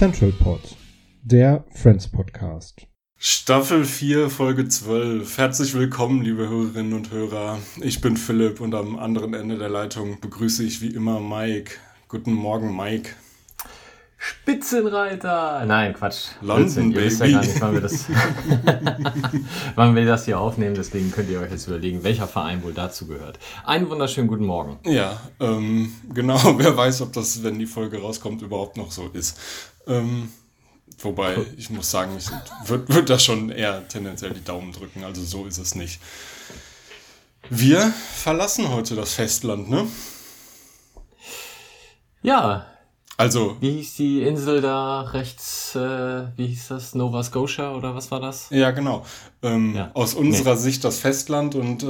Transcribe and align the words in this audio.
Central 0.00 0.32
Pod, 0.32 0.78
der 1.22 1.62
Friends 1.74 2.08
Podcast. 2.08 2.86
Staffel 3.18 3.84
4, 3.84 4.30
Folge 4.30 4.66
12. 4.66 5.36
Herzlich 5.36 5.74
willkommen, 5.74 6.22
liebe 6.22 6.48
Hörerinnen 6.48 6.94
und 6.94 7.10
Hörer. 7.10 7.58
Ich 7.82 8.00
bin 8.00 8.16
Philipp 8.16 8.62
und 8.62 8.74
am 8.74 8.98
anderen 8.98 9.34
Ende 9.34 9.58
der 9.58 9.68
Leitung 9.68 10.18
begrüße 10.18 10.64
ich 10.64 10.80
wie 10.80 10.94
immer 10.94 11.20
Mike. 11.20 11.72
Guten 12.08 12.32
Morgen, 12.32 12.74
Mike. 12.74 13.10
Spitzenreiter! 14.22 15.64
Nein, 15.64 15.94
Quatsch. 15.94 16.32
London. 16.42 16.92
Ihr 16.92 17.04
wisst 17.04 17.20
ja 17.20 17.28
gar 17.28 17.40
nicht, 17.40 17.58
wann 17.58 17.72
wir, 17.72 17.80
das, 17.80 18.04
wann 19.76 19.96
wir 19.96 20.04
das 20.04 20.26
hier 20.26 20.38
aufnehmen. 20.38 20.74
Deswegen 20.74 21.10
könnt 21.10 21.30
ihr 21.30 21.40
euch 21.40 21.50
jetzt 21.50 21.66
überlegen, 21.66 22.04
welcher 22.04 22.28
Verein 22.28 22.62
wohl 22.62 22.74
dazu 22.74 23.06
gehört. 23.06 23.38
Einen 23.64 23.88
wunderschönen 23.88 24.28
guten 24.28 24.44
Morgen. 24.44 24.78
Ja, 24.84 25.18
ähm, 25.40 25.94
genau, 26.14 26.38
wer 26.58 26.76
weiß, 26.76 27.00
ob 27.00 27.14
das, 27.14 27.42
wenn 27.42 27.58
die 27.58 27.64
Folge 27.64 27.98
rauskommt, 28.02 28.42
überhaupt 28.42 28.76
noch 28.76 28.90
so 28.90 29.08
ist. 29.14 29.40
Ähm, 29.86 30.30
wobei, 30.98 31.38
ich 31.56 31.70
muss 31.70 31.90
sagen, 31.90 32.12
ich 32.18 32.28
würde 32.68 32.94
würd 32.94 33.08
da 33.08 33.18
schon 33.18 33.48
eher 33.48 33.88
tendenziell 33.88 34.34
die 34.34 34.44
Daumen 34.44 34.72
drücken, 34.72 35.02
also 35.02 35.24
so 35.24 35.46
ist 35.46 35.56
es 35.56 35.74
nicht. 35.74 35.98
Wir 37.48 37.90
verlassen 38.16 38.68
heute 38.68 38.96
das 38.96 39.14
Festland, 39.14 39.70
ne? 39.70 39.86
Ja, 42.22 42.69
Also, 43.20 43.54
wie 43.60 43.72
hieß 43.72 43.96
die 43.96 44.22
Insel 44.22 44.62
da 44.62 45.02
rechts? 45.02 45.74
Äh, 45.74 46.22
wie 46.38 46.46
hieß 46.46 46.68
das? 46.68 46.94
Nova 46.94 47.22
Scotia 47.22 47.74
oder 47.76 47.94
was 47.94 48.10
war 48.10 48.18
das? 48.18 48.46
Ja, 48.48 48.70
genau. 48.70 49.04
Ähm, 49.42 49.74
Ja. 49.76 49.90
Aus 49.92 50.14
unserer 50.14 50.56
Sicht 50.56 50.84
das 50.84 50.98
Festland 51.00 51.54
und 51.54 51.82
äh, 51.82 51.86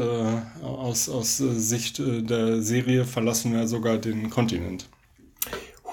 aus, 0.65 1.09
aus 1.09 1.39
äh, 1.39 1.53
Sicht 1.55 2.01
äh, 2.01 2.23
der 2.23 2.61
Serie 2.63 3.05
verlassen 3.05 3.53
wir 3.53 3.69
sogar 3.69 3.99
den 3.99 4.29
Kontinent. 4.29 4.89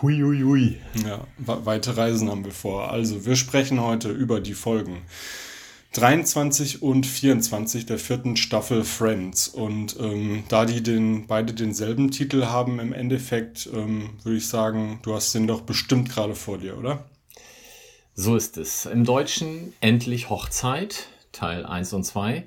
Hui, 0.02 0.20
hui, 0.22 0.42
hui. 0.42 0.78
Ja, 1.08 1.20
we- 1.38 1.66
weite 1.68 1.96
Reisen 1.96 2.32
haben 2.32 2.44
wir 2.44 2.52
vor. 2.52 2.90
Also, 2.90 3.24
wir 3.28 3.36
sprechen 3.36 3.80
heute 3.80 4.10
über 4.10 4.40
die 4.42 4.56
Folgen 4.56 5.04
23 5.94 6.82
und 6.82 7.06
24 7.06 7.86
der 7.86 7.98
vierten 7.98 8.38
Staffel 8.38 8.84
Friends. 8.84 9.48
Und 9.48 9.98
ähm, 10.00 10.44
da 10.48 10.66
die 10.66 10.84
den, 10.84 11.28
beide 11.28 11.54
denselben 11.54 12.12
Titel 12.12 12.46
haben, 12.46 12.80
im 12.80 12.94
Endeffekt 12.94 13.70
ähm, 13.74 14.12
würde 14.24 14.38
ich 14.38 14.48
sagen, 14.48 15.00
du 15.04 15.14
hast 15.14 15.34
den 15.34 15.48
doch 15.48 15.62
bestimmt 15.62 16.10
gerade 16.10 16.36
vor 16.36 16.58
dir, 16.58 16.78
oder? 16.78 17.06
So 18.14 18.36
ist 18.36 18.58
es. 18.58 18.86
Im 18.86 19.06
Deutschen 19.06 19.74
endlich 19.80 20.30
Hochzeit, 20.30 21.08
Teil 21.32 21.66
1 21.66 21.94
und 21.94 22.04
2. 22.04 22.46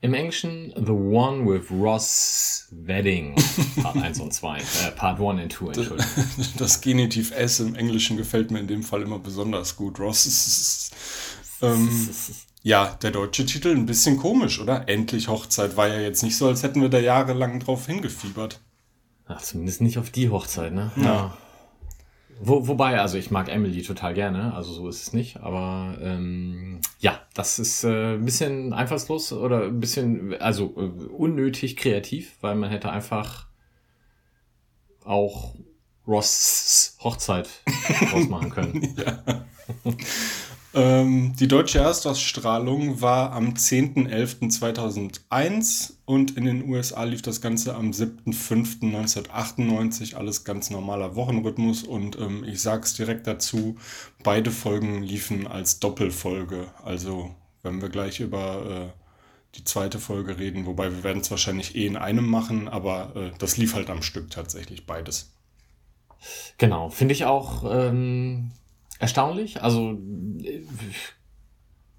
Im 0.00 0.14
Englischen 0.14 0.72
The 0.76 0.90
One 0.90 1.46
with 1.46 1.70
Ross 1.70 2.66
Wedding, 2.72 3.36
Part 3.82 3.96
1 3.98 4.18
und 4.18 4.34
2. 4.34 4.58
Äh, 4.58 4.62
Part 4.96 5.20
1 5.20 5.42
und 5.42 5.52
2, 5.52 5.66
Entschuldigung. 5.66 5.98
Das 6.58 6.80
Genitiv 6.80 7.30
S 7.30 7.60
im 7.60 7.76
Englischen 7.76 8.16
gefällt 8.16 8.50
mir 8.50 8.58
in 8.58 8.66
dem 8.66 8.82
Fall 8.82 9.02
immer 9.02 9.20
besonders 9.20 9.76
gut. 9.76 10.00
Ross 10.00 10.26
ist. 10.26 10.90
Ähm, 11.62 12.10
ja, 12.62 12.96
der 13.02 13.10
deutsche 13.10 13.44
Titel 13.44 13.70
ein 13.70 13.86
bisschen 13.86 14.16
komisch, 14.16 14.60
oder? 14.60 14.88
Endlich 14.88 15.28
Hochzeit 15.28 15.76
war 15.76 15.88
ja 15.88 16.00
jetzt 16.00 16.22
nicht 16.22 16.36
so, 16.36 16.46
als 16.46 16.62
hätten 16.62 16.80
wir 16.80 16.88
da 16.88 16.98
jahrelang 16.98 17.58
drauf 17.60 17.86
hingefiebert. 17.86 18.60
Ach, 19.26 19.40
zumindest 19.40 19.80
nicht 19.80 19.98
auf 19.98 20.10
die 20.10 20.30
Hochzeit, 20.30 20.72
ne? 20.72 20.92
Ja. 20.96 21.36
Wo, 22.40 22.66
wobei, 22.66 23.00
also 23.00 23.18
ich 23.18 23.30
mag 23.30 23.48
Emily 23.48 23.82
total 23.82 24.14
gerne, 24.14 24.52
also 24.54 24.72
so 24.72 24.88
ist 24.88 25.02
es 25.02 25.12
nicht, 25.12 25.38
aber 25.38 25.96
ähm, 26.00 26.80
ja, 26.98 27.20
das 27.34 27.60
ist 27.60 27.84
äh, 27.84 28.14
ein 28.14 28.24
bisschen 28.24 28.72
einfallslos 28.72 29.32
oder 29.32 29.64
ein 29.64 29.78
bisschen, 29.78 30.34
also 30.40 30.74
äh, 30.76 31.04
unnötig 31.06 31.76
kreativ, 31.76 32.36
weil 32.40 32.56
man 32.56 32.70
hätte 32.70 32.90
einfach 32.90 33.46
auch 35.04 35.54
Ross 36.06 36.96
Hochzeit 37.00 37.48
ausmachen 38.12 38.50
können. 38.50 38.96
Ähm, 40.74 41.34
die 41.38 41.48
deutsche 41.48 41.80
Erstausstrahlung 41.80 43.02
war 43.02 43.32
am 43.32 43.50
10.11.2001 43.50 45.92
und 46.06 46.34
in 46.36 46.46
den 46.46 46.66
USA 46.68 47.04
lief 47.04 47.20
das 47.20 47.42
Ganze 47.42 47.74
am 47.74 47.90
7.5.1998. 47.90 50.14
Alles 50.14 50.44
ganz 50.44 50.70
normaler 50.70 51.14
Wochenrhythmus 51.14 51.82
und 51.82 52.18
ähm, 52.18 52.42
ich 52.44 52.62
sag's 52.62 52.94
direkt 52.94 53.26
dazu, 53.26 53.76
beide 54.22 54.50
Folgen 54.50 55.02
liefen 55.02 55.46
als 55.46 55.78
Doppelfolge. 55.78 56.68
Also 56.82 57.34
wenn 57.62 57.82
wir 57.82 57.90
gleich 57.90 58.20
über 58.20 58.64
äh, 58.64 58.88
die 59.56 59.64
zweite 59.64 59.98
Folge 59.98 60.38
reden, 60.38 60.64
wobei 60.64 60.90
wir 60.90 61.04
werden 61.04 61.20
es 61.20 61.30
wahrscheinlich 61.30 61.76
eh 61.76 61.86
in 61.86 61.98
einem 61.98 62.26
machen, 62.26 62.68
aber 62.68 63.14
äh, 63.14 63.32
das 63.38 63.58
lief 63.58 63.74
halt 63.74 63.90
am 63.90 64.00
Stück 64.00 64.30
tatsächlich 64.30 64.86
beides. 64.86 65.34
Genau, 66.56 66.88
finde 66.88 67.12
ich 67.12 67.26
auch 67.26 67.64
ähm, 67.68 68.52
erstaunlich. 69.02 69.62
Also 69.62 69.98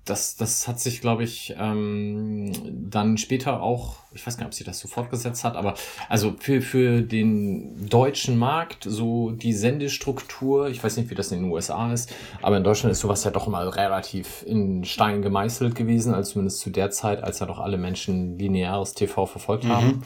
das, 0.05 0.35
das 0.35 0.67
hat 0.67 0.81
sich, 0.81 0.99
glaube 0.99 1.23
ich, 1.23 1.55
ähm, 1.57 2.51
dann 2.89 3.17
später 3.17 3.61
auch, 3.61 3.97
ich 4.13 4.25
weiß 4.25 4.35
gar 4.35 4.43
nicht, 4.43 4.47
ob 4.47 4.53
sie 4.53 4.65
das 4.65 4.79
so 4.79 4.89
fortgesetzt 4.89 5.45
hat, 5.45 5.55
aber 5.55 5.75
also 6.09 6.35
für, 6.39 6.61
für 6.61 7.01
den 7.01 7.87
deutschen 7.87 8.37
Markt, 8.37 8.83
so 8.85 9.31
die 9.31 9.53
Sendestruktur, 9.53 10.67
ich 10.67 10.83
weiß 10.83 10.97
nicht, 10.97 11.09
wie 11.09 11.15
das 11.15 11.31
in 11.31 11.43
den 11.43 11.51
USA 11.51 11.93
ist, 11.93 12.13
aber 12.41 12.57
in 12.57 12.65
Deutschland 12.65 12.91
ist 12.91 12.99
sowas 12.99 13.23
ja 13.23 13.31
doch 13.31 13.47
mal 13.47 13.69
relativ 13.69 14.43
in 14.45 14.83
Stein 14.83 15.21
gemeißelt 15.21 15.73
gewesen, 15.73 16.13
also 16.13 16.33
zumindest 16.33 16.59
zu 16.59 16.69
der 16.69 16.91
Zeit, 16.91 17.23
als 17.23 17.39
ja 17.39 17.45
doch 17.45 17.59
alle 17.59 17.77
Menschen 17.77 18.37
lineares 18.37 18.93
TV 18.93 19.25
verfolgt 19.25 19.65
haben. 19.65 20.03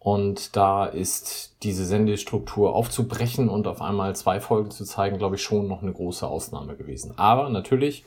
Und 0.00 0.56
da 0.56 0.86
ist 0.86 1.56
diese 1.62 1.84
Sendestruktur 1.84 2.74
aufzubrechen 2.74 3.50
und 3.50 3.66
auf 3.66 3.82
einmal 3.82 4.16
zwei 4.16 4.40
Folgen 4.40 4.70
zu 4.70 4.84
zeigen, 4.84 5.18
glaube 5.18 5.36
ich, 5.36 5.42
schon 5.42 5.68
noch 5.68 5.82
eine 5.82 5.92
große 5.92 6.26
Ausnahme 6.26 6.74
gewesen. 6.74 7.12
Aber 7.18 7.50
natürlich 7.50 8.04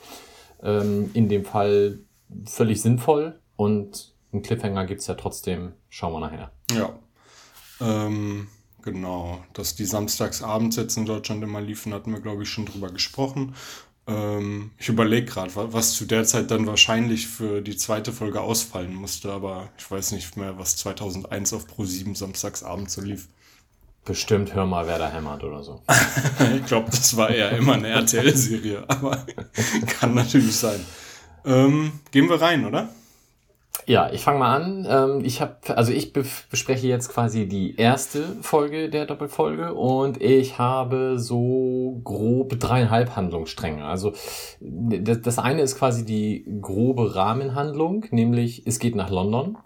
ähm, 0.63 1.11
in 1.13 1.29
dem 1.29 1.45
Fall 1.45 1.99
völlig 2.45 2.81
sinnvoll 2.81 3.39
und 3.55 4.11
einen 4.31 4.41
Cliffhanger 4.41 4.87
gibt's 4.87 5.05
ja 5.05 5.13
trotzdem. 5.13 5.73
Schauen 5.89 6.13
wir 6.13 6.19
nachher. 6.19 6.51
Ja. 6.71 6.97
Ähm, 7.79 8.47
genau. 8.81 9.37
Dass 9.53 9.75
die 9.75 9.85
samstagsabends 9.85 10.77
jetzt 10.77 10.97
in 10.97 11.05
Deutschland 11.05 11.43
immer 11.43 11.61
liefen, 11.61 11.93
hatten 11.93 12.11
wir, 12.11 12.21
glaube 12.21 12.41
ich, 12.41 12.49
schon 12.49 12.65
drüber 12.65 12.89
gesprochen. 12.89 13.53
Ähm, 14.05 14.71
ich 14.77 14.89
überlege 14.89 15.25
gerade, 15.25 15.51
was 15.55 15.93
zu 15.93 16.05
der 16.05 16.25
Zeit 16.25 16.51
dann 16.51 16.67
wahrscheinlich 16.67 17.27
für 17.27 17.61
die 17.61 17.77
zweite 17.77 18.11
Folge 18.11 18.41
ausfallen 18.41 18.93
musste, 18.93 19.31
aber 19.31 19.69
ich 19.77 19.89
weiß 19.89 20.11
nicht 20.11 20.35
mehr, 20.35 20.57
was 20.57 20.75
2001 20.77 21.53
auf 21.53 21.65
Pro7 21.67 22.15
samstagsabends 22.15 22.93
so 22.93 23.01
lief. 23.01 23.27
Bestimmt 24.05 24.53
hör 24.53 24.65
mal, 24.65 24.85
wer 24.85 24.99
da 24.99 25.09
hämmert 25.09 25.43
oder 25.43 25.63
so. 25.63 25.81
Ich 26.57 26.65
glaube, 26.65 26.91
das 26.91 27.15
war 27.15 27.29
eher 27.29 27.51
immer 27.51 27.75
eine 27.75 27.87
RTL-Serie, 27.87 28.83
aber 28.89 29.25
kann 29.87 30.13
natürlich 30.13 30.55
sein. 30.57 30.85
Ähm, 31.45 31.93
gehen 32.11 32.27
wir 32.29 32.41
rein, 32.41 32.65
oder? 32.65 32.89
Ja, 33.85 34.09
ich 34.13 34.21
fange 34.21 34.39
mal 34.39 34.55
an. 34.55 34.87
Ähm, 34.89 35.25
ich 35.25 35.41
habe, 35.41 35.55
also 35.75 35.91
ich 35.91 36.13
bespreche 36.13 36.87
jetzt 36.87 37.09
quasi 37.09 37.47
die 37.47 37.75
erste 37.75 38.23
Folge 38.41 38.89
der 38.89 39.05
Doppelfolge 39.05 39.73
und 39.73 40.21
ich 40.21 40.57
habe 40.57 41.19
so 41.19 41.99
grob 42.03 42.57
dreieinhalb 42.59 43.15
Handlungsstränge. 43.15 43.83
Also 43.83 44.13
das 44.61 45.37
eine 45.37 45.61
ist 45.61 45.77
quasi 45.77 46.05
die 46.05 46.45
grobe 46.61 47.15
Rahmenhandlung, 47.15 48.05
nämlich 48.11 48.65
es 48.65 48.79
geht 48.79 48.95
nach 48.95 49.09
London. 49.09 49.57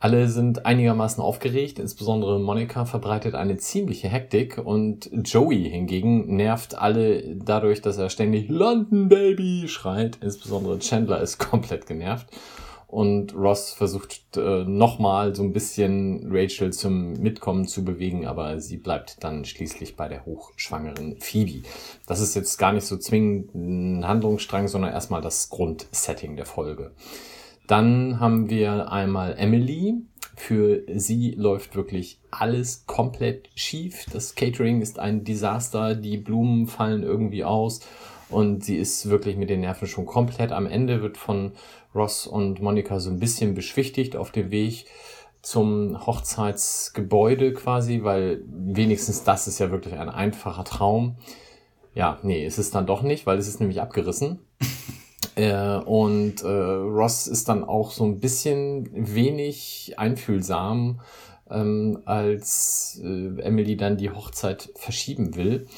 Alle 0.00 0.26
sind 0.28 0.66
einigermaßen 0.66 1.22
aufgeregt, 1.22 1.78
insbesondere 1.78 2.40
Monika 2.40 2.86
verbreitet 2.86 3.36
eine 3.36 3.58
ziemliche 3.58 4.08
Hektik 4.08 4.58
und 4.58 5.08
Joey 5.12 5.70
hingegen 5.70 6.34
nervt 6.34 6.76
alle 6.76 7.36
dadurch, 7.36 7.82
dass 7.82 7.98
er 7.98 8.10
ständig 8.10 8.48
London 8.48 9.08
Baby 9.08 9.68
schreit. 9.68 10.18
Insbesondere 10.20 10.80
Chandler 10.80 11.20
ist 11.20 11.38
komplett 11.50 11.86
genervt. 11.86 12.26
Und 12.92 13.34
Ross 13.34 13.72
versucht 13.72 14.36
äh, 14.36 14.64
nochmal 14.64 15.34
so 15.34 15.42
ein 15.42 15.54
bisschen 15.54 16.28
Rachel 16.30 16.74
zum 16.74 17.14
Mitkommen 17.14 17.66
zu 17.66 17.86
bewegen, 17.86 18.26
aber 18.26 18.60
sie 18.60 18.76
bleibt 18.76 19.24
dann 19.24 19.46
schließlich 19.46 19.96
bei 19.96 20.08
der 20.08 20.26
hochschwangeren 20.26 21.16
Phoebe. 21.18 21.66
Das 22.06 22.20
ist 22.20 22.34
jetzt 22.34 22.58
gar 22.58 22.74
nicht 22.74 22.84
so 22.84 22.98
zwingend 22.98 23.54
ein 23.54 24.06
Handlungsstrang, 24.06 24.68
sondern 24.68 24.92
erstmal 24.92 25.22
das 25.22 25.48
Grundsetting 25.48 26.36
der 26.36 26.44
Folge. 26.44 26.90
Dann 27.66 28.20
haben 28.20 28.50
wir 28.50 28.92
einmal 28.92 29.36
Emily. 29.38 29.94
Für 30.36 30.82
sie 30.94 31.30
läuft 31.30 31.74
wirklich 31.74 32.20
alles 32.30 32.84
komplett 32.84 33.48
schief. 33.54 34.04
Das 34.12 34.34
Catering 34.34 34.82
ist 34.82 34.98
ein 34.98 35.24
Desaster. 35.24 35.94
Die 35.94 36.18
Blumen 36.18 36.66
fallen 36.66 37.04
irgendwie 37.04 37.42
aus. 37.42 37.80
Und 38.32 38.64
sie 38.64 38.76
ist 38.76 39.08
wirklich 39.08 39.36
mit 39.36 39.50
den 39.50 39.60
Nerven 39.60 39.86
schon 39.86 40.06
komplett 40.06 40.52
am 40.52 40.66
Ende, 40.66 41.02
wird 41.02 41.16
von 41.16 41.52
Ross 41.94 42.26
und 42.26 42.60
Monika 42.60 42.98
so 42.98 43.10
ein 43.10 43.20
bisschen 43.20 43.54
beschwichtigt 43.54 44.16
auf 44.16 44.30
dem 44.30 44.50
Weg 44.50 44.86
zum 45.42 46.06
Hochzeitsgebäude 46.06 47.52
quasi, 47.52 48.02
weil 48.02 48.42
wenigstens 48.46 49.24
das 49.24 49.48
ist 49.48 49.58
ja 49.58 49.70
wirklich 49.70 49.94
ein 49.94 50.08
einfacher 50.08 50.64
Traum. 50.64 51.16
Ja, 51.94 52.18
nee, 52.22 52.46
ist 52.46 52.58
es 52.58 52.70
dann 52.70 52.86
doch 52.86 53.02
nicht, 53.02 53.26
weil 53.26 53.38
es 53.38 53.48
ist 53.48 53.60
nämlich 53.60 53.80
abgerissen. 53.80 54.40
Äh, 55.34 55.78
und 55.78 56.42
äh, 56.42 56.46
Ross 56.46 57.26
ist 57.26 57.48
dann 57.48 57.64
auch 57.64 57.92
so 57.92 58.04
ein 58.04 58.20
bisschen 58.20 58.90
wenig 58.92 59.94
einfühlsam, 59.96 61.00
ähm, 61.50 62.02
als 62.04 63.00
äh, 63.02 63.40
Emily 63.40 63.78
dann 63.78 63.96
die 63.96 64.10
Hochzeit 64.10 64.70
verschieben 64.74 65.34
will. 65.34 65.68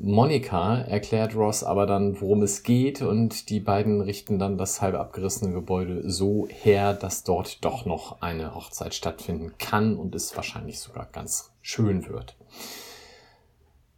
Monika 0.00 0.76
erklärt 0.82 1.34
Ross 1.34 1.64
aber 1.64 1.84
dann, 1.84 2.20
worum 2.20 2.42
es 2.42 2.62
geht 2.62 3.02
und 3.02 3.50
die 3.50 3.58
beiden 3.58 4.00
richten 4.00 4.38
dann 4.38 4.56
das 4.56 4.80
halb 4.80 4.94
abgerissene 4.94 5.52
Gebäude 5.52 6.08
so 6.08 6.46
her, 6.48 6.94
dass 6.94 7.24
dort 7.24 7.64
doch 7.64 7.84
noch 7.84 8.22
eine 8.22 8.54
Hochzeit 8.54 8.94
stattfinden 8.94 9.54
kann 9.58 9.96
und 9.96 10.14
es 10.14 10.36
wahrscheinlich 10.36 10.78
sogar 10.78 11.08
ganz 11.10 11.52
schön 11.62 12.08
wird. 12.08 12.36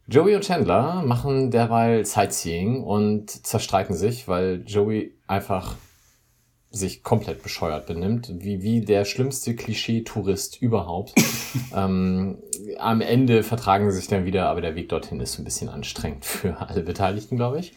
Joey 0.07 0.37
und 0.37 0.45
Chandler 0.45 1.03
machen 1.05 1.51
derweil 1.51 2.07
Sightseeing 2.07 2.83
und 2.83 3.31
zerstreiten 3.31 3.95
sich, 3.95 4.27
weil 4.27 4.65
Joey 4.67 5.15
einfach 5.27 5.77
sich 6.71 7.03
komplett 7.03 7.43
bescheuert 7.43 7.87
benimmt, 7.87 8.31
wie, 8.39 8.63
wie 8.63 8.81
der 8.81 9.05
schlimmste 9.05 9.57
Klischee-Tourist 9.57 10.63
überhaupt. 10.63 11.15
ähm, 11.75 12.39
am 12.79 13.01
Ende 13.01 13.43
vertragen 13.43 13.91
sie 13.91 13.99
sich 13.99 14.09
dann 14.09 14.25
wieder, 14.25 14.49
aber 14.49 14.61
der 14.61 14.77
Weg 14.77 14.89
dorthin 14.89 15.21
ist 15.21 15.39
ein 15.39 15.45
bisschen 15.45 15.69
anstrengend 15.69 16.25
für 16.25 16.61
alle 16.61 16.83
Beteiligten, 16.83 17.37
glaube 17.37 17.59
ich. 17.59 17.73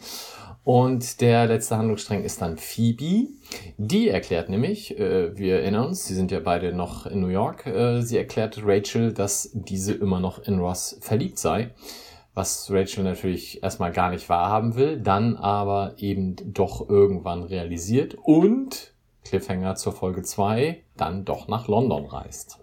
Und 0.62 1.20
der 1.20 1.46
letzte 1.46 1.76
Handlungsstrang 1.76 2.24
ist 2.24 2.40
dann 2.40 2.56
Phoebe. 2.56 3.28
Die 3.76 4.08
erklärt 4.08 4.48
nämlich, 4.48 4.98
äh, 4.98 5.36
wir 5.36 5.60
erinnern 5.60 5.88
uns, 5.88 6.06
sie 6.06 6.14
sind 6.14 6.30
ja 6.30 6.40
beide 6.40 6.72
noch 6.72 7.04
in 7.04 7.20
New 7.20 7.28
York, 7.28 7.66
äh, 7.66 8.00
sie 8.00 8.16
erklärt 8.16 8.60
Rachel, 8.64 9.12
dass 9.12 9.50
diese 9.52 9.92
immer 9.92 10.20
noch 10.20 10.38
in 10.46 10.58
Ross 10.58 10.96
verliebt 11.00 11.38
sei 11.38 11.70
was 12.34 12.68
Rachel 12.70 13.04
natürlich 13.04 13.62
erstmal 13.62 13.92
gar 13.92 14.10
nicht 14.10 14.28
wahrhaben 14.28 14.74
will, 14.74 15.00
dann 15.00 15.36
aber 15.36 15.94
eben 15.98 16.36
doch 16.52 16.88
irgendwann 16.88 17.44
realisiert 17.44 18.16
und 18.20 18.92
Cliffhanger 19.24 19.76
zur 19.76 19.92
Folge 19.92 20.22
2 20.22 20.82
dann 20.96 21.24
doch 21.24 21.48
nach 21.48 21.68
London 21.68 22.06
reist. 22.06 22.58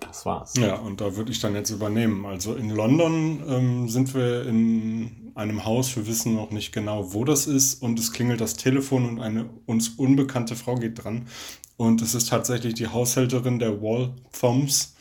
Das 0.00 0.26
war's. 0.26 0.54
Ja, 0.58 0.76
und 0.76 1.00
da 1.00 1.16
würde 1.16 1.32
ich 1.32 1.40
dann 1.40 1.54
jetzt 1.54 1.70
übernehmen. 1.70 2.26
Also 2.26 2.54
in 2.54 2.68
London 2.68 3.42
ähm, 3.48 3.88
sind 3.88 4.14
wir 4.14 4.46
in 4.46 5.32
einem 5.34 5.64
Haus, 5.64 5.96
wir 5.96 6.06
wissen 6.06 6.34
noch 6.34 6.50
nicht 6.50 6.72
genau, 6.72 7.14
wo 7.14 7.24
das 7.24 7.46
ist, 7.46 7.82
und 7.82 7.98
es 7.98 8.12
klingelt 8.12 8.40
das 8.40 8.56
Telefon 8.56 9.08
und 9.08 9.20
eine 9.20 9.48
uns 9.64 9.90
unbekannte 9.90 10.54
Frau 10.54 10.74
geht 10.74 11.02
dran. 11.02 11.28
Und 11.76 12.02
es 12.02 12.14
ist 12.14 12.28
tatsächlich 12.28 12.74
die 12.74 12.88
Haushälterin 12.88 13.58
der 13.58 13.80
Walthoms, 13.82 14.95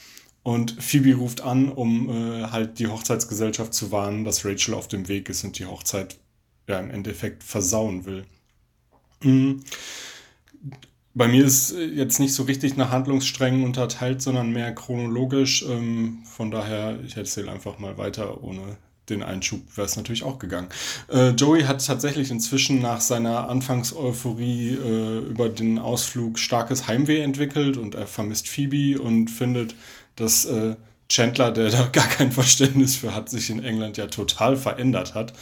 und 0.45 0.75
Phoebe 0.79 1.15
ruft 1.15 1.41
an, 1.41 1.71
um 1.71 2.07
äh, 2.07 2.43
halt 2.51 2.77
die 2.77 2.85
Hochzeitsgesellschaft 2.85 3.73
zu 3.73 3.91
warnen, 3.91 4.25
dass 4.25 4.45
Rachel 4.45 4.75
auf 4.75 4.87
dem 4.87 5.07
Weg 5.07 5.27
ist 5.27 5.43
und 5.43 5.57
die 5.57 5.65
Hochzeit 5.65 6.19
ja 6.67 6.79
im 6.79 6.91
Endeffekt 6.91 7.43
versauen 7.43 8.05
will. 8.05 8.25
Mhm. 9.23 9.63
Bei 11.15 11.27
mir 11.27 11.43
ist 11.43 11.73
jetzt 11.75 12.19
nicht 12.19 12.35
so 12.35 12.43
richtig 12.43 12.77
nach 12.77 12.91
Handlungssträngen 12.91 13.63
unterteilt, 13.63 14.21
sondern 14.21 14.51
mehr 14.51 14.71
chronologisch. 14.75 15.65
Ähm, 15.67 16.19
von 16.25 16.51
daher, 16.51 16.99
ich 17.03 17.17
erzähle 17.17 17.51
einfach 17.51 17.79
mal 17.79 17.97
weiter, 17.97 18.43
ohne 18.43 18.77
den 19.09 19.23
Einschub 19.23 19.61
wäre 19.75 19.87
es 19.87 19.95
natürlich 19.95 20.21
auch 20.21 20.37
gegangen. 20.37 20.67
Äh, 21.11 21.29
Joey 21.29 21.63
hat 21.63 21.83
tatsächlich 21.83 22.29
inzwischen 22.29 22.83
nach 22.83 23.01
seiner 23.01 23.49
Anfangseuphorie 23.49 24.75
äh, 24.75 25.19
über 25.27 25.49
den 25.49 25.79
Ausflug 25.79 26.37
starkes 26.37 26.87
Heimweh 26.87 27.21
entwickelt 27.21 27.77
und 27.77 27.95
er 27.95 28.05
vermisst 28.05 28.47
Phoebe 28.47 29.01
und 29.01 29.31
findet 29.31 29.73
dass 30.15 30.45
äh, 30.45 30.75
Chandler, 31.09 31.51
der 31.51 31.69
da 31.71 31.87
gar 31.87 32.07
kein 32.07 32.31
Verständnis 32.31 32.95
für 32.95 33.13
hat, 33.13 33.29
sich 33.29 33.49
in 33.49 33.63
England 33.63 33.97
ja 33.97 34.07
total 34.07 34.57
verändert 34.57 35.13
hat. 35.13 35.33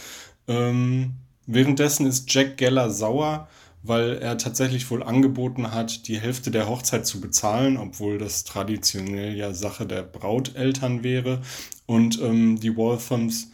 Ähm, 0.48 1.16
währenddessen 1.46 2.06
ist 2.06 2.34
Jack 2.34 2.58
Geller 2.58 2.90
sauer, 2.90 3.48
weil 3.82 4.18
er 4.18 4.38
tatsächlich 4.38 4.90
wohl 4.90 5.04
angeboten 5.04 5.72
hat, 5.72 6.08
die 6.08 6.20
Hälfte 6.20 6.52
der 6.52 6.70
Hochzeit 6.70 7.06
zu 7.06 7.20
bezahlen, 7.20 7.78
obwohl 7.78 8.18
das 8.18 8.46
traditionell 8.46 9.36
ja 9.36 9.54
Sache 9.54 9.86
der 9.86 10.04
Brauteltern 10.04 11.04
wäre. 11.04 11.42
Und 11.86 12.22
ähm, 12.22 12.60
die 12.60 12.78
Walthams 12.78 13.50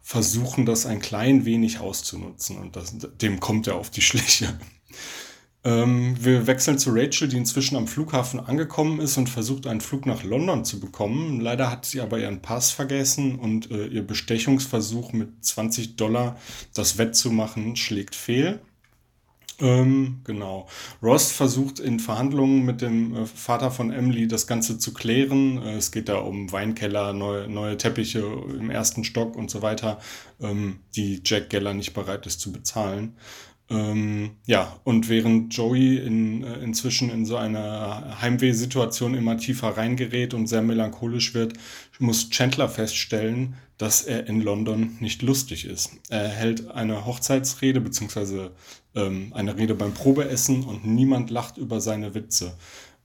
versuchen 0.00 0.64
das 0.64 0.86
ein 0.86 1.00
klein 1.00 1.44
wenig 1.44 1.80
auszunutzen 1.80 2.58
und 2.58 2.76
das, 2.76 2.96
dem 3.20 3.40
kommt 3.40 3.66
er 3.66 3.74
auf 3.74 3.90
die 3.90 4.02
Schliche. 4.02 4.58
Ähm, 5.66 6.16
wir 6.20 6.46
wechseln 6.46 6.78
zu 6.78 6.90
Rachel, 6.92 7.26
die 7.26 7.36
inzwischen 7.36 7.76
am 7.76 7.88
Flughafen 7.88 8.38
angekommen 8.38 9.00
ist 9.00 9.16
und 9.16 9.28
versucht, 9.28 9.66
einen 9.66 9.80
Flug 9.80 10.06
nach 10.06 10.22
London 10.22 10.64
zu 10.64 10.78
bekommen. 10.78 11.40
Leider 11.40 11.72
hat 11.72 11.84
sie 11.84 12.00
aber 12.00 12.20
ihren 12.20 12.40
Pass 12.40 12.70
vergessen 12.70 13.36
und 13.40 13.72
äh, 13.72 13.86
ihr 13.88 14.06
Bestechungsversuch 14.06 15.12
mit 15.12 15.44
20 15.44 15.96
Dollar 15.96 16.38
das 16.72 16.98
wettzumachen 16.98 17.74
schlägt 17.74 18.14
fehl. 18.14 18.60
Ähm, 19.58 20.20
genau. 20.24 20.68
Ross 21.02 21.32
versucht 21.32 21.80
in 21.80 21.98
Verhandlungen 21.98 22.64
mit 22.64 22.82
dem 22.82 23.16
äh, 23.16 23.26
Vater 23.26 23.70
von 23.70 23.90
Emily 23.90 24.28
das 24.28 24.46
Ganze 24.46 24.78
zu 24.78 24.92
klären. 24.92 25.62
Äh, 25.62 25.76
es 25.76 25.90
geht 25.90 26.08
da 26.10 26.18
um 26.18 26.52
Weinkeller, 26.52 27.12
neue, 27.14 27.48
neue 27.48 27.78
Teppiche 27.78 28.20
im 28.20 28.70
ersten 28.70 29.02
Stock 29.02 29.34
und 29.34 29.50
so 29.50 29.62
weiter, 29.62 29.98
ähm, 30.40 30.80
die 30.94 31.22
Jack 31.24 31.48
Geller 31.48 31.72
nicht 31.72 31.94
bereit 31.94 32.26
ist 32.26 32.40
zu 32.40 32.52
bezahlen. 32.52 33.16
Ähm, 33.68 34.30
ja, 34.46 34.78
und 34.84 35.08
während 35.08 35.52
Joey 35.56 35.96
in, 35.96 36.44
äh, 36.44 36.58
inzwischen 36.58 37.10
in 37.10 37.24
so 37.24 37.36
eine 37.36 38.20
Heimwehsituation 38.20 39.14
immer 39.14 39.38
tiefer 39.38 39.76
reingerät 39.76 40.34
und 40.34 40.46
sehr 40.46 40.62
melancholisch 40.62 41.34
wird, 41.34 41.54
muss 41.98 42.30
Chandler 42.30 42.68
feststellen, 42.68 43.54
dass 43.76 44.02
er 44.02 44.28
in 44.28 44.40
London 44.40 44.96
nicht 45.00 45.22
lustig 45.22 45.64
ist. 45.64 45.90
Er 46.08 46.28
hält 46.28 46.70
eine 46.70 47.04
Hochzeitsrede 47.04 47.80
beziehungsweise 47.80 48.52
ähm, 48.94 49.32
eine 49.34 49.56
Rede 49.56 49.74
beim 49.74 49.92
Probeessen 49.92 50.62
und 50.62 50.86
niemand 50.86 51.30
lacht 51.30 51.58
über 51.58 51.80
seine 51.80 52.14
Witze. 52.14 52.54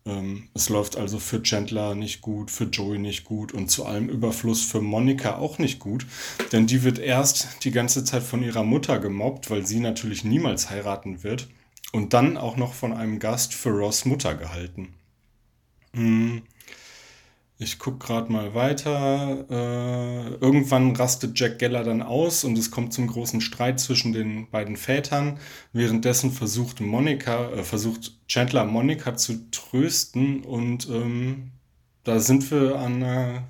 Ähm, 0.06 0.50
es 0.54 0.70
läuft 0.70 0.98
also 0.98 1.20
für 1.20 1.44
Chandler 1.44 1.94
nicht 1.96 2.22
gut, 2.22 2.50
für 2.50 2.66
Joey 2.66 2.98
nicht 2.98 3.24
gut 3.24 3.54
und 3.54 3.70
zu 3.70 3.86
allem 3.86 4.10
Überfluss 4.10 4.64
für 4.64 4.82
Monika 4.82 5.38
auch 5.38 5.60
nicht 5.60 5.80
gut, 5.80 6.08
denn 6.52 6.66
die 6.66 6.84
wird 6.84 6.98
erst 6.98 7.64
die 7.64 7.72
ganze 7.72 8.04
Zeit 8.04 8.24
von 8.24 8.42
ihrer 8.42 8.64
Mutter 8.64 9.00
gemobbt, 9.00 9.50
weil 9.50 9.66
sie 9.66 9.80
natürlich 9.80 10.24
niemals 10.24 10.70
heiraten 10.70 11.24
wird 11.24 11.50
und 11.92 12.14
dann 12.14 12.38
auch 12.38 12.58
noch 12.58 12.74
von 12.74 12.94
einem 12.94 13.20
Gast 13.20 13.54
für 13.54 13.70
Ross 13.70 14.06
Mutter 14.06 14.34
gehalten. 14.34 14.94
Hm. 15.94 16.42
Ich 17.64 17.78
gucke 17.78 18.00
gerade 18.00 18.32
mal 18.32 18.56
weiter. 18.56 19.46
Äh, 19.48 20.34
irgendwann 20.44 20.96
rastet 20.96 21.40
Jack 21.40 21.60
Geller 21.60 21.84
dann 21.84 22.02
aus 22.02 22.44
und 22.44 22.58
es 22.58 22.72
kommt 22.72 22.92
zum 22.92 23.06
großen 23.06 23.40
Streit 23.40 23.80
zwischen 23.80 24.14
den 24.14 24.50
beiden 24.50 24.78
Vätern. 24.78 25.38
Währenddessen 25.72 26.32
versucht 26.32 26.82
Monika, 26.82 27.52
äh, 27.52 27.62
versucht 27.64 28.18
Chandler 28.28 28.66
Monika 28.66 29.16
zu 29.16 29.52
trösten 29.52 30.44
und 30.44 30.90
ähm, 30.90 31.52
da 32.04 32.20
sind 32.20 32.50
wir 32.50 32.80
an 32.80 33.04
einer 33.04 33.44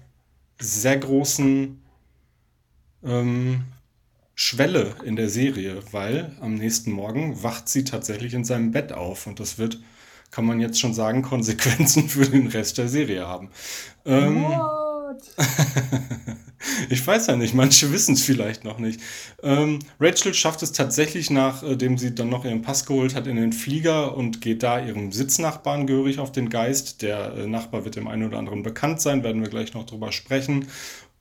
sehr 0.59 0.97
großen 0.97 1.81
ähm, 3.05 3.63
Schwelle 4.35 4.93
in 5.05 5.15
der 5.15 5.29
Serie, 5.29 5.83
weil 5.93 6.35
am 6.41 6.55
nächsten 6.55 6.91
Morgen 6.91 7.41
wacht 7.43 7.69
sie 7.69 7.85
tatsächlich 7.85 8.33
in 8.33 8.43
seinem 8.43 8.71
Bett 8.71 8.91
auf 8.91 9.25
und 9.25 9.39
das 9.39 9.57
wird 9.57 9.79
kann 10.31 10.45
man 10.45 10.59
jetzt 10.59 10.79
schon 10.79 10.93
sagen, 10.93 11.21
Konsequenzen 11.21 12.09
für 12.09 12.25
den 12.25 12.47
Rest 12.47 12.77
der 12.77 12.87
Serie 12.87 13.27
haben. 13.27 13.49
Ähm, 14.05 14.45
ich 16.89 17.05
weiß 17.05 17.27
ja 17.27 17.35
nicht, 17.35 17.53
manche 17.53 17.91
wissen 17.91 18.13
es 18.13 18.23
vielleicht 18.23 18.63
noch 18.63 18.79
nicht. 18.79 18.99
Ähm, 19.43 19.79
Rachel 19.99 20.33
schafft 20.33 20.63
es 20.63 20.71
tatsächlich, 20.71 21.29
nachdem 21.29 21.97
sie 21.97 22.15
dann 22.15 22.29
noch 22.29 22.45
ihren 22.45 22.61
Pass 22.61 22.85
geholt 22.85 23.15
hat, 23.15 23.27
in 23.27 23.35
den 23.35 23.53
Flieger 23.53 24.15
und 24.15 24.41
geht 24.41 24.63
da 24.63 24.79
ihrem 24.83 25.11
Sitznachbarn 25.11 25.85
gehörig 25.87 26.19
auf 26.19 26.31
den 26.31 26.49
Geist. 26.49 27.01
Der 27.01 27.33
äh, 27.35 27.47
Nachbar 27.47 27.85
wird 27.85 27.95
dem 27.95 28.07
einen 28.07 28.23
oder 28.23 28.37
anderen 28.37 28.63
bekannt 28.63 29.01
sein, 29.01 29.23
werden 29.23 29.41
wir 29.41 29.49
gleich 29.49 29.73
noch 29.73 29.85
drüber 29.85 30.11
sprechen. 30.11 30.67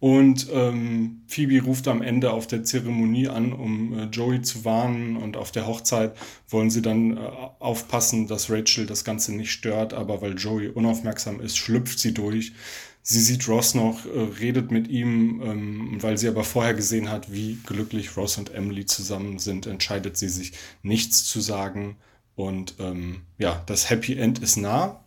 Und 0.00 0.48
ähm, 0.50 1.20
Phoebe 1.26 1.62
ruft 1.62 1.86
am 1.86 2.00
Ende 2.00 2.32
auf 2.32 2.46
der 2.46 2.64
Zeremonie 2.64 3.28
an, 3.28 3.52
um 3.52 3.92
äh, 3.92 4.04
Joey 4.04 4.40
zu 4.40 4.64
warnen. 4.64 5.18
Und 5.18 5.36
auf 5.36 5.52
der 5.52 5.66
Hochzeit 5.66 6.16
wollen 6.48 6.70
sie 6.70 6.80
dann 6.80 7.18
äh, 7.18 7.20
aufpassen, 7.58 8.26
dass 8.26 8.50
Rachel 8.50 8.86
das 8.86 9.04
Ganze 9.04 9.34
nicht 9.34 9.52
stört. 9.52 9.92
Aber 9.92 10.22
weil 10.22 10.38
Joey 10.38 10.68
unaufmerksam 10.68 11.40
ist, 11.40 11.58
schlüpft 11.58 11.98
sie 11.98 12.14
durch. 12.14 12.54
Sie 13.02 13.20
sieht 13.20 13.46
Ross 13.46 13.74
noch, 13.74 14.06
äh, 14.06 14.20
redet 14.40 14.70
mit 14.70 14.88
ihm. 14.88 15.42
Ähm, 15.44 15.98
weil 16.00 16.16
sie 16.16 16.28
aber 16.28 16.44
vorher 16.44 16.72
gesehen 16.72 17.10
hat, 17.10 17.30
wie 17.30 17.58
glücklich 17.66 18.16
Ross 18.16 18.38
und 18.38 18.54
Emily 18.54 18.86
zusammen 18.86 19.38
sind, 19.38 19.66
entscheidet 19.66 20.16
sie 20.16 20.30
sich, 20.30 20.52
nichts 20.82 21.24
zu 21.26 21.40
sagen. 21.40 21.98
Und 22.36 22.76
ähm, 22.78 23.20
ja, 23.36 23.62
das 23.66 23.90
Happy 23.90 24.16
End 24.16 24.38
ist 24.38 24.56
nah. 24.56 25.04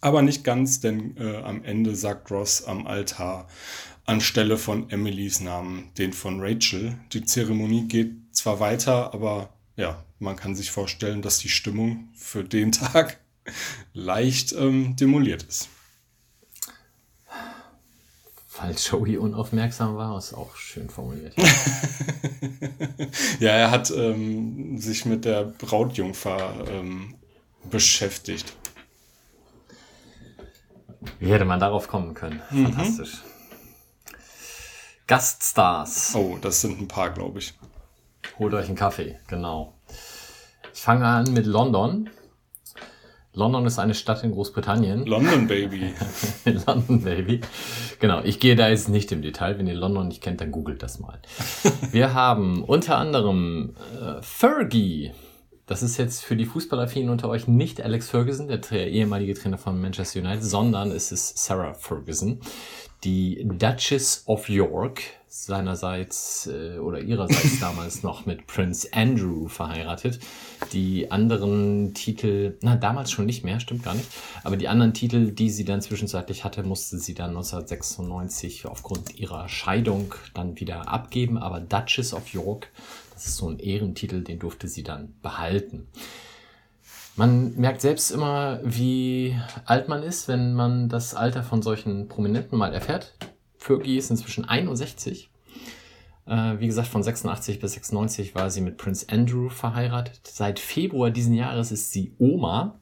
Aber 0.00 0.22
nicht 0.22 0.44
ganz, 0.44 0.80
denn 0.80 1.16
äh, 1.18 1.36
am 1.36 1.62
Ende 1.62 1.94
sagt 1.94 2.30
Ross 2.30 2.64
am 2.64 2.86
Altar, 2.86 3.48
anstelle 4.10 4.58
von 4.58 4.90
Emilys 4.90 5.40
Namen, 5.40 5.92
den 5.96 6.12
von 6.12 6.40
Rachel. 6.40 6.96
Die 7.12 7.24
Zeremonie 7.24 7.86
geht 7.86 8.12
zwar 8.32 8.58
weiter, 8.58 9.14
aber 9.14 9.50
ja, 9.76 10.02
man 10.18 10.34
kann 10.34 10.56
sich 10.56 10.72
vorstellen, 10.72 11.22
dass 11.22 11.38
die 11.38 11.48
Stimmung 11.48 12.08
für 12.14 12.42
den 12.42 12.72
Tag 12.72 13.20
leicht 13.94 14.52
ähm, 14.52 14.96
demoliert 14.96 15.44
ist. 15.44 15.68
Weil 18.58 18.74
Joey 18.74 19.16
unaufmerksam 19.16 19.96
war, 19.96 20.18
ist 20.18 20.34
auch 20.34 20.56
schön 20.56 20.90
formuliert. 20.90 21.34
ja, 23.38 23.52
er 23.52 23.70
hat 23.70 23.92
ähm, 23.92 24.76
sich 24.76 25.06
mit 25.06 25.24
der 25.24 25.44
Brautjungfer 25.44 26.64
ähm, 26.68 27.14
beschäftigt. 27.70 28.52
Wie 31.20 31.30
hätte 31.30 31.44
man 31.44 31.60
darauf 31.60 31.86
kommen 31.86 32.12
können? 32.12 32.42
Mhm. 32.50 32.74
Gaststars. 35.10 36.14
Oh, 36.14 36.38
das 36.40 36.60
sind 36.60 36.80
ein 36.80 36.86
paar, 36.86 37.10
glaube 37.10 37.40
ich. 37.40 37.54
Holt 38.38 38.54
euch 38.54 38.68
einen 38.68 38.76
Kaffee, 38.76 39.18
genau. 39.26 39.74
Ich 40.72 40.82
fange 40.82 41.04
an 41.04 41.32
mit 41.32 41.46
London. 41.46 42.08
London 43.32 43.66
ist 43.66 43.80
eine 43.80 43.94
Stadt 43.94 44.22
in 44.22 44.30
Großbritannien. 44.30 45.06
London 45.06 45.48
Baby. 45.48 45.92
London 46.44 47.02
Baby. 47.02 47.40
Genau, 47.98 48.22
ich 48.22 48.38
gehe 48.38 48.54
da 48.54 48.68
jetzt 48.68 48.88
nicht 48.88 49.10
im 49.10 49.20
Detail. 49.20 49.58
Wenn 49.58 49.66
ihr 49.66 49.74
London 49.74 50.06
nicht 50.06 50.22
kennt, 50.22 50.40
dann 50.40 50.52
googelt 50.52 50.80
das 50.80 51.00
mal. 51.00 51.18
Wir 51.90 52.14
haben 52.14 52.62
unter 52.62 52.96
anderem 52.96 53.74
äh, 54.00 54.22
Fergie. 54.22 55.10
Das 55.66 55.82
ist 55.82 55.96
jetzt 55.96 56.22
für 56.22 56.36
die 56.36 56.46
Fußballaffinen 56.46 57.10
unter 57.10 57.28
euch 57.28 57.48
nicht 57.48 57.80
Alex 57.80 58.10
Ferguson, 58.10 58.46
der 58.46 58.62
ehemalige 58.72 59.34
Trainer 59.34 59.58
von 59.58 59.80
Manchester 59.80 60.20
United, 60.20 60.44
sondern 60.44 60.92
es 60.92 61.10
ist 61.10 61.36
Sarah 61.36 61.74
Ferguson 61.74 62.40
die 63.04 63.42
Duchess 63.44 64.24
of 64.26 64.48
York, 64.48 65.02
seinerseits 65.26 66.48
äh, 66.48 66.78
oder 66.78 67.00
ihrerseits 67.00 67.60
damals 67.60 68.02
noch 68.02 68.26
mit 68.26 68.46
Prince 68.46 68.88
Andrew 68.92 69.48
verheiratet. 69.48 70.18
Die 70.72 71.10
anderen 71.10 71.94
Titel, 71.94 72.58
na 72.62 72.76
damals 72.76 73.10
schon 73.10 73.26
nicht 73.26 73.44
mehr, 73.44 73.60
stimmt 73.60 73.84
gar 73.84 73.94
nicht, 73.94 74.08
aber 74.42 74.56
die 74.56 74.68
anderen 74.68 74.92
Titel, 74.92 75.30
die 75.30 75.50
sie 75.50 75.64
dann 75.64 75.80
zwischenzeitlich 75.80 76.44
hatte, 76.44 76.62
musste 76.62 76.98
sie 76.98 77.14
dann 77.14 77.30
1996 77.30 78.66
aufgrund 78.66 79.16
ihrer 79.18 79.48
Scheidung 79.48 80.14
dann 80.34 80.58
wieder 80.58 80.88
abgeben. 80.88 81.38
Aber 81.38 81.60
Duchess 81.60 82.12
of 82.12 82.28
York, 82.28 82.70
das 83.14 83.26
ist 83.26 83.36
so 83.36 83.48
ein 83.48 83.60
Ehrentitel, 83.60 84.22
den 84.22 84.40
durfte 84.40 84.66
sie 84.66 84.82
dann 84.82 85.14
behalten. 85.22 85.86
Man 87.20 87.54
merkt 87.56 87.82
selbst 87.82 88.12
immer, 88.12 88.60
wie 88.64 89.36
alt 89.66 89.88
man 89.88 90.02
ist, 90.02 90.26
wenn 90.26 90.54
man 90.54 90.88
das 90.88 91.14
Alter 91.14 91.42
von 91.42 91.60
solchen 91.60 92.08
Prominenten 92.08 92.56
mal 92.56 92.72
erfährt. 92.72 93.12
Fergie 93.58 93.98
ist 93.98 94.10
inzwischen 94.10 94.46
61. 94.46 95.30
Äh, 96.24 96.58
wie 96.60 96.66
gesagt, 96.66 96.88
von 96.88 97.02
86 97.02 97.60
bis 97.60 97.72
96 97.72 98.34
war 98.34 98.48
sie 98.48 98.62
mit 98.62 98.78
Prince 98.78 99.04
Andrew 99.10 99.50
verheiratet. 99.50 100.22
Seit 100.26 100.58
Februar 100.58 101.10
diesen 101.10 101.34
Jahres 101.34 101.72
ist 101.72 101.92
sie 101.92 102.14
Oma. 102.18 102.80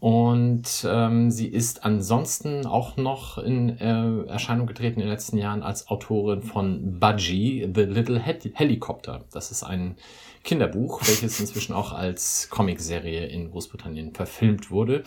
Und 0.00 0.86
ähm, 0.88 1.30
sie 1.30 1.48
ist 1.48 1.84
ansonsten 1.84 2.64
auch 2.64 2.96
noch 2.96 3.36
in 3.36 3.78
äh, 3.78 4.22
Erscheinung 4.26 4.66
getreten 4.66 5.00
in 5.00 5.06
den 5.06 5.12
letzten 5.12 5.36
Jahren 5.36 5.62
als 5.62 5.88
Autorin 5.88 6.40
von 6.40 6.98
Budgie, 6.98 7.70
The 7.74 7.82
Little 7.82 8.20
Helicopter. 8.20 9.26
Das 9.32 9.50
ist 9.50 9.64
ein 9.64 9.96
Kinderbuch, 10.44 11.00
welches 11.06 11.40
inzwischen 11.40 11.72
auch 11.72 11.92
als 11.92 12.48
Comicserie 12.50 13.26
in 13.26 13.50
Großbritannien 13.50 14.14
verfilmt 14.14 14.70
wurde. 14.70 15.02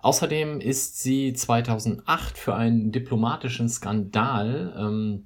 Außerdem 0.00 0.60
ist 0.60 1.02
sie 1.02 1.32
2008 1.32 2.38
für 2.38 2.54
einen 2.54 2.92
diplomatischen 2.92 3.68
Skandal 3.68 4.74
ähm, 4.78 5.24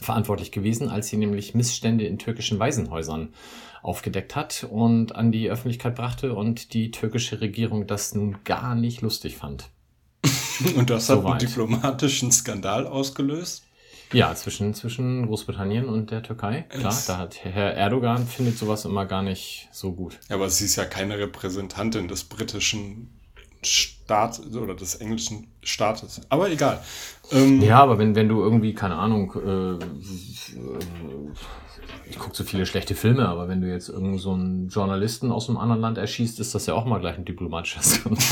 verantwortlich 0.00 0.50
gewesen, 0.50 0.88
als 0.88 1.08
sie 1.08 1.16
nämlich 1.16 1.54
Missstände 1.54 2.04
in 2.04 2.18
türkischen 2.18 2.58
Waisenhäusern 2.58 3.32
aufgedeckt 3.82 4.36
hat 4.36 4.66
und 4.68 5.14
an 5.14 5.32
die 5.32 5.48
Öffentlichkeit 5.48 5.94
brachte 5.94 6.34
und 6.34 6.74
die 6.74 6.90
türkische 6.90 7.40
Regierung 7.40 7.86
das 7.86 8.14
nun 8.14 8.38
gar 8.44 8.74
nicht 8.74 9.00
lustig 9.00 9.36
fand. 9.36 9.70
und 10.76 10.90
das 10.90 11.08
hat 11.08 11.24
einen 11.24 11.38
diplomatischen 11.38 12.30
Skandal 12.30 12.86
ausgelöst? 12.86 13.64
Ja, 14.12 14.34
zwischen, 14.34 14.74
zwischen 14.74 15.26
Großbritannien 15.26 15.88
und 15.88 16.10
der 16.10 16.22
Türkei. 16.22 16.66
Klar, 16.68 16.96
da 17.06 17.18
hat 17.18 17.44
Herr 17.44 17.74
Erdogan 17.74 18.26
findet 18.26 18.58
sowas 18.58 18.84
immer 18.84 19.06
gar 19.06 19.22
nicht 19.22 19.68
so 19.72 19.92
gut. 19.92 20.18
Ja, 20.28 20.36
aber 20.36 20.50
sie 20.50 20.64
ist 20.64 20.76
ja 20.76 20.84
keine 20.84 21.18
Repräsentantin 21.18 22.08
des 22.08 22.24
britischen 22.24 23.10
Staat 24.12 24.40
oder 24.54 24.74
des 24.74 24.96
englischen 24.96 25.46
Staates. 25.62 26.20
Aber 26.28 26.50
egal. 26.50 26.82
Ähm, 27.30 27.62
ja, 27.62 27.78
aber 27.78 27.98
wenn, 27.98 28.14
wenn 28.14 28.28
du 28.28 28.42
irgendwie, 28.42 28.74
keine 28.74 28.96
Ahnung, 28.96 29.32
äh, 29.36 29.78
ich 32.10 32.18
gucke 32.18 32.36
so 32.36 32.44
viele 32.44 32.66
schlechte 32.66 32.94
Filme, 32.94 33.26
aber 33.26 33.48
wenn 33.48 33.62
du 33.62 33.72
jetzt 33.72 33.88
irgend 33.88 34.20
so 34.20 34.32
einen 34.32 34.68
Journalisten 34.68 35.32
aus 35.32 35.48
einem 35.48 35.56
anderen 35.56 35.80
Land 35.80 35.96
erschießt, 35.96 36.40
ist 36.40 36.54
das 36.54 36.66
ja 36.66 36.74
auch 36.74 36.84
mal 36.84 37.00
gleich 37.00 37.16
ein 37.16 37.24
diplomatischer 37.24 37.80
Skandal. 37.80 38.22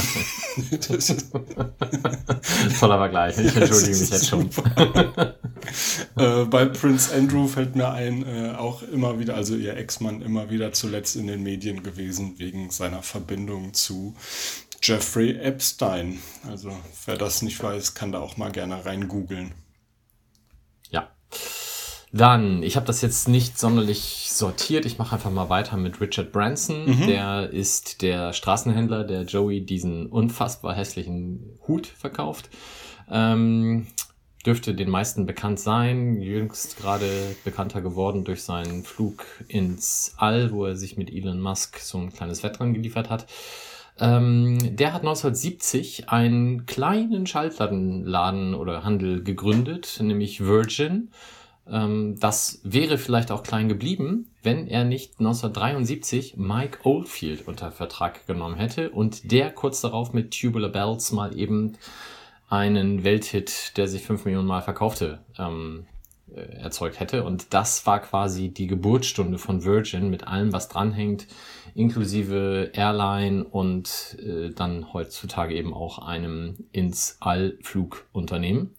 Toller 2.79 2.99
Vergleich, 2.99 3.39
ich 3.39 3.57
entschuldige 3.57 3.97
mich 3.97 4.11
jetzt 4.11 4.29
schon. 4.29 4.51
äh, 6.17 6.45
bei 6.45 6.67
Prince 6.67 7.15
Andrew 7.15 7.47
fällt 7.47 7.75
mir 7.75 7.91
ein, 7.91 8.27
äh, 8.27 8.55
auch 8.55 8.83
immer 8.83 9.19
wieder, 9.19 9.35
also 9.35 9.57
ihr 9.57 9.75
Ex-Mann 9.79 10.21
immer 10.21 10.51
wieder 10.51 10.73
zuletzt 10.73 11.17
in 11.17 11.27
den 11.27 11.43
Medien 11.43 11.83
gewesen, 11.83 12.35
wegen 12.37 12.71
seiner 12.71 13.03
Verbindung 13.03 13.73
zu 13.73 14.15
Jeffrey 14.83 15.37
Epstein. 15.39 16.19
Also 16.49 16.77
wer 17.07 17.17
das 17.17 17.43
nicht 17.43 17.63
weiß, 17.63 17.95
kann 17.95 18.13
da 18.13 18.21
auch 18.21 18.37
mal 18.37 18.51
gerne 18.51 18.85
rein 18.85 19.09
googeln. 19.09 19.53
Ja. 20.91 21.11
Dann, 22.13 22.63
ich 22.63 22.77
habe 22.77 22.87
das 22.87 23.03
jetzt 23.03 23.29
nicht 23.29 23.59
sonderlich 23.59 24.29
sortiert. 24.31 24.85
Ich 24.85 24.99
mache 24.99 25.15
einfach 25.15 25.31
mal 25.31 25.49
weiter 25.49 25.77
mit 25.77 26.01
Richard 26.01 26.33
Branson. 26.33 26.87
Mhm. 26.87 27.07
Der 27.07 27.51
ist 27.51 28.03
der 28.03 28.33
Straßenhändler, 28.33 29.05
der 29.05 29.23
Joey 29.23 29.65
diesen 29.65 30.07
unfassbar 30.07 30.75
hässlichen 30.75 31.59
Hut 31.69 31.87
verkauft. 31.87 32.49
Ähm, 33.11 33.87
dürfte 34.45 34.75
den 34.75 34.91
meisten 34.91 35.27
bekannt 35.27 35.61
sein. 35.61 36.21
Jüngst 36.21 36.79
gerade 36.79 37.37
bekannter 37.45 37.81
geworden 37.81 38.25
durch 38.25 38.43
seinen 38.43 38.85
Flug 38.85 39.27
ins 39.49 40.15
All, 40.17 40.53
wo 40.53 40.65
er 40.65 40.77
sich 40.77 40.97
mit 40.97 41.13
Elon 41.13 41.41
Musk 41.41 41.79
so 41.79 41.99
ein 41.99 42.13
kleines 42.13 42.43
Wettrennen 42.43 42.75
geliefert 42.75 43.11
hat. 43.11 43.27
Ähm, 44.01 44.77
der 44.77 44.95
hat 44.95 45.03
1970 45.03 46.09
einen 46.09 46.65
kleinen 46.67 47.27
Schallplattenladen 47.27 48.55
oder 48.55 48.83
Handel 48.83 49.23
gegründet, 49.23 49.99
nämlich 50.03 50.45
Virgin. 50.45 51.11
Ähm, 51.69 52.17
das 52.19 52.61
wäre 52.65 52.99
vielleicht 52.99 53.31
auch 53.31 53.43
klein 53.43 53.69
geblieben, 53.69 54.31
wenn 54.43 54.67
er 54.67 54.85
nicht 54.85 55.21
1973 55.21 56.37
Mike 56.37 56.79
Oldfield 56.85 57.47
unter 57.47 57.71
Vertrag 57.71 58.27
genommen 58.27 58.57
hätte 58.57 58.91
und 58.91 59.31
der 59.31 59.51
kurz 59.51 59.83
darauf 59.83 60.13
mit 60.13 60.39
Tubular 60.39 60.71
Bells 60.71 61.13
mal 61.13 61.37
eben 61.37 61.77
einen 62.49 63.05
Welthit, 63.05 63.77
der 63.77 63.87
sich 63.87 64.03
fünf 64.03 64.25
Millionen 64.25 64.49
Mal 64.49 64.63
verkaufte, 64.63 65.21
ähm, 65.39 65.87
äh, 65.87 65.90
erzeugt 66.35 67.01
hätte. 67.01 67.25
Und 67.25 67.53
das 67.55 67.87
war 67.87 68.01
quasi 68.01 68.49
die 68.49 68.67
Geburtsstunde 68.67 69.39
von 69.39 69.65
Virgin 69.65 70.11
mit 70.11 70.27
allem, 70.27 70.53
was 70.53 70.69
dranhängt 70.69 71.27
inklusive 71.75 72.71
Airline 72.75 73.45
und 73.45 74.17
äh, 74.21 74.51
dann 74.51 74.93
heutzutage 74.93 75.55
eben 75.55 75.73
auch 75.73 75.99
einem 75.99 76.57
ins 76.73 77.17
All 77.21 77.57
Flugunternehmen. 77.63 78.75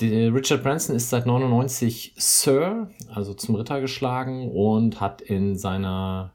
Richard 0.00 0.64
Branson 0.64 0.96
ist 0.96 1.10
seit 1.10 1.24
99 1.24 2.14
Sir, 2.16 2.90
also 3.14 3.32
zum 3.32 3.54
Ritter 3.54 3.80
geschlagen 3.80 4.50
und 4.50 5.00
hat 5.00 5.22
in 5.22 5.56
seiner 5.56 6.32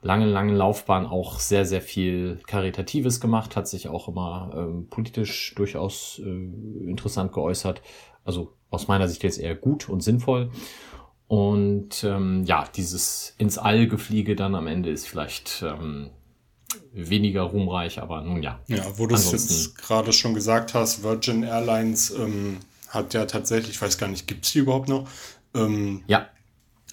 langen, 0.00 0.28
langen 0.30 0.56
Laufbahn 0.56 1.06
auch 1.06 1.38
sehr, 1.38 1.66
sehr 1.66 1.82
viel 1.82 2.40
Karitatives 2.46 3.20
gemacht, 3.20 3.56
hat 3.56 3.68
sich 3.68 3.88
auch 3.88 4.08
immer 4.08 4.52
ähm, 4.56 4.86
politisch 4.88 5.54
durchaus 5.54 6.18
äh, 6.24 6.28
interessant 6.88 7.32
geäußert. 7.32 7.82
Also 8.24 8.54
aus 8.70 8.88
meiner 8.88 9.08
Sicht 9.08 9.22
jetzt 9.22 9.38
eher 9.38 9.54
gut 9.54 9.88
und 9.88 10.02
sinnvoll. 10.02 10.50
Und 11.26 12.04
ähm, 12.04 12.44
ja, 12.44 12.66
dieses 12.74 13.34
ins 13.38 13.58
All 13.58 13.86
gefliege 13.86 14.34
dann 14.34 14.54
am 14.54 14.66
Ende 14.66 14.90
ist 14.90 15.06
vielleicht 15.06 15.62
ähm, 15.66 16.10
weniger 16.92 17.42
ruhmreich, 17.42 18.00
aber 18.00 18.22
nun 18.22 18.42
ja. 18.42 18.60
Ja, 18.66 18.84
wo 18.96 19.06
du 19.06 19.14
es 19.14 19.30
jetzt 19.32 19.76
gerade 19.76 20.12
schon 20.12 20.34
gesagt 20.34 20.74
hast, 20.74 21.02
Virgin 21.02 21.42
Airlines 21.42 22.10
ähm, 22.10 22.58
hat 22.88 23.12
ja 23.12 23.26
tatsächlich, 23.26 23.72
ich 23.72 23.82
weiß 23.82 23.98
gar 23.98 24.08
nicht, 24.08 24.26
gibt 24.26 24.46
es 24.46 24.52
die 24.52 24.60
überhaupt 24.60 24.88
noch? 24.88 25.08
Ähm, 25.54 26.02
Ja, 26.06 26.28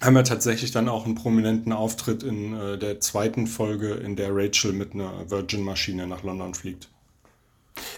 haben 0.01 0.15
ja 0.15 0.23
tatsächlich 0.23 0.71
dann 0.71 0.89
auch 0.89 1.05
einen 1.05 1.15
prominenten 1.15 1.71
Auftritt 1.71 2.23
in 2.23 2.53
äh, 2.53 2.77
der 2.77 2.99
zweiten 2.99 3.47
Folge, 3.47 3.93
in 3.93 4.15
der 4.15 4.35
Rachel 4.35 4.73
mit 4.73 4.93
einer 4.93 5.29
Virgin-Maschine 5.29 6.07
nach 6.07 6.23
London 6.23 6.53
fliegt. 6.53 6.89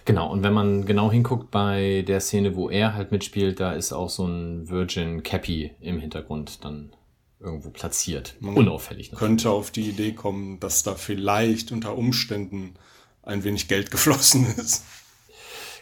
Genau. 0.06 0.32
Und 0.32 0.44
wenn 0.44 0.54
man 0.54 0.86
genau 0.86 1.12
hinguckt 1.12 1.52
bei 1.52 2.04
der 2.08 2.20
Szene, 2.20 2.56
wo 2.56 2.70
er 2.70 2.94
halt 2.94 3.12
mitspielt, 3.12 3.60
da 3.60 3.74
ist 3.74 3.94
auch 3.94 4.10
so 4.10 4.26
ein 4.26 4.70
Virgin 4.70 5.24
Cappy 5.24 5.72
im 5.80 6.00
Hintergrund 6.00 6.64
dann 6.64 6.92
irgendwo 7.40 7.70
platziert. 7.70 8.36
Unauffällig. 8.42 9.12
Ne? 9.12 9.18
Könnte 9.18 9.52
auf 9.52 9.72
die 9.72 9.90
Idee 9.90 10.14
kommen, 10.14 10.60
dass 10.60 10.84
da 10.84 10.96
vielleicht 10.96 11.72
unter 11.72 11.98
Umständen 11.98 12.76
ein 13.24 13.44
wenig 13.44 13.68
Geld 13.68 13.92
geflossen 13.92 14.46
ist. 14.46 14.84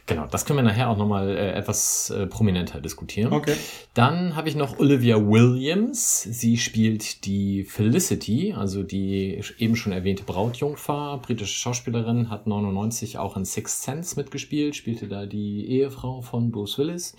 Genau, 0.07 0.27
das 0.27 0.45
können 0.45 0.59
wir 0.59 0.63
nachher 0.63 0.89
auch 0.89 0.97
nochmal 0.97 1.29
äh, 1.29 1.53
etwas 1.53 2.11
äh, 2.11 2.27
prominenter 2.27 2.79
diskutieren. 2.79 3.33
Okay. 3.33 3.55
Dann 3.95 4.35
habe 4.35 4.47
ich 4.49 4.55
noch 4.55 4.77
Olivia 4.77 5.17
Williams. 5.17 6.21
Sie 6.21 6.57
spielt 6.57 7.25
die 7.25 7.63
Felicity, 7.63 8.53
also 8.53 8.83
die 8.83 9.41
eben 9.57 9.75
schon 9.75 9.93
erwähnte 9.93 10.23
Brautjungfer, 10.23 11.19
britische 11.23 11.55
Schauspielerin, 11.57 12.29
hat 12.29 12.45
99 12.45 13.17
auch 13.17 13.35
in 13.35 13.45
Sixth 13.45 13.81
Sense 13.81 14.15
mitgespielt, 14.15 14.75
spielte 14.75 15.07
da 15.07 15.25
die 15.25 15.67
Ehefrau 15.69 16.21
von 16.21 16.51
Bruce 16.51 16.77
Willis. 16.77 17.15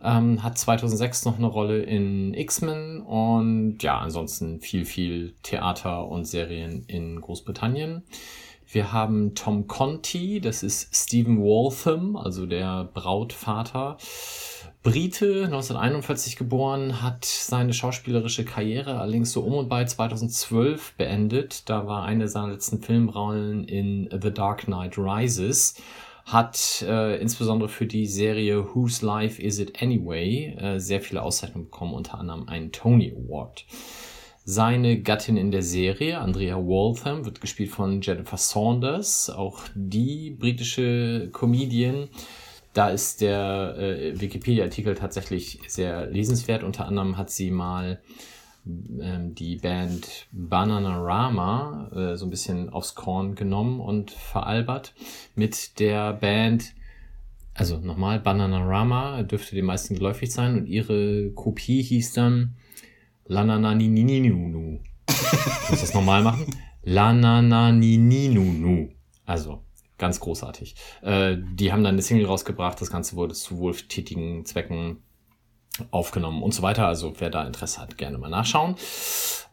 Ähm, 0.00 0.40
hat 0.44 0.56
2006 0.56 1.24
noch 1.24 1.38
eine 1.38 1.46
Rolle 1.46 1.82
in 1.82 2.32
X-Men 2.34 3.00
und 3.00 3.78
ja, 3.82 3.98
ansonsten 3.98 4.60
viel, 4.60 4.84
viel 4.84 5.34
Theater 5.42 6.06
und 6.06 6.26
Serien 6.26 6.84
in 6.86 7.20
Großbritannien. 7.20 8.04
Wir 8.74 8.92
haben 8.92 9.36
Tom 9.36 9.68
Conti, 9.68 10.40
das 10.40 10.64
ist 10.64 10.92
Stephen 10.92 11.38
Waltham, 11.38 12.16
also 12.16 12.44
der 12.44 12.90
Brautvater. 12.92 13.98
Brite, 14.82 15.44
1941 15.44 16.34
geboren, 16.34 17.00
hat 17.00 17.24
seine 17.24 17.72
schauspielerische 17.72 18.44
Karriere 18.44 18.98
allerdings 18.98 19.30
so 19.30 19.42
um 19.42 19.54
und 19.54 19.68
bei 19.68 19.84
2012 19.84 20.94
beendet. 20.96 21.70
Da 21.70 21.86
war 21.86 22.02
eine 22.02 22.26
seiner 22.26 22.48
letzten 22.48 22.82
Filmrollen 22.82 23.62
in 23.62 24.08
The 24.10 24.32
Dark 24.32 24.64
Knight 24.64 24.98
Rises. 24.98 25.80
Hat 26.24 26.84
äh, 26.84 27.20
insbesondere 27.20 27.68
für 27.68 27.86
die 27.86 28.06
Serie 28.06 28.74
Whose 28.74 29.06
Life 29.06 29.40
Is 29.40 29.60
It 29.60 29.80
Anyway 29.80 30.56
äh, 30.58 30.80
sehr 30.80 31.00
viele 31.00 31.22
Auszeichnungen 31.22 31.66
bekommen, 31.66 31.94
unter 31.94 32.18
anderem 32.18 32.48
einen 32.48 32.72
Tony 32.72 33.14
Award. 33.16 33.66
Seine 34.46 35.00
Gattin 35.00 35.38
in 35.38 35.50
der 35.50 35.62
Serie, 35.62 36.20
Andrea 36.20 36.56
Waltham, 36.56 37.24
wird 37.24 37.40
gespielt 37.40 37.70
von 37.70 38.02
Jennifer 38.02 38.36
Saunders, 38.36 39.30
auch 39.30 39.62
die 39.74 40.32
britische 40.32 41.30
Comedian. 41.32 42.08
Da 42.74 42.90
ist 42.90 43.22
der 43.22 43.74
äh, 43.78 44.20
Wikipedia-Artikel 44.20 44.96
tatsächlich 44.96 45.60
sehr 45.66 46.06
lesenswert. 46.06 46.62
Unter 46.62 46.86
anderem 46.86 47.16
hat 47.16 47.30
sie 47.30 47.50
mal 47.50 48.02
ähm, 48.66 49.34
die 49.34 49.56
Band 49.56 50.26
Bananarama 50.30 51.90
äh, 51.94 52.16
so 52.16 52.26
ein 52.26 52.30
bisschen 52.30 52.68
aufs 52.68 52.94
Korn 52.94 53.36
genommen 53.36 53.80
und 53.80 54.10
veralbert 54.10 54.92
mit 55.34 55.78
der 55.78 56.12
Band 56.12 56.74
also 57.54 57.78
nochmal, 57.78 58.18
Bananarama 58.18 59.22
dürfte 59.22 59.54
den 59.54 59.64
meisten 59.64 59.94
geläufig 59.94 60.32
sein 60.32 60.58
und 60.58 60.66
ihre 60.66 61.30
Kopie 61.30 61.82
hieß 61.82 62.12
dann 62.12 62.56
Lanananininu. 63.26 64.80
Muss 65.70 65.80
das 65.80 65.94
nochmal 65.94 66.22
machen. 66.22 66.46
Lanananininu. 66.82 68.90
Also, 69.24 69.62
ganz 69.98 70.20
großartig. 70.20 70.76
Äh, 71.02 71.36
die 71.38 71.72
haben 71.72 71.82
dann 71.82 71.94
eine 71.94 72.02
Single 72.02 72.26
rausgebracht, 72.26 72.80
das 72.80 72.90
Ganze 72.90 73.16
wurde 73.16 73.34
zu 73.34 73.58
wohltätigen 73.58 74.44
Zwecken 74.44 75.02
aufgenommen 75.90 76.42
und 76.42 76.52
so 76.52 76.62
weiter. 76.62 76.86
Also, 76.86 77.14
wer 77.18 77.30
da 77.30 77.46
Interesse 77.46 77.80
hat, 77.80 77.96
gerne 77.96 78.18
mal 78.18 78.30
nachschauen. 78.30 78.76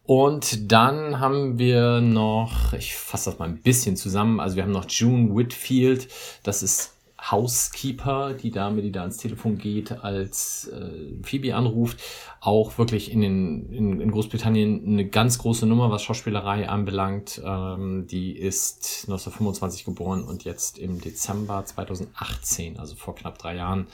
Und 0.04 0.72
dann 0.72 1.20
haben 1.20 1.58
wir 1.58 2.01
noch, 2.01 2.74
ich 2.74 2.96
fasse 2.96 3.30
das 3.30 3.40
mal 3.40 3.48
ein 3.48 3.62
bisschen 3.62 3.96
zusammen, 3.96 4.40
also 4.40 4.56
wir 4.56 4.63
haben 4.63 4.72
noch 4.72 4.90
June 4.90 5.36
Whitfield, 5.36 6.08
das 6.44 6.63
ist 6.63 6.98
Housekeeper, 7.22 8.34
die 8.34 8.50
Dame, 8.50 8.82
die 8.82 8.92
da 8.92 9.01
ans 9.01 9.18
Telefon 9.18 9.58
geht, 9.58 9.92
als 10.04 10.68
äh, 10.70 11.13
Phoebe 11.24 11.56
anruft, 11.56 12.01
auch 12.40 12.78
wirklich 12.80 13.12
in, 13.12 13.22
den, 13.22 13.72
in, 13.72 14.01
in 14.01 14.12
Großbritannien 14.12 14.86
eine 14.86 15.08
ganz 15.08 15.38
große 15.38 15.68
Nummer, 15.68 15.92
was 15.92 16.01
Schauspielerei 16.01 16.68
anbelangt. 16.68 17.40
Ähm, 17.46 18.07
die 18.07 18.36
ist 18.36 19.03
1925 19.03 19.86
geboren 19.86 20.24
und 20.24 20.44
jetzt 20.44 20.79
im 20.79 21.00
Dezember 21.00 21.64
2018, 21.64 22.79
also 22.79 22.96
vor 22.96 23.14
knapp 23.16 23.38
drei 23.38 23.55
Jahren, 23.55 23.88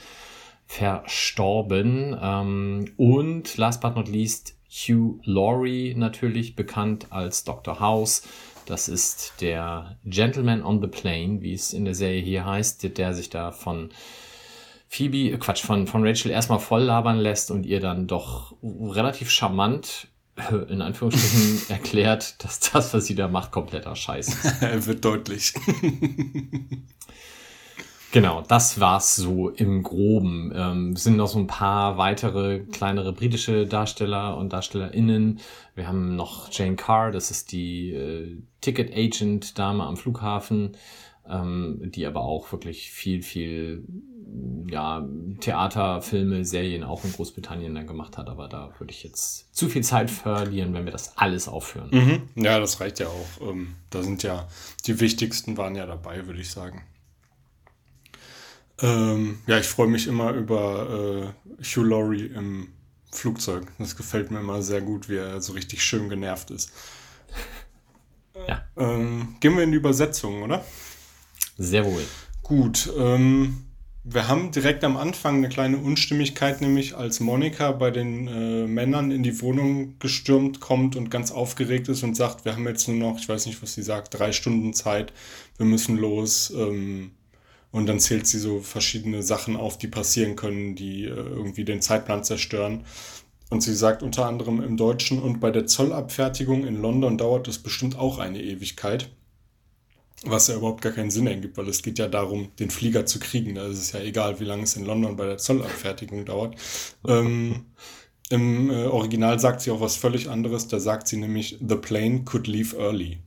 verstorben. 0.66 2.16
Ähm, 2.20 2.92
und 2.96 3.56
last 3.58 3.82
but 3.82 3.94
not 3.94 4.08
least 4.08 4.54
Hugh 4.70 5.18
Laurie 5.24 5.94
natürlich 5.94 6.54
bekannt 6.56 7.06
als 7.10 7.44
Dr. 7.44 7.80
House. 7.80 8.22
Das 8.68 8.86
ist 8.86 9.32
der 9.40 9.96
Gentleman 10.04 10.62
on 10.62 10.82
the 10.82 10.88
Plane, 10.88 11.40
wie 11.40 11.54
es 11.54 11.72
in 11.72 11.86
der 11.86 11.94
Serie 11.94 12.20
hier 12.20 12.44
heißt, 12.44 12.98
der 12.98 13.14
sich 13.14 13.30
da 13.30 13.50
von 13.50 13.88
Phoebe, 14.88 15.30
äh, 15.30 15.38
Quatsch, 15.38 15.62
von, 15.62 15.86
von 15.86 16.06
Rachel 16.06 16.30
erstmal 16.30 16.58
voll 16.58 16.82
labern 16.82 17.16
lässt 17.16 17.50
und 17.50 17.64
ihr 17.64 17.80
dann 17.80 18.06
doch 18.06 18.54
relativ 18.62 19.30
charmant, 19.30 20.08
in 20.68 20.82
Anführungsstrichen, 20.82 21.62
erklärt, 21.70 22.44
dass 22.44 22.60
das, 22.60 22.92
was 22.92 23.06
sie 23.06 23.14
da 23.14 23.26
macht, 23.26 23.52
kompletter 23.52 23.96
Scheiß 23.96 24.28
ist. 24.28 24.44
Er 24.62 24.84
wird 24.84 25.02
deutlich. 25.02 25.54
Genau, 28.10 28.42
das 28.42 28.80
war's 28.80 29.16
so 29.16 29.50
im 29.50 29.82
Groben. 29.82 30.52
Ähm, 30.54 30.92
es 30.92 31.04
sind 31.04 31.16
noch 31.16 31.28
so 31.28 31.38
ein 31.38 31.46
paar 31.46 31.98
weitere 31.98 32.60
kleinere 32.60 33.12
britische 33.12 33.66
Darsteller 33.66 34.36
und 34.36 34.52
DarstellerInnen. 34.52 35.40
Wir 35.74 35.86
haben 35.86 36.16
noch 36.16 36.50
Jane 36.50 36.76
Carr, 36.76 37.10
das 37.10 37.30
ist 37.30 37.52
die 37.52 37.92
äh, 37.92 38.38
Ticket 38.60 38.96
Agent 38.96 39.58
Dame 39.58 39.84
am 39.84 39.96
Flughafen, 39.96 40.72
ähm, 41.28 41.80
die 41.94 42.06
aber 42.06 42.22
auch 42.22 42.50
wirklich 42.50 42.90
viel, 42.90 43.22
viel 43.22 43.84
ja, 44.70 45.06
Theater, 45.40 46.00
Filme, 46.00 46.44
Serien 46.44 46.84
auch 46.84 47.04
in 47.04 47.12
Großbritannien 47.12 47.74
dann 47.74 47.86
gemacht 47.86 48.16
hat. 48.16 48.28
Aber 48.28 48.48
da 48.48 48.72
würde 48.78 48.92
ich 48.92 49.02
jetzt 49.02 49.54
zu 49.54 49.68
viel 49.68 49.82
Zeit 49.82 50.10
verlieren, 50.10 50.72
wenn 50.72 50.86
wir 50.86 50.92
das 50.92 51.16
alles 51.18 51.46
aufführen. 51.46 51.88
Mhm. 51.90 52.42
Ja, 52.42 52.58
das 52.58 52.80
reicht 52.80 53.00
ja 53.00 53.08
auch. 53.08 53.48
Ähm, 53.50 53.74
da 53.90 54.02
sind 54.02 54.22
ja 54.22 54.48
die 54.86 54.98
wichtigsten 54.98 55.58
waren 55.58 55.76
ja 55.76 55.84
dabei, 55.84 56.26
würde 56.26 56.40
ich 56.40 56.50
sagen. 56.50 56.82
Ähm, 58.80 59.38
ja, 59.46 59.58
ich 59.58 59.66
freue 59.66 59.88
mich 59.88 60.06
immer 60.06 60.32
über 60.32 61.32
äh, 61.60 61.64
Hugh 61.64 61.84
Laurie 61.84 62.26
im 62.26 62.68
Flugzeug. 63.10 63.66
Das 63.78 63.96
gefällt 63.96 64.30
mir 64.30 64.40
immer 64.40 64.62
sehr 64.62 64.80
gut, 64.80 65.08
wie 65.08 65.16
er 65.16 65.40
so 65.40 65.52
richtig 65.52 65.82
schön 65.82 66.08
genervt 66.08 66.50
ist. 66.50 66.70
Ja. 68.46 68.64
Ähm, 68.76 69.36
gehen 69.40 69.56
wir 69.56 69.64
in 69.64 69.72
die 69.72 69.78
Übersetzung, 69.78 70.42
oder? 70.42 70.64
Sehr 71.56 71.84
wohl. 71.84 72.04
Gut. 72.42 72.90
Ähm, 72.96 73.64
wir 74.04 74.28
haben 74.28 74.52
direkt 74.52 74.84
am 74.84 74.96
Anfang 74.96 75.36
eine 75.36 75.48
kleine 75.48 75.78
Unstimmigkeit, 75.78 76.60
nämlich 76.60 76.96
als 76.96 77.20
Monika 77.20 77.72
bei 77.72 77.90
den 77.90 78.28
äh, 78.28 78.66
Männern 78.66 79.10
in 79.10 79.22
die 79.22 79.40
Wohnung 79.42 79.98
gestürmt 79.98 80.60
kommt 80.60 80.96
und 80.96 81.10
ganz 81.10 81.30
aufgeregt 81.30 81.88
ist 81.88 82.04
und 82.04 82.14
sagt, 82.14 82.44
wir 82.44 82.54
haben 82.54 82.66
jetzt 82.66 82.88
nur 82.88 82.96
noch, 82.96 83.18
ich 83.18 83.28
weiß 83.28 83.46
nicht, 83.46 83.60
was 83.60 83.74
sie 83.74 83.82
sagt, 83.82 84.18
drei 84.18 84.32
Stunden 84.32 84.72
Zeit, 84.72 85.12
wir 85.56 85.66
müssen 85.66 85.96
los. 85.98 86.50
Ähm, 86.56 87.10
und 87.70 87.86
dann 87.86 88.00
zählt 88.00 88.26
sie 88.26 88.38
so 88.38 88.60
verschiedene 88.60 89.22
Sachen 89.22 89.56
auf, 89.56 89.78
die 89.78 89.88
passieren 89.88 90.36
können, 90.36 90.74
die 90.74 91.04
äh, 91.04 91.08
irgendwie 91.08 91.64
den 91.64 91.82
Zeitplan 91.82 92.24
zerstören. 92.24 92.84
Und 93.50 93.62
sie 93.62 93.74
sagt 93.74 94.02
unter 94.02 94.26
anderem 94.26 94.62
im 94.62 94.76
Deutschen, 94.76 95.20
und 95.22 95.40
bei 95.40 95.50
der 95.50 95.66
Zollabfertigung 95.66 96.66
in 96.66 96.80
London 96.80 97.18
dauert 97.18 97.48
es 97.48 97.58
bestimmt 97.58 97.98
auch 97.98 98.18
eine 98.18 98.42
Ewigkeit. 98.42 99.10
Was 100.24 100.48
ja 100.48 100.56
überhaupt 100.56 100.82
gar 100.82 100.92
keinen 100.92 101.10
Sinn 101.10 101.28
ergibt, 101.28 101.56
weil 101.56 101.68
es 101.68 101.82
geht 101.82 101.98
ja 101.98 102.08
darum, 102.08 102.50
den 102.58 102.70
Flieger 102.70 103.06
zu 103.06 103.20
kriegen. 103.20 103.54
Da 103.54 103.66
ist 103.68 103.78
es 103.78 103.92
ja 103.92 104.00
egal, 104.00 104.40
wie 104.40 104.44
lange 104.44 104.64
es 104.64 104.76
in 104.76 104.84
London 104.84 105.16
bei 105.16 105.26
der 105.26 105.38
Zollabfertigung 105.38 106.24
dauert. 106.24 106.56
Ähm, 107.06 107.66
Im 108.28 108.68
äh, 108.70 108.86
Original 108.86 109.38
sagt 109.38 109.60
sie 109.60 109.70
auch 109.70 109.80
was 109.80 109.96
völlig 109.96 110.28
anderes. 110.28 110.66
Da 110.66 110.80
sagt 110.80 111.06
sie 111.06 111.18
nämlich, 111.18 111.58
the 111.66 111.76
plane 111.76 112.24
could 112.24 112.48
leave 112.48 112.76
early. 112.76 113.18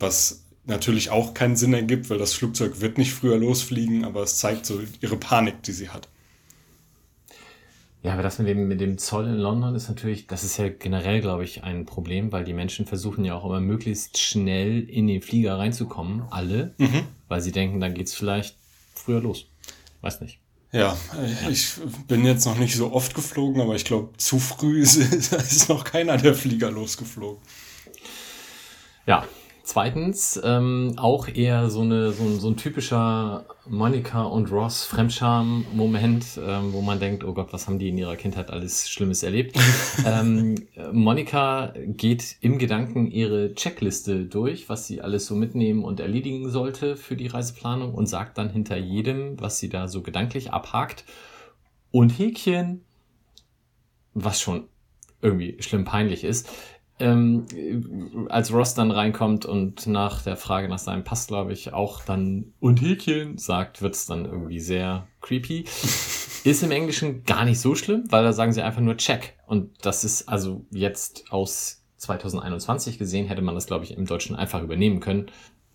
Was 0.00 0.49
natürlich 0.70 1.10
auch 1.10 1.34
keinen 1.34 1.56
Sinn 1.56 1.74
ergibt, 1.74 2.08
weil 2.08 2.18
das 2.18 2.32
Flugzeug 2.32 2.80
wird 2.80 2.96
nicht 2.96 3.12
früher 3.12 3.36
losfliegen, 3.36 4.04
aber 4.04 4.22
es 4.22 4.38
zeigt 4.38 4.64
so 4.64 4.80
ihre 5.02 5.16
Panik, 5.16 5.62
die 5.62 5.72
sie 5.72 5.90
hat. 5.90 6.08
Ja, 8.02 8.14
aber 8.14 8.22
das 8.22 8.38
mit 8.38 8.48
dem, 8.48 8.66
mit 8.66 8.80
dem 8.80 8.96
Zoll 8.96 9.26
in 9.26 9.34
London 9.36 9.74
ist 9.74 9.88
natürlich, 9.90 10.26
das 10.26 10.42
ist 10.42 10.56
ja 10.56 10.70
generell, 10.70 11.20
glaube 11.20 11.44
ich, 11.44 11.64
ein 11.64 11.84
Problem, 11.84 12.32
weil 12.32 12.44
die 12.44 12.54
Menschen 12.54 12.86
versuchen 12.86 13.26
ja 13.26 13.34
auch 13.34 13.44
immer 13.44 13.60
möglichst 13.60 14.16
schnell 14.16 14.80
in 14.88 15.06
den 15.06 15.20
Flieger 15.20 15.58
reinzukommen, 15.58 16.22
alle, 16.30 16.72
Mhm. 16.78 17.02
weil 17.28 17.42
sie 17.42 17.52
denken, 17.52 17.78
dann 17.78 17.92
geht's 17.92 18.14
vielleicht 18.14 18.56
früher 18.94 19.20
los. 19.20 19.46
Weiß 20.00 20.22
nicht. 20.22 20.38
Ja, 20.72 20.96
ich 21.50 21.72
bin 22.08 22.24
jetzt 22.24 22.46
noch 22.46 22.56
nicht 22.56 22.74
so 22.76 22.92
oft 22.92 23.14
geflogen, 23.14 23.60
aber 23.60 23.74
ich 23.74 23.84
glaube, 23.84 24.16
zu 24.16 24.38
früh 24.38 24.80
ist, 24.80 24.96
ist 25.32 25.68
noch 25.68 25.84
keiner 25.84 26.16
der 26.16 26.34
Flieger 26.34 26.70
losgeflogen. 26.70 27.42
Ja, 29.06 29.26
Zweitens, 29.62 30.40
ähm, 30.42 30.94
auch 30.96 31.28
eher 31.28 31.70
so, 31.70 31.82
eine, 31.82 32.12
so, 32.12 32.24
ein, 32.24 32.40
so 32.40 32.48
ein 32.48 32.56
typischer 32.56 33.44
Monika 33.68 34.22
und 34.22 34.50
Ross 34.50 34.84
Fremdscham-Moment, 34.84 36.40
ähm, 36.44 36.72
wo 36.72 36.80
man 36.80 36.98
denkt, 36.98 37.24
oh 37.24 37.34
Gott, 37.34 37.52
was 37.52 37.66
haben 37.66 37.78
die 37.78 37.90
in 37.90 37.98
ihrer 37.98 38.16
Kindheit 38.16 38.50
alles 38.50 38.88
Schlimmes 38.88 39.22
erlebt. 39.22 39.56
ähm, 40.06 40.54
Monika 40.92 41.74
geht 41.86 42.36
im 42.40 42.58
Gedanken 42.58 43.10
ihre 43.10 43.54
Checkliste 43.54 44.24
durch, 44.24 44.68
was 44.68 44.86
sie 44.86 45.02
alles 45.02 45.26
so 45.26 45.34
mitnehmen 45.34 45.84
und 45.84 46.00
erledigen 46.00 46.50
sollte 46.50 46.96
für 46.96 47.16
die 47.16 47.28
Reiseplanung 47.28 47.94
und 47.94 48.06
sagt 48.06 48.38
dann 48.38 48.50
hinter 48.50 48.76
jedem, 48.76 49.40
was 49.40 49.58
sie 49.58 49.68
da 49.68 49.88
so 49.88 50.02
gedanklich 50.02 50.52
abhakt. 50.52 51.04
Und 51.92 52.10
Häkchen, 52.10 52.84
was 54.14 54.40
schon 54.40 54.64
irgendwie 55.22 55.56
schlimm 55.60 55.84
peinlich 55.84 56.24
ist 56.24 56.48
ähm, 57.00 58.26
als 58.28 58.52
Ross 58.52 58.74
dann 58.74 58.90
reinkommt 58.90 59.46
und 59.46 59.86
nach 59.86 60.22
der 60.22 60.36
Frage 60.36 60.68
nach 60.68 60.78
seinem 60.78 61.04
Pass, 61.04 61.26
glaube 61.26 61.52
ich, 61.52 61.72
auch 61.72 62.04
dann 62.04 62.52
und 62.60 62.80
Häkchen 62.80 63.38
sagt, 63.38 63.82
wird 63.82 63.94
es 63.94 64.06
dann 64.06 64.24
irgendwie 64.24 64.60
sehr 64.60 65.06
creepy. 65.20 65.64
Ist 66.42 66.62
im 66.62 66.70
Englischen 66.70 67.24
gar 67.24 67.44
nicht 67.44 67.60
so 67.60 67.74
schlimm, 67.74 68.04
weil 68.08 68.24
da 68.24 68.32
sagen 68.32 68.52
sie 68.52 68.62
einfach 68.62 68.80
nur 68.80 68.96
Check. 68.96 69.36
Und 69.46 69.84
das 69.84 70.04
ist 70.04 70.28
also 70.28 70.64
jetzt 70.70 71.24
aus 71.30 71.82
2021 71.98 72.98
gesehen, 72.98 73.26
hätte 73.26 73.42
man 73.42 73.54
das, 73.54 73.66
glaube 73.66 73.84
ich, 73.84 73.96
im 73.96 74.06
Deutschen 74.06 74.36
einfach 74.36 74.62
übernehmen 74.62 75.00
können. 75.00 75.26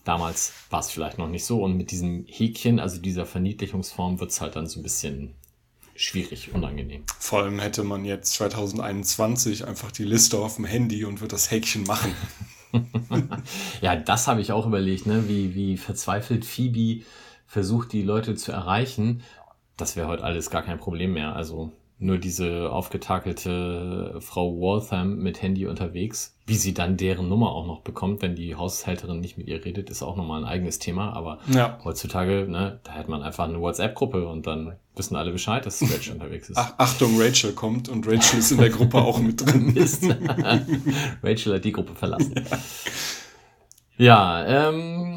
Damals 0.05 0.53
war 0.69 0.79
es 0.79 0.89
vielleicht 0.89 1.17
noch 1.17 1.29
nicht 1.29 1.45
so. 1.45 1.63
Und 1.63 1.77
mit 1.77 1.91
diesem 1.91 2.25
Häkchen, 2.27 2.79
also 2.79 2.99
dieser 2.99 3.25
Verniedlichungsform, 3.25 4.19
wird 4.19 4.31
es 4.31 4.41
halt 4.41 4.55
dann 4.55 4.67
so 4.67 4.79
ein 4.79 4.83
bisschen 4.83 5.35
schwierig, 5.95 6.53
unangenehm. 6.53 7.03
Vor 7.19 7.43
allem 7.43 7.59
hätte 7.59 7.83
man 7.83 8.05
jetzt 8.05 8.33
2021 8.33 9.65
einfach 9.65 9.91
die 9.91 10.03
Liste 10.03 10.37
auf 10.37 10.57
dem 10.57 10.65
Handy 10.65 11.05
und 11.05 11.21
wird 11.21 11.33
das 11.33 11.49
Häkchen 11.51 11.83
machen. 11.83 12.13
ja, 13.81 13.95
das 13.95 14.27
habe 14.27 14.41
ich 14.41 14.51
auch 14.51 14.65
überlegt, 14.65 15.05
ne? 15.05 15.27
wie, 15.27 15.55
wie 15.55 15.77
verzweifelt 15.77 16.45
Phoebe 16.45 17.03
versucht, 17.47 17.93
die 17.93 18.03
Leute 18.03 18.35
zu 18.35 18.51
erreichen. 18.51 19.23
Das 19.77 19.95
wäre 19.95 20.07
heute 20.07 20.23
alles 20.23 20.49
gar 20.49 20.63
kein 20.63 20.77
Problem 20.77 21.13
mehr. 21.13 21.35
Also 21.35 21.71
nur 21.97 22.17
diese 22.17 22.71
aufgetakelte 22.71 24.17
Frau 24.19 24.59
Waltham 24.59 25.17
mit 25.17 25.41
Handy 25.41 25.65
unterwegs. 25.65 26.35
Wie 26.45 26.55
sie 26.55 26.73
dann 26.73 26.97
deren 26.97 27.29
Nummer 27.29 27.51
auch 27.53 27.65
noch 27.65 27.81
bekommt, 27.81 28.21
wenn 28.21 28.35
die 28.35 28.55
Haushälterin 28.55 29.19
nicht 29.19 29.37
mit 29.37 29.47
ihr 29.47 29.63
redet, 29.63 29.89
ist 29.89 30.03
auch 30.03 30.15
nochmal 30.15 30.43
ein 30.43 30.47
eigenes 30.47 30.77
Thema. 30.77 31.13
Aber 31.13 31.39
ja. 31.47 31.79
heutzutage, 31.83 32.47
ne, 32.49 32.79
da 32.83 32.91
hat 32.93 33.07
man 33.07 33.23
einfach 33.23 33.45
eine 33.45 33.61
WhatsApp-Gruppe 33.61 34.27
und 34.27 34.45
dann 34.45 34.75
wissen 34.95 35.15
alle 35.15 35.31
Bescheid, 35.31 35.65
dass 35.65 35.81
Rachel 35.81 36.13
unterwegs 36.13 36.49
ist. 36.49 36.57
Ach, 36.57 36.73
Achtung, 36.77 37.19
Rachel 37.19 37.53
kommt 37.53 37.87
und 37.87 38.05
Rachel 38.07 38.39
ist 38.39 38.51
in 38.51 38.57
der 38.57 38.69
Gruppe 38.69 38.97
auch 38.97 39.19
mit 39.19 39.45
drin. 39.45 39.73
Rachel 41.23 41.55
hat 41.55 41.65
die 41.65 41.71
Gruppe 41.71 41.95
verlassen. 41.95 42.35
Ja, 43.97 44.45
ja 44.45 44.69
ähm, 44.69 45.15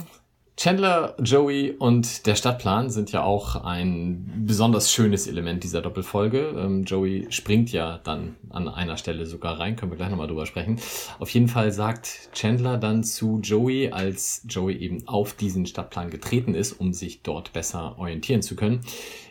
Chandler, 0.58 1.14
Joey 1.22 1.76
und 1.78 2.26
der 2.26 2.34
Stadtplan 2.34 2.90
sind 2.90 3.12
ja 3.12 3.22
auch 3.22 3.62
ein 3.64 4.42
besonders 4.44 4.92
schönes 4.92 5.28
Element 5.28 5.62
dieser 5.62 5.82
Doppelfolge. 5.82 6.52
Ähm, 6.58 6.82
Joey 6.82 7.28
springt 7.30 7.70
ja 7.70 7.98
dann 7.98 8.34
an 8.50 8.66
einer 8.68 8.96
Stelle 8.96 9.24
sogar 9.24 9.60
rein, 9.60 9.76
können 9.76 9.92
wir 9.92 9.96
gleich 9.96 10.10
nochmal 10.10 10.26
drüber 10.26 10.46
sprechen. 10.46 10.80
Auf 11.20 11.30
jeden 11.30 11.46
Fall 11.46 11.70
sagt 11.70 12.30
Chandler 12.32 12.76
dann 12.76 13.04
zu 13.04 13.38
Joey, 13.40 13.92
als 13.92 14.42
Joey 14.48 14.76
eben 14.78 15.06
auf 15.06 15.34
diesen 15.34 15.64
Stadtplan 15.64 16.10
getreten 16.10 16.56
ist, 16.56 16.72
um 16.72 16.92
sich 16.92 17.22
dort 17.22 17.52
besser 17.52 17.96
orientieren 17.96 18.42
zu 18.42 18.56
können. 18.56 18.80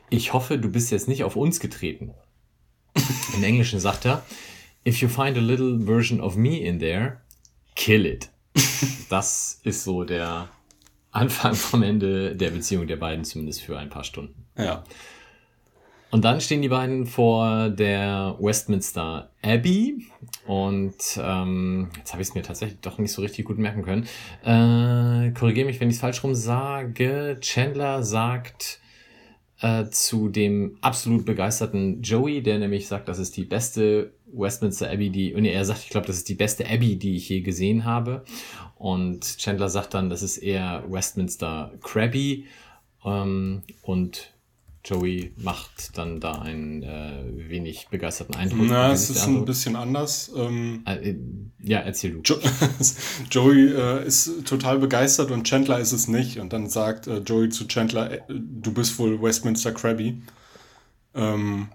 Ich 0.09 0.31
hoffe, 0.31 0.57
du 0.57 0.69
bist 0.69 0.91
jetzt 0.91 1.09
nicht 1.09 1.25
auf 1.25 1.35
uns 1.35 1.59
getreten. 1.59 2.13
Im 3.35 3.43
Englischen 3.43 3.81
sagt 3.81 4.05
er, 4.05 4.23
if 4.87 5.01
you 5.01 5.09
find 5.09 5.35
a 5.35 5.41
little 5.41 5.77
version 5.77 6.21
of 6.21 6.37
me 6.37 6.59
in 6.59 6.79
there, 6.79 7.17
kill 7.75 8.05
it. 8.05 8.29
Das 9.09 9.59
ist 9.63 9.83
so 9.83 10.05
der 10.05 10.49
Anfang 11.11 11.55
vom 11.55 11.83
Ende 11.83 12.35
der 12.35 12.51
Beziehung 12.51 12.87
der 12.87 12.97
beiden, 12.97 13.23
zumindest 13.23 13.61
für 13.61 13.77
ein 13.77 13.89
paar 13.89 14.03
Stunden. 14.03 14.45
Ja. 14.57 14.83
Und 16.09 16.23
dann 16.23 16.39
stehen 16.39 16.61
die 16.61 16.69
beiden 16.69 17.05
vor 17.05 17.69
der 17.69 18.37
Westminster 18.39 19.29
Abbey 19.41 20.07
und 20.45 20.95
ähm, 21.17 21.89
jetzt 21.97 22.13
habe 22.13 22.21
ich 22.21 22.29
es 22.29 22.33
mir 22.33 22.43
tatsächlich 22.43 22.79
doch 22.79 22.97
nicht 22.97 23.11
so 23.11 23.21
richtig 23.21 23.45
gut 23.45 23.57
merken 23.57 23.83
können. 23.83 24.07
Äh, 24.43 25.31
Korrigiere 25.33 25.65
mich, 25.65 25.81
wenn 25.81 25.89
ich 25.89 25.95
es 25.95 26.01
falsch 26.01 26.23
rum 26.23 26.33
sage. 26.33 27.37
Chandler 27.41 28.03
sagt 28.03 28.79
äh, 29.61 29.85
zu 29.89 30.29
dem 30.29 30.77
absolut 30.81 31.25
begeisterten 31.25 32.01
Joey, 32.01 32.41
der 32.43 32.59
nämlich 32.59 32.87
sagt, 32.87 33.07
das 33.07 33.19
ist 33.19 33.35
die 33.37 33.45
beste 33.45 34.13
Westminster 34.31 34.89
Abbey, 34.89 35.09
die, 35.09 35.33
nee, 35.33 35.51
er 35.51 35.65
sagt, 35.65 35.83
ich 35.83 35.89
glaube, 35.89 36.07
das 36.07 36.17
ist 36.17 36.29
die 36.29 36.35
beste 36.35 36.65
Abbey, 36.65 36.97
die 36.97 37.15
ich 37.15 37.29
je 37.29 37.41
gesehen 37.41 37.85
habe. 37.85 38.23
Und 38.75 39.37
Chandler 39.37 39.69
sagt 39.69 39.93
dann, 39.93 40.09
das 40.09 40.21
ist 40.21 40.37
eher 40.37 40.83
Westminster 40.87 41.73
Krabby. 41.81 42.45
Ähm, 43.05 43.63
und 43.81 44.33
Joey 44.87 45.33
macht 45.35 45.97
dann 45.97 46.21
da 46.21 46.31
einen 46.31 46.81
äh, 46.81 47.49
wenig 47.49 47.89
begeisterten 47.89 48.35
Eindruck. 48.35 48.67
Na, 48.69 48.93
es 48.93 49.09
ist 49.09 49.27
ein 49.27 49.43
bisschen 49.43 49.75
anders. 49.75 50.31
Ähm, 50.33 50.83
äh, 50.85 51.13
ja, 51.61 51.79
erzähl 51.79 52.13
du. 52.13 52.21
Jo 52.23 52.39
Joey 53.29 53.73
äh, 53.73 54.07
ist 54.07 54.45
total 54.45 54.79
begeistert 54.79 55.29
und 55.31 55.45
Chandler 55.45 55.79
ist 55.79 55.91
es 55.91 56.07
nicht. 56.07 56.39
Und 56.39 56.53
dann 56.53 56.69
sagt 56.69 57.07
äh, 57.07 57.17
Joey 57.17 57.49
zu 57.49 57.67
Chandler, 57.67 58.11
äh, 58.11 58.21
du 58.29 58.71
bist 58.71 58.97
wohl 58.97 59.21
Westminster 59.21 59.73
Krabby. 59.73 60.21
Ähm, 61.13 61.67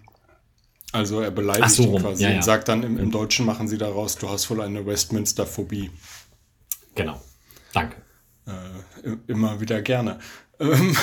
also 0.93 1.21
er 1.21 1.31
beleidigt 1.31 1.71
so, 1.71 1.83
ihn 1.83 2.01
quasi 2.01 2.23
ja, 2.23 2.31
ja. 2.31 2.37
und 2.37 2.45
sagt 2.45 2.69
dann, 2.69 2.83
im, 2.83 2.97
im 2.97 3.11
Deutschen 3.11 3.45
machen 3.45 3.69
sie 3.69 3.77
daraus, 3.77 4.17
du 4.17 4.31
hast 4.31 4.49
wohl 4.49 4.63
eine 4.63 4.87
Westminster-Phobie. 4.87 5.91
Genau. 6.95 7.21
Danke. 7.75 7.97
Äh, 8.47 9.17
immer 9.27 9.61
wieder 9.61 9.83
gerne. 9.83 10.19
Ähm, 10.63 10.97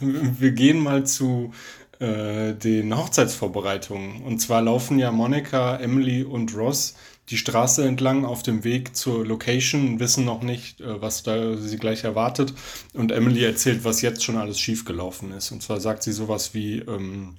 wir 0.38 0.52
gehen 0.52 0.80
mal 0.80 1.06
zu 1.06 1.52
äh, 2.00 2.54
den 2.54 2.96
Hochzeitsvorbereitungen. 2.96 4.22
Und 4.22 4.40
zwar 4.40 4.62
laufen 4.62 4.98
ja 4.98 5.12
Monika, 5.12 5.76
Emily 5.76 6.24
und 6.24 6.54
Ross 6.56 6.94
die 7.28 7.36
Straße 7.36 7.86
entlang 7.86 8.24
auf 8.24 8.42
dem 8.42 8.64
Weg 8.64 8.96
zur 8.96 9.24
Location, 9.24 10.00
wissen 10.00 10.24
noch 10.24 10.42
nicht, 10.42 10.80
äh, 10.80 11.00
was 11.00 11.22
da 11.22 11.56
sie 11.56 11.76
gleich 11.76 12.02
erwartet. 12.02 12.52
Und 12.92 13.12
Emily 13.12 13.44
erzählt, 13.44 13.84
was 13.84 14.02
jetzt 14.02 14.24
schon 14.24 14.36
alles 14.36 14.58
schiefgelaufen 14.58 15.30
ist. 15.32 15.52
Und 15.52 15.62
zwar 15.62 15.80
sagt 15.80 16.02
sie 16.02 16.12
sowas 16.12 16.54
wie, 16.54 16.78
ähm, 16.80 17.36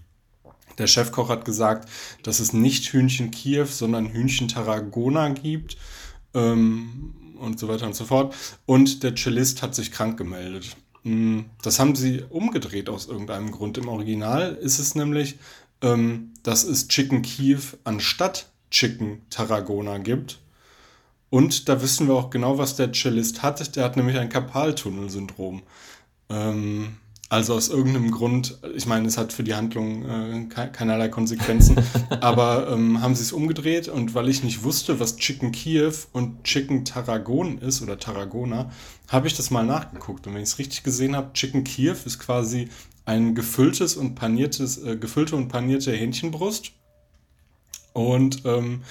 der 0.78 0.88
Chefkoch 0.88 1.30
hat 1.30 1.44
gesagt, 1.44 1.90
dass 2.24 2.40
es 2.40 2.54
nicht 2.54 2.94
Hühnchen 2.94 3.32
Kiew, 3.32 3.66
sondern 3.66 4.14
Hühnchen 4.14 4.48
Tarragona 4.48 5.30
gibt. 5.30 5.78
Ähm, 6.34 7.16
und 7.38 7.60
so 7.60 7.68
weiter 7.68 7.88
und 7.88 7.96
so 7.96 8.06
fort. 8.06 8.36
Und 8.66 9.04
der 9.04 9.16
Cellist 9.16 9.64
hat 9.64 9.76
sich 9.76 9.92
krank 9.92 10.16
gemeldet. 10.18 10.78
Hm, 11.04 11.46
das 11.62 11.80
haben 11.80 11.96
sie 11.96 12.24
umgedreht 12.30 12.90
aus 12.90 13.08
irgendeinem 13.08 13.52
Grund. 13.52 13.78
Im 13.78 13.88
Original 13.88 14.54
ist 14.56 14.80
es 14.80 14.96
nämlich, 14.96 15.40
ähm, 15.82 16.34
dass 16.44 16.64
es 16.64 16.88
Chicken 16.88 17.22
Kiev 17.22 17.78
anstatt 17.84 18.52
Chicken 18.70 19.22
Tarragona 19.30 19.98
gibt. 19.98 20.40
Und 21.30 21.70
da 21.70 21.82
wissen 21.82 22.08
wir 22.08 22.16
auch 22.16 22.30
genau, 22.30 22.58
was 22.58 22.76
der 22.76 22.92
Cellist 22.92 23.42
hat. 23.42 23.76
Der 23.76 23.86
hat 23.86 23.96
nämlich 23.96 24.18
ein 24.18 24.30
Karpaltunnelsyndrom. 24.30 25.64
Ähm, 26.30 26.98
also 27.32 27.54
aus 27.56 27.70
irgendeinem 27.70 28.12
Grund, 28.12 28.60
ich 28.76 28.88
meine, 28.88 29.08
es 29.08 29.18
hat 29.18 29.32
für 29.32 29.44
die 29.44 29.56
Handlung 29.56 30.04
äh, 30.04 30.48
keinerlei 30.50 31.08
Konsequenzen, 31.08 31.78
aber 32.20 32.70
ähm, 32.70 33.02
haben 33.02 33.16
sie 33.16 33.22
es 33.22 33.32
umgedreht 33.32 33.88
und 33.88 34.14
weil 34.14 34.28
ich 34.28 34.44
nicht 34.44 34.64
wusste, 34.64 35.00
was 35.00 35.16
Chicken 35.16 35.54
Kiew 35.54 35.94
und 36.12 36.44
Chicken 36.44 36.84
Tarragon 36.84 37.58
ist 37.60 37.82
oder 37.82 37.98
Tarragona, 37.98 38.70
habe 39.08 39.28
ich 39.28 39.38
das 39.38 39.50
mal 39.50 39.64
nachgeguckt. 39.64 40.28
Und 40.28 40.34
wenn 40.34 40.44
ich 40.44 40.50
es 40.50 40.60
richtig 40.60 40.84
gesehen 40.84 41.16
habe, 41.16 41.32
Chicken 41.32 41.64
Kiew 41.64 41.96
ist 42.04 42.20
quasi 42.20 42.68
ein 43.06 43.34
gefülltes 43.34 43.96
und 43.96 44.16
paniertes, 44.16 44.84
äh, 44.84 44.98
gefüllte 44.98 45.38
und 45.38 45.48
panierte 45.48 45.94
Hähnchenbrust. 45.94 46.74
Und 47.94 48.44
ähm, 48.44 48.82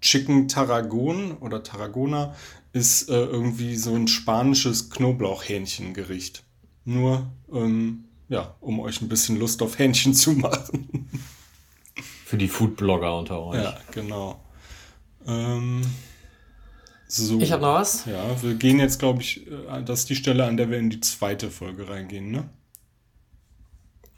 Chicken 0.00 0.48
Tarragon 0.48 1.36
oder 1.36 1.62
Tarragona 1.62 2.34
ist 2.72 3.10
äh, 3.10 3.12
irgendwie 3.12 3.76
so 3.76 3.94
ein 3.94 4.08
spanisches 4.08 4.88
Knoblauchhähnchengericht. 4.88 6.44
Nur, 6.90 7.30
ähm, 7.52 8.06
ja, 8.28 8.56
um 8.60 8.80
euch 8.80 9.00
ein 9.00 9.08
bisschen 9.08 9.38
Lust 9.38 9.62
auf 9.62 9.78
Hähnchen 9.78 10.12
zu 10.12 10.32
machen. 10.32 11.08
Für 12.24 12.36
die 12.36 12.48
Foodblogger 12.48 13.16
unter 13.16 13.40
euch. 13.42 13.62
Ja, 13.62 13.78
genau. 13.92 14.40
Ähm, 15.24 15.82
so. 17.06 17.38
Ich 17.40 17.52
habe 17.52 17.62
noch 17.62 17.74
was. 17.74 18.06
Ja, 18.06 18.42
wir 18.42 18.54
gehen 18.54 18.80
jetzt, 18.80 18.98
glaube 18.98 19.20
ich, 19.20 19.46
äh, 19.46 19.84
das 19.84 20.00
ist 20.00 20.10
die 20.10 20.16
Stelle, 20.16 20.44
an 20.46 20.56
der 20.56 20.68
wir 20.68 20.78
in 20.78 20.90
die 20.90 20.98
zweite 20.98 21.48
Folge 21.50 21.88
reingehen, 21.88 22.32
ne? 22.32 22.50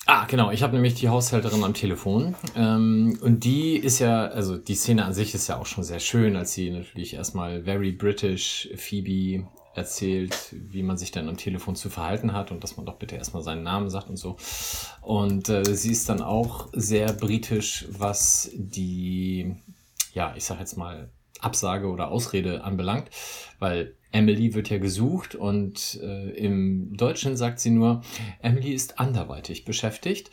Ah, 0.06 0.24
genau. 0.24 0.50
Ich 0.50 0.62
habe 0.62 0.72
nämlich 0.72 0.94
die 0.94 1.10
Haushälterin 1.10 1.62
am 1.64 1.74
Telefon. 1.74 2.34
Ähm, 2.56 3.18
und 3.20 3.44
die 3.44 3.76
ist 3.76 3.98
ja, 3.98 4.28
also 4.28 4.56
die 4.56 4.76
Szene 4.76 5.04
an 5.04 5.12
sich 5.12 5.34
ist 5.34 5.46
ja 5.48 5.58
auch 5.58 5.66
schon 5.66 5.84
sehr 5.84 6.00
schön, 6.00 6.36
als 6.36 6.54
sie 6.54 6.70
natürlich 6.70 7.12
erstmal 7.14 7.64
very 7.64 7.92
British 7.92 8.70
Phoebe 8.76 9.46
erzählt, 9.74 10.34
wie 10.52 10.82
man 10.82 10.96
sich 10.96 11.10
dann 11.10 11.28
am 11.28 11.36
Telefon 11.36 11.76
zu 11.76 11.90
verhalten 11.90 12.32
hat 12.32 12.50
und 12.50 12.62
dass 12.62 12.76
man 12.76 12.86
doch 12.86 12.96
bitte 12.96 13.16
erstmal 13.16 13.42
seinen 13.42 13.62
Namen 13.62 13.90
sagt 13.90 14.10
und 14.10 14.16
so. 14.16 14.36
Und 15.00 15.48
äh, 15.48 15.64
sie 15.74 15.92
ist 15.92 16.08
dann 16.08 16.20
auch 16.20 16.68
sehr 16.72 17.12
britisch, 17.12 17.86
was 17.90 18.50
die, 18.54 19.56
ja, 20.12 20.34
ich 20.36 20.44
sag 20.44 20.60
jetzt 20.60 20.76
mal, 20.76 21.10
Absage 21.40 21.88
oder 21.88 22.10
Ausrede 22.10 22.64
anbelangt, 22.64 23.10
weil 23.58 23.96
Emily 24.12 24.54
wird 24.54 24.70
ja 24.70 24.78
gesucht 24.78 25.34
und 25.34 25.98
äh, 26.02 26.30
im 26.30 26.96
Deutschen 26.96 27.36
sagt 27.36 27.60
sie 27.60 27.70
nur, 27.70 28.02
Emily 28.40 28.72
ist 28.72 29.00
anderweitig 29.00 29.64
beschäftigt, 29.64 30.30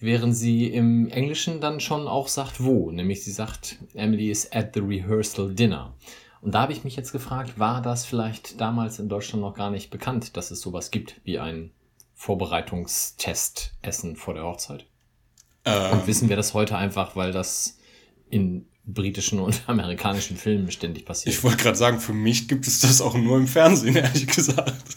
während 0.00 0.34
sie 0.36 0.66
im 0.66 1.08
Englischen 1.08 1.60
dann 1.60 1.80
schon 1.80 2.08
auch 2.08 2.28
sagt, 2.28 2.62
wo, 2.62 2.90
nämlich 2.90 3.24
sie 3.24 3.32
sagt, 3.32 3.76
Emily 3.94 4.30
is 4.30 4.50
at 4.52 4.74
the 4.74 4.80
rehearsal 4.80 5.54
dinner. 5.54 5.94
Und 6.40 6.54
da 6.54 6.62
habe 6.62 6.72
ich 6.72 6.84
mich 6.84 6.96
jetzt 6.96 7.12
gefragt, 7.12 7.58
war 7.58 7.82
das 7.82 8.04
vielleicht 8.04 8.60
damals 8.60 8.98
in 8.98 9.08
Deutschland 9.08 9.42
noch 9.42 9.54
gar 9.54 9.70
nicht 9.70 9.90
bekannt, 9.90 10.36
dass 10.36 10.50
es 10.50 10.60
sowas 10.60 10.90
gibt 10.90 11.20
wie 11.24 11.38
ein 11.38 11.72
Vorbereitungstestessen 12.14 14.16
vor 14.16 14.34
der 14.34 14.44
Hochzeit? 14.44 14.86
Ähm. 15.64 15.92
Und 15.92 16.06
wissen 16.06 16.28
wir 16.28 16.36
das 16.36 16.54
heute 16.54 16.76
einfach, 16.76 17.16
weil 17.16 17.32
das 17.32 17.78
in 18.28 18.68
britischen 18.84 19.40
und 19.40 19.62
amerikanischen 19.68 20.36
Filmen 20.36 20.70
ständig 20.70 21.04
passiert. 21.04 21.34
Ich 21.34 21.42
wollte 21.42 21.58
gerade 21.58 21.76
sagen, 21.76 22.00
für 22.00 22.12
mich 22.12 22.48
gibt 22.48 22.66
es 22.66 22.80
das 22.80 23.00
auch 23.00 23.14
nur 23.14 23.36
im 23.36 23.48
Fernsehen, 23.48 23.96
ehrlich 23.96 24.26
gesagt. 24.26 24.96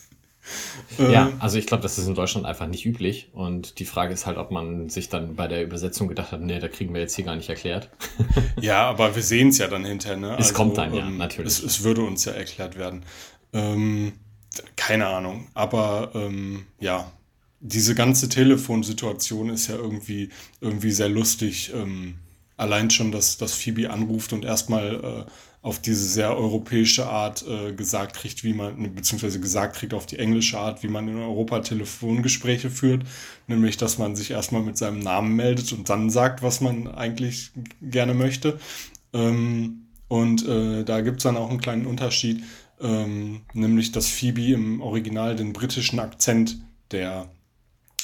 Ja, 0.97 1.27
ähm. 1.27 1.35
also 1.39 1.57
ich 1.57 1.65
glaube, 1.65 1.83
das 1.83 1.97
ist 1.97 2.07
in 2.07 2.15
Deutschland 2.15 2.45
einfach 2.45 2.67
nicht 2.67 2.85
üblich. 2.85 3.29
Und 3.33 3.79
die 3.79 3.85
Frage 3.85 4.13
ist 4.13 4.25
halt, 4.25 4.37
ob 4.37 4.51
man 4.51 4.89
sich 4.89 5.09
dann 5.09 5.35
bei 5.35 5.47
der 5.47 5.63
Übersetzung 5.63 6.07
gedacht 6.07 6.31
hat, 6.31 6.41
nee, 6.41 6.59
da 6.59 6.67
kriegen 6.67 6.93
wir 6.93 7.01
jetzt 7.01 7.15
hier 7.15 7.25
gar 7.25 7.35
nicht 7.35 7.49
erklärt. 7.49 7.89
ja, 8.61 8.89
aber 8.89 9.15
wir 9.15 9.23
sehen 9.23 9.49
es 9.49 9.57
ja 9.57 9.67
dann 9.67 9.85
hinterher. 9.85 10.17
Ne? 10.17 10.33
Es 10.33 10.47
also, 10.47 10.53
kommt 10.53 10.77
dann, 10.77 10.93
ja, 10.93 11.07
ähm, 11.07 11.17
natürlich. 11.17 11.51
Es, 11.51 11.63
es, 11.63 11.83
würde 11.83 12.01
uns 12.01 12.25
ja 12.25 12.33
erklärt 12.33 12.77
werden. 12.77 13.03
Ähm, 13.53 14.13
keine 14.75 15.07
Ahnung. 15.07 15.47
Aber 15.53 16.11
ähm, 16.13 16.65
ja, 16.79 17.11
diese 17.59 17.95
ganze 17.95 18.29
Telefonsituation 18.29 19.49
ist 19.49 19.67
ja 19.67 19.75
irgendwie, 19.75 20.29
irgendwie 20.61 20.91
sehr 20.91 21.09
lustig. 21.09 21.71
Ähm, 21.73 22.15
allein 22.57 22.89
schon, 22.89 23.11
dass, 23.11 23.37
dass 23.37 23.53
Phoebe 23.53 23.89
anruft 23.89 24.33
und 24.33 24.45
erstmal 24.45 25.25
äh, 25.27 25.31
auf 25.61 25.81
diese 25.81 26.05
sehr 26.05 26.37
europäische 26.37 27.07
Art 27.07 27.45
äh, 27.45 27.73
gesagt 27.73 28.15
kriegt, 28.15 28.43
wie 28.43 28.53
man, 28.53 28.95
beziehungsweise 28.95 29.41
gesagt 29.41 29.75
kriegt 29.75 29.93
auf 29.93 30.05
die 30.05 30.17
englische 30.17 30.57
Art, 30.57 30.83
wie 30.83 30.87
man 30.87 31.07
in 31.09 31.17
Europa 31.17 31.59
Telefongespräche 31.59 32.69
führt, 32.69 33.03
nämlich 33.47 33.75
dass 33.75 33.97
man 33.97 34.15
sich 34.15 34.31
erstmal 34.31 34.61
mit 34.61 34.77
seinem 34.77 34.99
Namen 34.99 35.35
meldet 35.35 35.73
und 35.73 35.89
dann 35.89 36.09
sagt, 36.09 36.41
was 36.41 36.61
man 36.61 36.87
eigentlich 36.87 37.51
gerne 37.81 38.13
möchte. 38.13 38.57
Ähm, 39.11 39.87
und 40.07 40.47
äh, 40.47 40.83
da 40.85 41.01
gibt 41.01 41.17
es 41.17 41.23
dann 41.23 41.37
auch 41.37 41.49
einen 41.49 41.61
kleinen 41.61 41.85
Unterschied, 41.85 42.41
ähm, 42.79 43.41
nämlich 43.53 43.91
dass 43.91 44.07
Phoebe 44.07 44.53
im 44.53 44.81
Original 44.81 45.35
den 45.35 45.51
britischen 45.51 45.99
Akzent 45.99 46.57
der 46.91 47.29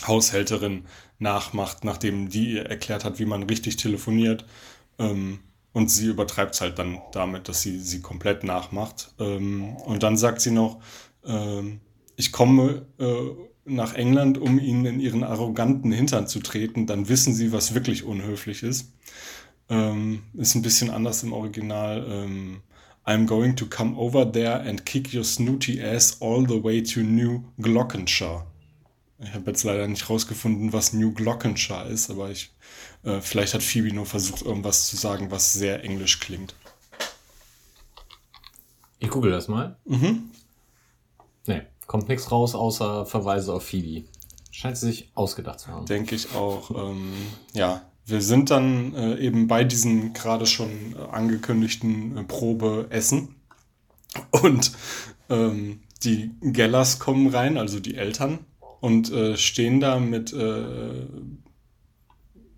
Haushälterin 0.05 0.83
nachmacht, 1.19 1.85
nachdem 1.85 2.29
die 2.29 2.53
ihr 2.53 2.65
erklärt 2.65 3.05
hat, 3.05 3.17
wie 3.19 3.25
man 3.25 3.43
richtig 3.43 3.77
telefoniert. 3.77 4.45
Ähm, 4.99 5.39
und 5.75 5.91
sie 5.91 6.07
übertreibt 6.07 6.55
es 6.55 6.61
halt 6.61 6.79
dann 6.79 7.01
damit, 7.11 7.49
dass 7.49 7.61
sie 7.61 7.79
sie 7.79 7.99
komplett 7.99 8.45
nachmacht. 8.45 9.13
Ähm, 9.19 9.75
und 9.75 10.03
dann 10.03 10.15
sagt 10.15 10.39
sie 10.39 10.51
noch, 10.51 10.79
ähm, 11.25 11.81
ich 12.15 12.31
komme 12.31 12.85
äh, 12.97 13.13
nach 13.65 13.93
England, 13.93 14.37
um 14.37 14.57
ihnen 14.57 14.85
in 14.85 14.99
ihren 15.01 15.25
arroganten 15.25 15.91
Hintern 15.91 16.27
zu 16.27 16.39
treten. 16.39 16.87
Dann 16.87 17.09
wissen 17.09 17.33
sie, 17.33 17.51
was 17.51 17.75
wirklich 17.75 18.05
unhöflich 18.05 18.63
ist. 18.63 18.93
Ähm, 19.67 20.23
ist 20.35 20.55
ein 20.55 20.61
bisschen 20.61 20.89
anders 20.91 21.23
im 21.23 21.33
Original. 21.33 22.05
Ähm, 22.09 22.61
I'm 23.05 23.25
going 23.25 23.57
to 23.57 23.65
come 23.65 23.97
over 23.97 24.31
there 24.31 24.61
and 24.61 24.85
kick 24.85 25.13
your 25.13 25.25
snooty 25.25 25.83
ass 25.83 26.21
all 26.21 26.47
the 26.47 26.63
way 26.63 26.81
to 26.83 27.01
New 27.01 27.43
Glockenshire. 27.59 28.45
Ich 29.19 29.33
habe 29.33 29.51
jetzt 29.51 29.63
leider 29.63 29.87
nicht 29.87 30.09
rausgefunden, 30.09 30.73
was 30.73 30.93
New 30.93 31.13
Glockenshire 31.13 31.87
ist, 31.87 32.09
aber 32.09 32.31
ich, 32.31 32.53
äh, 33.03 33.21
vielleicht 33.21 33.53
hat 33.53 33.63
Phoebe 33.63 33.93
nur 33.93 34.05
versucht, 34.05 34.41
irgendwas 34.41 34.87
zu 34.87 34.97
sagen, 34.97 35.31
was 35.31 35.53
sehr 35.53 35.83
englisch 35.83 36.19
klingt. 36.19 36.55
Ich 38.99 39.09
google 39.09 39.31
das 39.31 39.47
mal. 39.47 39.77
Mhm. 39.85 40.31
Nee, 41.47 41.61
kommt 41.87 42.09
nichts 42.09 42.31
raus, 42.31 42.55
außer 42.55 43.05
Verweise 43.05 43.53
auf 43.53 43.63
Phoebe. 43.63 44.07
Scheint 44.51 44.77
sie 44.77 44.87
sich 44.87 45.11
ausgedacht 45.15 45.59
zu 45.59 45.67
haben. 45.67 45.85
Denke 45.85 46.15
ich 46.15 46.33
auch. 46.33 46.71
Ähm, 46.71 47.13
ja, 47.53 47.81
wir 48.05 48.21
sind 48.21 48.51
dann 48.51 48.93
äh, 48.93 49.17
eben 49.17 49.47
bei 49.47 49.63
diesem 49.63 50.13
gerade 50.13 50.45
schon 50.45 50.95
angekündigten 51.11 52.17
äh, 52.17 52.23
Probeessen. 52.23 53.35
Und 54.31 54.71
ähm, 55.29 55.81
die 56.03 56.31
Gellers 56.41 56.99
kommen 56.99 57.27
rein, 57.27 57.57
also 57.57 57.79
die 57.79 57.95
Eltern 57.95 58.39
und 58.85 59.11
äh, 59.11 59.35
stehen 59.35 59.79
da 59.79 59.99
mit, 59.99 60.31
äh, 60.31 61.07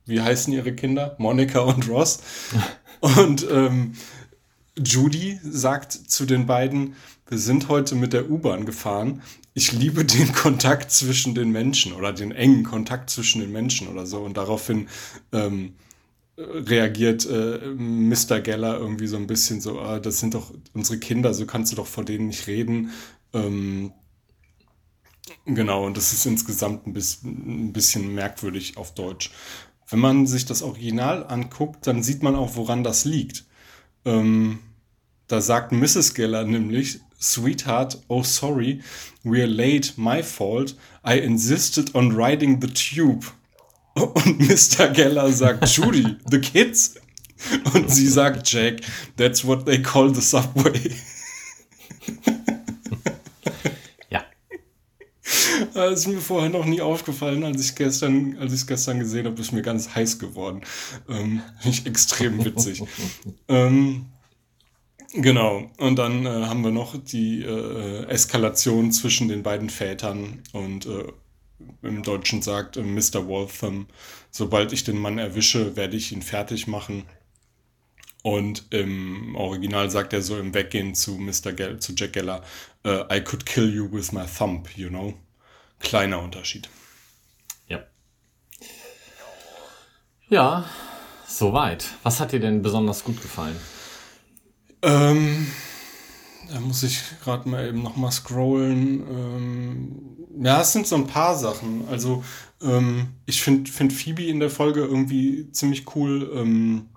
wie 0.05 0.19
heißen 0.19 0.51
ihre 0.51 0.75
Kinder? 0.75 1.15
Monika 1.19 1.61
und 1.61 1.87
Ross. 1.87 2.19
und 2.99 3.47
ähm, 3.49 3.93
Judy 4.77 5.39
sagt 5.41 5.93
zu 5.93 6.25
den 6.25 6.45
beiden, 6.45 6.95
wir 7.29 7.37
sind 7.37 7.69
heute 7.69 7.95
mit 7.95 8.11
der 8.11 8.29
U-Bahn 8.29 8.65
gefahren. 8.65 9.21
Ich 9.53 9.71
liebe 9.71 10.03
den 10.03 10.33
Kontakt 10.33 10.91
zwischen 10.91 11.33
den 11.33 11.49
Menschen 11.51 11.93
oder 11.93 12.11
den 12.11 12.33
engen 12.33 12.65
Kontakt 12.65 13.09
zwischen 13.09 13.39
den 13.39 13.53
Menschen 13.53 13.87
oder 13.87 14.05
so. 14.05 14.19
Und 14.19 14.35
daraufhin 14.35 14.89
ähm, 15.31 15.75
reagiert 16.37 17.25
äh, 17.25 17.59
Mr. 17.73 18.41
Geller 18.41 18.77
irgendwie 18.77 19.07
so 19.07 19.15
ein 19.15 19.27
bisschen 19.27 19.61
so, 19.61 19.79
ah, 19.79 19.99
das 19.99 20.19
sind 20.19 20.33
doch 20.33 20.53
unsere 20.73 20.99
Kinder, 20.99 21.33
so 21.33 21.45
kannst 21.45 21.71
du 21.71 21.77
doch 21.77 21.87
vor 21.87 22.03
denen 22.03 22.27
nicht 22.27 22.47
reden. 22.47 22.91
Ähm, 23.33 23.93
Genau, 25.45 25.85
und 25.85 25.97
das 25.97 26.13
ist 26.13 26.25
insgesamt 26.25 26.87
ein 26.87 26.93
bisschen, 26.93 28.13
merkwürdig 28.13 28.77
auf 28.77 28.93
Deutsch. 28.93 29.31
Wenn 29.89 29.99
man 29.99 30.27
sich 30.27 30.45
das 30.45 30.61
Original 30.61 31.25
anguckt, 31.27 31.87
dann 31.87 32.03
sieht 32.03 32.23
man 32.23 32.35
auch, 32.35 32.55
woran 32.55 32.83
das 32.83 33.05
liegt. 33.05 33.45
Ähm, 34.05 34.59
da 35.27 35.41
sagt 35.41 35.71
Mrs. 35.71 36.13
Geller 36.13 36.43
nämlich, 36.43 36.99
Sweetheart, 37.19 38.01
oh 38.09 38.23
sorry, 38.23 38.81
we're 39.23 39.47
late, 39.47 39.93
my 39.97 40.21
fault. 40.21 40.75
I 41.05 41.17
insisted 41.17 41.95
on 41.95 42.11
riding 42.11 42.61
the 42.61 42.67
tube. 42.67 43.25
Und 43.95 44.39
Mr. 44.39 44.89
Geller 44.89 45.31
sagt, 45.31 45.67
Judy, 45.67 46.17
the 46.29 46.39
kids? 46.39 46.95
Und 47.73 47.89
sie 47.89 48.07
sagt, 48.07 48.51
Jack, 48.51 48.81
that's 49.15 49.45
what 49.45 49.65
they 49.65 49.81
call 49.81 50.13
the 50.13 50.21
subway. 50.21 50.91
Das 55.77 55.99
ist 55.99 56.07
mir 56.07 56.19
vorher 56.19 56.49
noch 56.49 56.65
nie 56.65 56.81
aufgefallen, 56.81 57.43
als 57.43 57.61
ich 57.61 57.75
gestern, 57.75 58.35
als 58.39 58.51
ich 58.51 58.61
es 58.61 58.67
gestern 58.67 58.97
gesehen 58.97 59.27
habe, 59.27 59.39
ist 59.39 59.51
mir 59.51 59.61
ganz 59.61 59.93
heiß 59.93 60.17
geworden. 60.17 60.61
Ähm, 61.07 61.43
Finde 61.59 61.77
ich 61.77 61.85
extrem 61.85 62.43
witzig. 62.43 62.81
ähm, 63.47 64.07
genau. 65.13 65.69
Und 65.77 65.97
dann 65.97 66.25
äh, 66.25 66.29
haben 66.29 66.63
wir 66.63 66.71
noch 66.71 66.97
die 66.97 67.43
äh, 67.43 68.05
Eskalation 68.05 68.91
zwischen 68.91 69.27
den 69.27 69.43
beiden 69.43 69.69
Vätern 69.69 70.41
und 70.51 70.87
äh, 70.87 71.03
im 71.83 72.01
Deutschen 72.01 72.41
sagt 72.41 72.77
äh, 72.77 72.81
Mr. 72.81 73.27
Waltham, 73.27 73.85
sobald 74.31 74.73
ich 74.73 74.83
den 74.83 74.97
Mann 74.97 75.19
erwische, 75.19 75.75
werde 75.75 75.95
ich 75.95 76.11
ihn 76.11 76.23
fertig 76.23 76.65
machen. 76.65 77.03
Und 78.23 78.65
im 78.71 79.35
Original 79.35 79.91
sagt 79.91 80.11
er 80.13 80.23
so 80.23 80.39
im 80.39 80.55
Weggehen 80.55 80.95
zu 80.95 81.19
Mr. 81.19 81.53
Gell, 81.53 81.77
zu 81.77 81.93
Jack 81.95 82.13
Geller, 82.13 82.41
uh, 82.83 83.03
I 83.13 83.21
could 83.23 83.45
kill 83.45 83.71
you 83.71 83.87
with 83.91 84.11
my 84.11 84.25
thumb, 84.25 84.63
you 84.75 84.89
know 84.89 85.13
kleiner 85.79 86.21
Unterschied. 86.21 86.69
Ja. 87.67 87.83
Ja, 90.29 90.65
soweit. 91.27 91.89
Was 92.03 92.19
hat 92.19 92.31
dir 92.31 92.39
denn 92.39 92.61
besonders 92.61 93.03
gut 93.03 93.21
gefallen? 93.21 93.57
Ähm, 94.81 95.47
da 96.51 96.59
muss 96.59 96.83
ich 96.83 97.01
gerade 97.23 97.47
mal 97.49 97.67
eben 97.67 97.81
nochmal 97.83 98.11
scrollen. 98.11 99.01
Ähm, 99.07 100.17
ja, 100.43 100.61
es 100.61 100.73
sind 100.73 100.87
so 100.87 100.95
ein 100.95 101.07
paar 101.07 101.35
Sachen. 101.35 101.87
Also, 101.89 102.23
ähm, 102.61 103.07
ich 103.25 103.41
finde 103.41 103.71
find 103.71 103.91
Phoebe 103.91 104.25
in 104.25 104.39
der 104.39 104.49
Folge 104.49 104.81
irgendwie 104.81 105.51
ziemlich 105.51 105.95
cool, 105.95 106.31
ähm, 106.35 106.89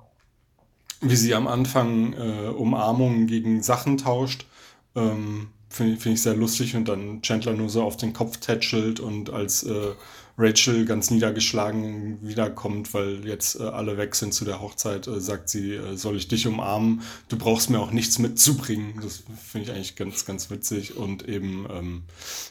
wie 1.00 1.16
sie 1.16 1.34
am 1.34 1.48
Anfang 1.48 2.12
äh, 2.12 2.48
Umarmungen 2.48 3.26
gegen 3.26 3.62
Sachen 3.62 3.96
tauscht. 3.96 4.46
Ähm, 4.94 5.48
Finde 5.72 6.00
find 6.00 6.16
ich 6.16 6.22
sehr 6.22 6.34
lustig 6.34 6.74
und 6.74 6.88
dann 6.88 7.22
Chandler 7.22 7.52
nur 7.52 7.70
so 7.70 7.82
auf 7.84 7.96
den 7.96 8.12
Kopf 8.12 8.38
tätschelt 8.38 8.98
und 8.98 9.30
als 9.30 9.62
äh, 9.62 9.92
Rachel 10.36 10.84
ganz 10.84 11.10
niedergeschlagen 11.10 12.18
wiederkommt, 12.26 12.92
weil 12.94 13.26
jetzt 13.26 13.60
äh, 13.60 13.64
alle 13.64 13.96
weg 13.96 14.16
sind 14.16 14.34
zu 14.34 14.44
der 14.44 14.60
Hochzeit, 14.60 15.06
äh, 15.06 15.20
sagt 15.20 15.48
sie, 15.48 15.74
äh, 15.74 15.96
soll 15.96 16.16
ich 16.16 16.28
dich 16.28 16.46
umarmen? 16.46 17.02
Du 17.28 17.36
brauchst 17.36 17.70
mir 17.70 17.78
auch 17.78 17.92
nichts 17.92 18.18
mitzubringen. 18.18 19.00
Das 19.02 19.22
finde 19.46 19.70
ich 19.70 19.76
eigentlich 19.76 19.96
ganz, 19.96 20.24
ganz 20.24 20.50
witzig 20.50 20.96
und 20.96 21.28
eben 21.28 21.66
ähm, 21.70 22.02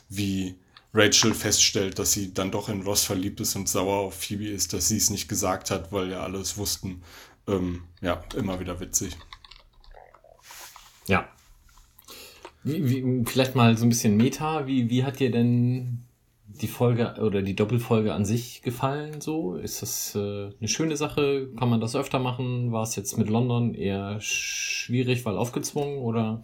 wie 0.08 0.56
Rachel 0.94 1.34
feststellt, 1.34 2.00
dass 2.00 2.14
sie 2.14 2.34
dann 2.34 2.52
doch 2.52 2.70
in 2.70 2.84
Ross 2.84 3.04
verliebt 3.04 3.42
ist 3.42 3.56
und 3.56 3.68
sauer 3.68 3.98
auf 3.98 4.16
Phoebe 4.16 4.48
ist, 4.48 4.74
dass 4.74 4.88
sie 4.88 4.98
es 4.98 5.10
nicht 5.10 5.28
gesagt 5.28 5.72
hat, 5.72 5.92
weil 5.92 6.10
ja 6.10 6.22
alles 6.22 6.58
wussten. 6.58 7.04
Ähm, 7.48 7.84
ja, 8.02 8.24
immer 8.36 8.60
wieder 8.60 8.80
witzig. 8.80 9.18
Ja, 11.08 11.28
wie, 12.64 12.90
wie, 12.90 13.26
vielleicht 13.26 13.56
mal 13.56 13.78
so 13.78 13.86
ein 13.86 13.90
bisschen 13.90 14.18
Meta. 14.18 14.68
Wie, 14.68 14.90
wie 14.90 15.04
hat 15.04 15.20
dir 15.20 15.32
denn 15.32 16.06
die 16.62 16.68
Folge 16.68 17.16
oder 17.22 17.42
die 17.42 17.56
Doppelfolge 17.56 18.14
an 18.14 18.26
sich 18.26 18.62
gefallen? 18.62 19.22
So 19.22 19.56
ist 19.56 19.82
das 19.82 20.16
äh, 20.16 20.50
eine 20.60 20.68
schöne 20.68 20.98
Sache? 20.98 21.50
Kann 21.58 21.70
man 21.70 21.80
das 21.80 21.96
öfter 21.96 22.20
machen? 22.20 22.72
War 22.72 22.84
es 22.84 22.96
jetzt 22.96 23.18
mit 23.18 23.30
London 23.30 23.74
eher 23.74 24.20
sch 24.20 24.80
schwierig, 24.90 25.24
weil 25.24 25.38
aufgezwungen 25.38 26.00
oder? 26.00 26.42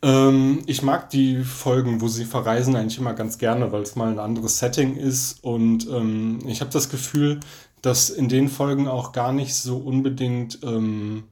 Ähm, 0.00 0.62
ich 0.64 0.80
mag 0.80 1.10
die 1.10 1.44
Folgen, 1.44 2.00
wo 2.00 2.08
sie 2.08 2.24
verreisen, 2.24 2.74
eigentlich 2.76 2.98
immer 2.98 3.12
ganz 3.12 3.36
gerne, 3.36 3.72
weil 3.72 3.82
es 3.82 3.94
mal 3.94 4.10
ein 4.10 4.18
anderes 4.18 4.58
Setting 4.58 4.96
ist. 4.96 5.44
Und 5.44 5.86
ähm, 5.90 6.38
ich 6.46 6.62
habe 6.62 6.70
das 6.70 6.88
Gefühl, 6.88 7.40
dass 7.82 8.08
in 8.08 8.30
den 8.30 8.48
Folgen 8.48 8.88
auch 8.88 9.12
gar 9.12 9.34
nicht 9.34 9.54
so 9.54 9.76
unbedingt 9.76 10.60
ähm, 10.62 11.24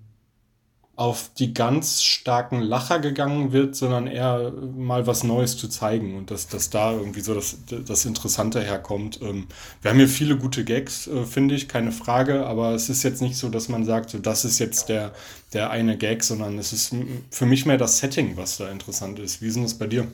auf 1.03 1.31
die 1.37 1.53
ganz 1.53 2.01
starken 2.01 2.61
Lacher 2.61 3.01
gegangen 3.01 3.51
wird, 3.51 3.75
sondern 3.75 4.07
eher 4.07 4.53
mal 4.53 5.05
was 5.09 5.25
Neues 5.25 5.57
zu 5.57 5.67
zeigen 5.67 6.17
und 6.17 6.31
dass, 6.31 6.47
dass 6.47 6.71
da 6.71 6.93
irgendwie 6.93 7.23
so 7.23 7.35
das, 7.35 7.57
das 7.67 8.05
Interessante 8.05 8.63
herkommt. 8.63 9.21
Ähm, 9.21 9.49
wir 9.81 9.91
haben 9.91 9.99
hier 9.99 10.09
viele 10.09 10.37
gute 10.37 10.63
Gags, 10.63 11.09
äh, 11.09 11.25
finde 11.25 11.57
ich, 11.57 11.67
keine 11.67 11.91
Frage, 11.91 12.47
aber 12.47 12.71
es 12.71 12.89
ist 12.89 13.03
jetzt 13.03 13.21
nicht 13.21 13.37
so, 13.37 13.49
dass 13.49 13.69
man 13.69 13.85
sagt, 13.85 14.11
so, 14.11 14.19
das 14.19 14.45
ist 14.45 14.61
jetzt 14.61 14.89
der, 14.91 15.13
der 15.53 15.71
eine 15.71 15.99
Gag, 15.99 16.23
sondern 16.23 16.57
es 16.57 16.73
ist 16.73 16.95
für 17.31 17.47
mich 17.47 17.67
mehr 17.67 17.79
das 17.79 17.99
Setting, 17.99 18.37
was 18.37 18.59
da 18.59 18.71
interessant 18.71 19.19
ist. 19.19 19.43
Wie 19.43 19.49
ist 19.49 19.57
denn 19.57 19.65
das 19.65 19.75
bei 19.75 19.89
dir? 19.89 20.07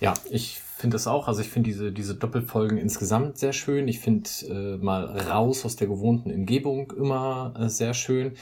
Ja, 0.00 0.14
ich 0.28 0.60
finde 0.82 0.96
das 0.96 1.06
auch. 1.06 1.28
Also 1.28 1.40
ich 1.40 1.48
finde 1.48 1.70
diese, 1.70 1.92
diese 1.92 2.16
Doppelfolgen 2.16 2.76
insgesamt 2.76 3.38
sehr 3.38 3.52
schön. 3.52 3.86
Ich 3.86 4.00
finde 4.00 4.28
äh, 4.48 4.76
mal 4.84 5.04
raus 5.06 5.64
aus 5.64 5.76
der 5.76 5.86
gewohnten 5.86 6.32
Umgebung 6.32 6.90
immer 6.90 7.54
äh, 7.56 7.68
sehr 7.68 7.94
schön. 7.94 8.32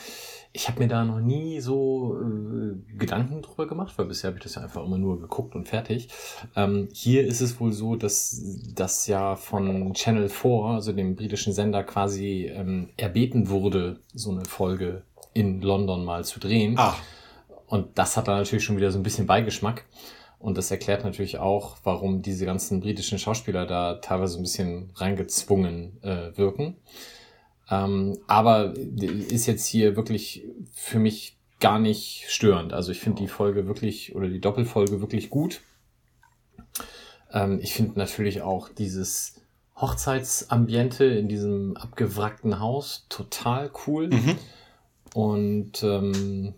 Ich 0.53 0.67
habe 0.67 0.81
mir 0.81 0.89
da 0.89 1.05
noch 1.05 1.21
nie 1.21 1.61
so 1.61 2.17
äh, 2.19 2.97
Gedanken 2.97 3.43
drüber 3.43 3.69
gemacht, 3.69 3.93
weil 3.99 4.07
bisher 4.07 4.29
habe 4.29 4.39
ich 4.39 4.43
das 4.43 4.55
ja 4.55 4.63
einfach 4.63 4.83
immer 4.85 4.97
nur 4.97 5.21
geguckt 5.21 5.55
und 5.55 5.69
fertig. 5.69 6.09
Ähm, 6.57 6.89
hier 6.93 7.27
ist 7.27 7.43
es 7.43 7.61
wohl 7.61 7.73
so, 7.73 7.95
dass 7.95 8.43
das 8.75 9.07
ja 9.07 9.37
von 9.37 9.93
Channel 9.93 10.31
4, 10.31 10.51
also 10.51 10.93
dem 10.93 11.17
britischen 11.17 11.53
Sender, 11.53 11.85
quasi 11.85 12.51
ähm, 12.53 12.89
erbeten 12.97 13.51
wurde, 13.51 14.01
so 14.15 14.31
eine 14.31 14.47
Folge 14.47 15.03
in 15.35 15.61
London 15.61 16.07
mal 16.07 16.25
zu 16.25 16.41
drehen. 16.41 16.79
Ah. 16.79 16.97
Und 17.67 17.99
das 17.99 18.17
hat 18.17 18.29
da 18.29 18.39
natürlich 18.39 18.65
schon 18.65 18.79
wieder 18.79 18.91
so 18.91 18.99
ein 18.99 19.03
bisschen 19.03 19.27
Beigeschmack. 19.27 19.85
Und 20.41 20.57
das 20.57 20.71
erklärt 20.71 21.05
natürlich 21.05 21.39
auch, 21.39 21.77
warum 21.85 22.23
diese 22.23 22.47
ganzen 22.47 22.81
britischen 22.81 23.19
Schauspieler 23.19 23.67
da 23.67 23.97
teilweise 23.97 24.39
ein 24.39 24.43
bisschen 24.43 24.91
reingezwungen 24.95 26.03
äh, 26.03 26.37
wirken. 26.37 26.79
Ähm, 27.71 28.19
aber 28.27 28.75
ist 28.75 29.47
jetzt 29.47 29.67
hier 29.67 29.97
wirklich 29.97 30.47
für 30.73 30.99
mich 30.99 31.37
gar 31.61 31.79
nicht 31.79 32.25
störend. 32.29 32.73
Also 32.73 32.91
ich 32.91 33.01
finde 33.01 33.21
die 33.21 33.29
Folge 33.29 33.67
wirklich 33.67 34.17
oder 34.17 34.29
die 34.29 34.41
Doppelfolge 34.41 35.03
wirklich 35.03 35.29
gut. 35.29 35.61
Ähm, 37.33 37.61
ich 37.63 37.75
finde 37.75 37.99
natürlich 37.99 38.41
auch 38.41 38.71
dieses 38.71 39.43
Hochzeitsambiente 39.77 41.05
in 41.05 41.29
diesem 41.29 41.77
abgewrackten 41.77 42.61
Haus 42.61 43.07
total 43.11 43.71
cool. 43.87 44.09
Mhm. 44.09 44.39
Und 45.13 45.83
ähm, 45.83 46.55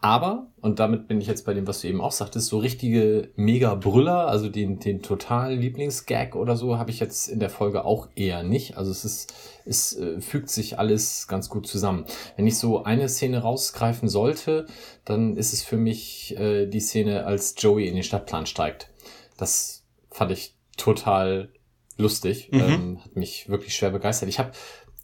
aber, 0.00 0.48
und 0.60 0.78
damit 0.80 1.08
bin 1.08 1.20
ich 1.20 1.26
jetzt 1.26 1.46
bei 1.46 1.54
dem, 1.54 1.66
was 1.66 1.80
du 1.80 1.88
eben 1.88 2.00
auch 2.00 2.12
sagtest, 2.12 2.48
so 2.48 2.58
richtige 2.58 3.30
Mega-Brüller, 3.36 4.28
also 4.28 4.48
den, 4.50 4.78
den 4.78 5.00
total 5.02 5.54
Lieblingsgag 5.54 6.36
oder 6.36 6.56
so, 6.56 6.76
habe 6.78 6.90
ich 6.90 7.00
jetzt 7.00 7.28
in 7.28 7.40
der 7.40 7.48
Folge 7.48 7.84
auch 7.84 8.08
eher 8.14 8.42
nicht. 8.42 8.76
Also 8.76 8.90
es 8.90 9.04
ist, 9.04 9.32
es 9.64 9.96
äh, 9.96 10.20
fügt 10.20 10.50
sich 10.50 10.78
alles 10.78 11.26
ganz 11.26 11.48
gut 11.48 11.66
zusammen. 11.66 12.04
Wenn 12.36 12.46
ich 12.46 12.58
so 12.58 12.84
eine 12.84 13.08
Szene 13.08 13.38
rausgreifen 13.38 14.08
sollte, 14.08 14.66
dann 15.06 15.36
ist 15.36 15.52
es 15.54 15.62
für 15.62 15.78
mich 15.78 16.36
äh, 16.38 16.66
die 16.66 16.80
Szene, 16.80 17.24
als 17.24 17.54
Joey 17.58 17.88
in 17.88 17.94
den 17.94 18.04
Stadtplan 18.04 18.46
steigt. 18.46 18.90
Das 19.38 19.84
fand 20.10 20.32
ich 20.32 20.54
total 20.76 21.48
lustig, 21.96 22.50
Mhm. 22.52 22.60
ähm, 22.60 22.98
hat 23.04 23.16
mich 23.16 23.48
wirklich 23.48 23.74
schwer 23.74 23.90
begeistert. 23.90 24.28
Ich 24.28 24.38
habe 24.38 24.52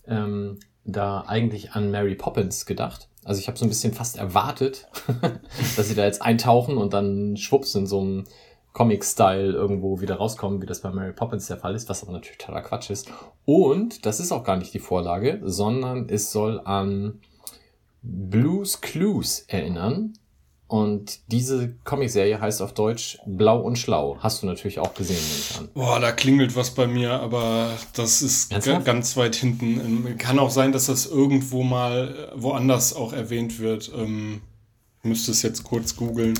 ähm, 0.06 0.58
da 0.84 1.22
eigentlich 1.26 1.72
an 1.72 1.90
Mary 1.90 2.16
Poppins 2.16 2.66
gedacht. 2.66 3.08
Also 3.24 3.40
ich 3.40 3.48
habe 3.48 3.58
so 3.58 3.66
ein 3.66 3.68
bisschen 3.68 3.92
fast 3.92 4.16
erwartet, 4.16 4.88
dass 5.76 5.88
sie 5.88 5.94
da 5.94 6.04
jetzt 6.04 6.22
eintauchen 6.22 6.78
und 6.78 6.92
dann 6.94 7.36
schwupps 7.36 7.74
in 7.74 7.86
so 7.86 8.00
einem 8.00 8.24
Comic-Style 8.72 9.52
irgendwo 9.52 10.00
wieder 10.00 10.16
rauskommen, 10.16 10.62
wie 10.62 10.66
das 10.66 10.80
bei 10.80 10.90
Mary 10.90 11.12
Poppins 11.12 11.48
der 11.48 11.56
Fall 11.56 11.74
ist, 11.74 11.88
was 11.88 12.02
aber 12.02 12.12
natürlich 12.12 12.38
totaler 12.38 12.62
Quatsch 12.62 12.90
ist. 12.90 13.10
Und 13.44 14.06
das 14.06 14.20
ist 14.20 14.32
auch 14.32 14.44
gar 14.44 14.56
nicht 14.56 14.72
die 14.72 14.78
Vorlage, 14.78 15.40
sondern 15.42 16.08
es 16.08 16.30
soll 16.30 16.60
an 16.64 17.20
Blues 18.02 18.80
Clues 18.80 19.40
erinnern. 19.48 20.14
Und 20.70 21.18
diese 21.32 21.74
Comicserie 21.82 22.40
heißt 22.40 22.62
auf 22.62 22.74
Deutsch 22.74 23.18
Blau 23.26 23.58
und 23.58 23.76
Schlau. 23.76 24.18
Hast 24.20 24.40
du 24.40 24.46
natürlich 24.46 24.78
auch 24.78 24.94
gesehen, 24.94 25.16
nehme 25.16 25.40
ich 25.40 25.58
an. 25.58 25.68
Boah, 25.74 25.98
da 25.98 26.12
klingelt 26.12 26.54
was 26.54 26.76
bei 26.76 26.86
mir, 26.86 27.10
aber 27.14 27.72
das 27.92 28.22
ist 28.22 28.50
ganz 28.84 29.16
weit 29.16 29.34
hinten. 29.34 29.80
Ähm, 29.80 30.16
Kann 30.16 30.38
auch 30.38 30.50
sein, 30.50 30.70
dass 30.70 30.86
das 30.86 31.06
irgendwo 31.06 31.64
mal 31.64 32.30
äh, 32.36 32.40
woanders 32.40 32.94
auch 32.94 33.12
erwähnt 33.12 33.58
wird. 33.58 33.90
Ähm, 33.92 34.42
ich 35.02 35.08
müsste 35.08 35.32
es 35.32 35.42
jetzt 35.42 35.64
kurz 35.64 35.96
googeln. 35.96 36.38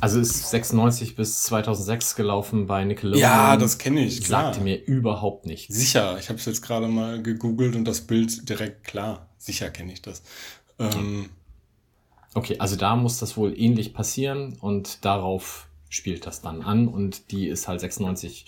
Also 0.00 0.20
ist 0.20 0.50
96 0.50 1.16
bis 1.16 1.42
2006 1.42 2.14
gelaufen 2.14 2.68
bei 2.68 2.84
Nickelodeon. 2.84 3.20
Ja, 3.20 3.56
das 3.56 3.78
kenne 3.78 4.04
ich, 4.04 4.22
klar. 4.22 4.44
Sagte 4.44 4.60
mir 4.60 4.80
überhaupt 4.80 5.44
nichts. 5.44 5.74
Sicher, 5.74 6.18
ich 6.20 6.28
habe 6.28 6.38
es 6.38 6.44
jetzt 6.44 6.62
gerade 6.62 6.86
mal 6.86 7.20
gegoogelt 7.20 7.74
und 7.74 7.84
das 7.84 8.02
Bild 8.02 8.48
direkt 8.48 8.84
klar. 8.84 9.26
Sicher 9.38 9.70
kenne 9.70 9.92
ich 9.92 10.02
das. 10.02 10.22
Ähm, 10.78 11.30
Okay, 12.34 12.56
also 12.58 12.76
da 12.76 12.96
muss 12.96 13.18
das 13.18 13.36
wohl 13.36 13.58
ähnlich 13.58 13.94
passieren 13.94 14.56
und 14.60 15.04
darauf 15.04 15.68
spielt 15.88 16.26
das 16.26 16.42
dann 16.42 16.62
an 16.62 16.88
und 16.88 17.30
die 17.30 17.46
ist 17.46 17.68
halt 17.68 17.80
96 17.80 18.46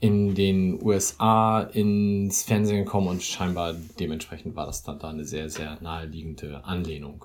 in 0.00 0.34
den 0.34 0.82
USA 0.82 1.60
ins 1.62 2.42
Fernsehen 2.42 2.84
gekommen 2.84 3.08
und 3.08 3.22
scheinbar 3.22 3.74
dementsprechend 3.98 4.56
war 4.56 4.66
das 4.66 4.82
dann 4.82 4.98
da 4.98 5.08
eine 5.08 5.24
sehr, 5.24 5.48
sehr 5.48 5.78
naheliegende 5.80 6.64
Anlehnung. 6.64 7.24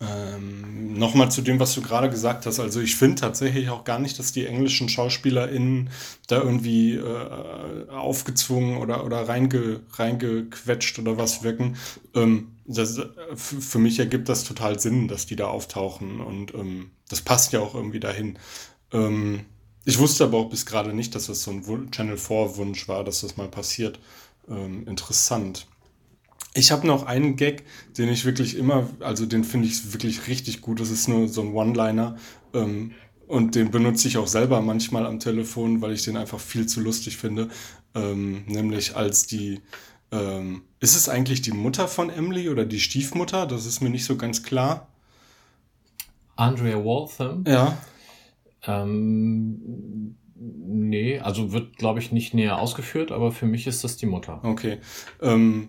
Ähm, 0.00 0.94
Nochmal 0.94 1.30
zu 1.30 1.42
dem, 1.42 1.60
was 1.60 1.74
du 1.74 1.80
gerade 1.80 2.10
gesagt 2.10 2.46
hast. 2.46 2.60
Also 2.60 2.80
ich 2.80 2.96
finde 2.96 3.20
tatsächlich 3.20 3.70
auch 3.70 3.84
gar 3.84 3.98
nicht, 3.98 4.18
dass 4.18 4.32
die 4.32 4.46
englischen 4.46 4.88
SchauspielerInnen 4.88 5.90
da 6.26 6.38
irgendwie 6.38 6.94
äh, 6.94 7.88
aufgezwungen 7.88 8.78
oder, 8.78 9.04
oder 9.04 9.28
reinge, 9.28 9.80
reingequetscht 9.94 10.98
oder 10.98 11.18
was 11.18 11.42
wirken. 11.42 11.76
Ähm, 12.14 12.51
das, 12.64 12.98
äh, 12.98 13.06
für 13.34 13.78
mich 13.78 13.98
ergibt 13.98 14.28
das 14.28 14.44
total 14.44 14.78
Sinn, 14.78 15.08
dass 15.08 15.26
die 15.26 15.36
da 15.36 15.48
auftauchen 15.48 16.20
und 16.20 16.54
ähm, 16.54 16.90
das 17.08 17.20
passt 17.20 17.52
ja 17.52 17.60
auch 17.60 17.74
irgendwie 17.74 18.00
dahin. 18.00 18.38
Ähm, 18.92 19.46
ich 19.84 19.98
wusste 19.98 20.24
aber 20.24 20.38
auch 20.38 20.50
bis 20.50 20.66
gerade 20.66 20.92
nicht, 20.92 21.14
dass 21.14 21.26
das 21.26 21.42
so 21.42 21.50
ein 21.50 21.90
Channel 21.90 22.16
4 22.16 22.56
Wunsch 22.56 22.88
war, 22.88 23.02
dass 23.04 23.22
das 23.22 23.36
mal 23.36 23.48
passiert. 23.48 23.98
Ähm, 24.48 24.86
interessant. 24.86 25.66
Ich 26.54 26.70
habe 26.70 26.86
noch 26.86 27.06
einen 27.06 27.36
Gag, 27.36 27.64
den 27.96 28.08
ich 28.08 28.24
wirklich 28.24 28.56
immer, 28.56 28.88
also 29.00 29.26
den 29.26 29.42
finde 29.42 29.68
ich 29.68 29.92
wirklich 29.92 30.28
richtig 30.28 30.60
gut. 30.60 30.80
Das 30.80 30.90
ist 30.90 31.08
nur 31.08 31.28
so 31.28 31.40
ein 31.40 31.54
One-Liner. 31.54 32.16
Ähm, 32.52 32.92
und 33.26 33.54
den 33.54 33.70
benutze 33.70 34.08
ich 34.08 34.18
auch 34.18 34.26
selber 34.26 34.60
manchmal 34.60 35.06
am 35.06 35.18
Telefon, 35.18 35.80
weil 35.80 35.92
ich 35.92 36.04
den 36.04 36.18
einfach 36.18 36.38
viel 36.38 36.66
zu 36.66 36.80
lustig 36.80 37.16
finde. 37.16 37.48
Ähm, 37.94 38.44
nämlich 38.46 38.94
als 38.94 39.26
die, 39.26 39.62
ähm, 40.12 40.62
ist 40.78 40.94
es 40.94 41.08
eigentlich 41.08 41.42
die 41.42 41.52
Mutter 41.52 41.88
von 41.88 42.10
Emily 42.10 42.48
oder 42.48 42.64
die 42.64 42.78
Stiefmutter? 42.80 43.46
Das 43.46 43.66
ist 43.66 43.80
mir 43.80 43.90
nicht 43.90 44.04
so 44.04 44.16
ganz 44.16 44.42
klar. 44.42 44.88
Andrea 46.36 46.76
Waltham, 46.84 47.44
Ja. 47.46 47.76
ähm, 48.66 50.16
nee, 50.34 51.18
also 51.20 51.52
wird 51.52 51.76
glaube 51.76 52.00
ich 52.00 52.10
nicht 52.12 52.34
näher 52.34 52.58
ausgeführt, 52.58 53.12
aber 53.12 53.32
für 53.32 53.46
mich 53.46 53.66
ist 53.66 53.84
das 53.84 53.96
die 53.96 54.06
Mutter. 54.06 54.40
Okay. 54.44 54.78
Ähm, 55.20 55.68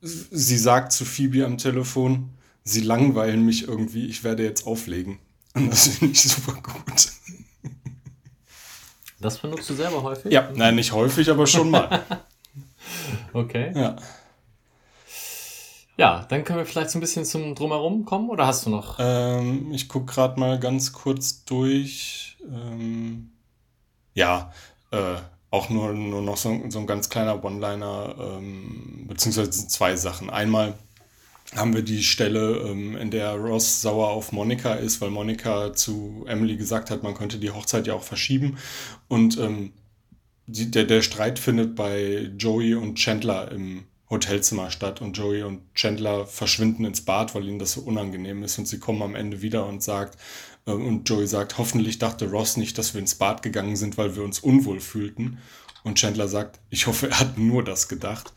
sie 0.00 0.58
sagt 0.58 0.92
zu 0.92 1.04
Phoebe 1.04 1.44
am 1.44 1.58
Telefon, 1.58 2.30
sie 2.62 2.80
langweilen 2.82 3.44
mich 3.44 3.66
irgendwie, 3.66 4.06
ich 4.06 4.22
werde 4.24 4.44
jetzt 4.44 4.66
auflegen. 4.66 5.18
Und 5.54 5.70
das 5.72 5.88
finde 5.88 6.12
ich 6.12 6.22
super 6.22 6.60
gut. 6.62 7.12
Das 9.18 9.38
benutzt 9.38 9.68
du 9.70 9.74
selber 9.74 10.02
häufig? 10.02 10.30
Ja, 10.30 10.50
nein, 10.54 10.74
nicht 10.74 10.92
häufig, 10.92 11.30
aber 11.30 11.46
schon 11.46 11.70
mal. 11.70 12.04
Okay. 13.36 13.70
Ja. 13.74 13.96
Ja, 15.98 16.26
dann 16.28 16.44
können 16.44 16.58
wir 16.58 16.66
vielleicht 16.66 16.90
so 16.90 16.98
ein 16.98 17.00
bisschen 17.00 17.24
zum 17.26 17.54
Drumherum 17.54 18.06
kommen 18.06 18.30
oder 18.30 18.46
hast 18.46 18.64
du 18.64 18.70
noch? 18.70 18.96
Ähm, 18.98 19.72
ich 19.72 19.88
gucke 19.88 20.12
gerade 20.12 20.40
mal 20.40 20.58
ganz 20.58 20.92
kurz 20.92 21.44
durch. 21.44 22.38
Ähm, 22.50 23.30
ja, 24.14 24.52
äh, 24.90 25.16
auch 25.50 25.68
nur, 25.68 25.92
nur 25.92 26.22
noch 26.22 26.38
so, 26.38 26.58
so 26.68 26.78
ein 26.78 26.86
ganz 26.86 27.10
kleiner 27.10 27.42
One-Liner, 27.42 28.14
ähm, 28.18 29.04
beziehungsweise 29.06 29.68
zwei 29.68 29.96
Sachen. 29.96 30.30
Einmal 30.30 30.74
haben 31.54 31.74
wir 31.74 31.82
die 31.82 32.02
Stelle, 32.02 32.58
ähm, 32.66 32.96
in 32.96 33.10
der 33.10 33.34
Ross 33.34 33.82
sauer 33.82 34.08
auf 34.08 34.32
Monika 34.32 34.74
ist, 34.74 35.02
weil 35.02 35.10
Monika 35.10 35.74
zu 35.74 36.24
Emily 36.26 36.56
gesagt 36.56 36.90
hat, 36.90 37.02
man 37.02 37.14
könnte 37.14 37.38
die 37.38 37.50
Hochzeit 37.50 37.86
ja 37.86 37.94
auch 37.94 38.02
verschieben. 38.02 38.56
Und 39.08 39.38
ähm, 39.38 39.72
die, 40.46 40.70
der, 40.70 40.84
der 40.84 41.02
Streit 41.02 41.38
findet 41.38 41.74
bei 41.74 42.30
Joey 42.38 42.74
und 42.74 42.96
Chandler 42.96 43.50
im 43.52 43.84
Hotelzimmer 44.08 44.70
statt 44.70 45.00
und 45.00 45.16
Joey 45.16 45.42
und 45.42 45.74
Chandler 45.74 46.26
verschwinden 46.26 46.84
ins 46.84 47.00
Bad, 47.00 47.34
weil 47.34 47.48
ihnen 47.48 47.58
das 47.58 47.72
so 47.72 47.80
unangenehm 47.80 48.42
ist 48.44 48.58
und 48.58 48.68
sie 48.68 48.78
kommen 48.78 49.02
am 49.02 49.16
Ende 49.16 49.42
wieder 49.42 49.66
und 49.66 49.82
sagt, 49.82 50.16
äh, 50.66 50.70
und 50.70 51.08
Joey 51.08 51.26
sagt, 51.26 51.58
hoffentlich 51.58 51.98
dachte 51.98 52.30
Ross 52.30 52.56
nicht, 52.56 52.78
dass 52.78 52.94
wir 52.94 53.00
ins 53.00 53.16
Bad 53.16 53.42
gegangen 53.42 53.76
sind, 53.76 53.98
weil 53.98 54.14
wir 54.14 54.22
uns 54.22 54.38
unwohl 54.38 54.80
fühlten. 54.80 55.38
Und 55.82 55.98
Chandler 55.98 56.28
sagt, 56.28 56.60
ich 56.70 56.86
hoffe, 56.86 57.08
er 57.10 57.20
hat 57.20 57.38
nur 57.38 57.64
das 57.64 57.88
gedacht. 57.88 58.32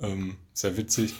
Ähm, 0.00 0.36
sehr 0.52 0.76
witzig. 0.76 1.14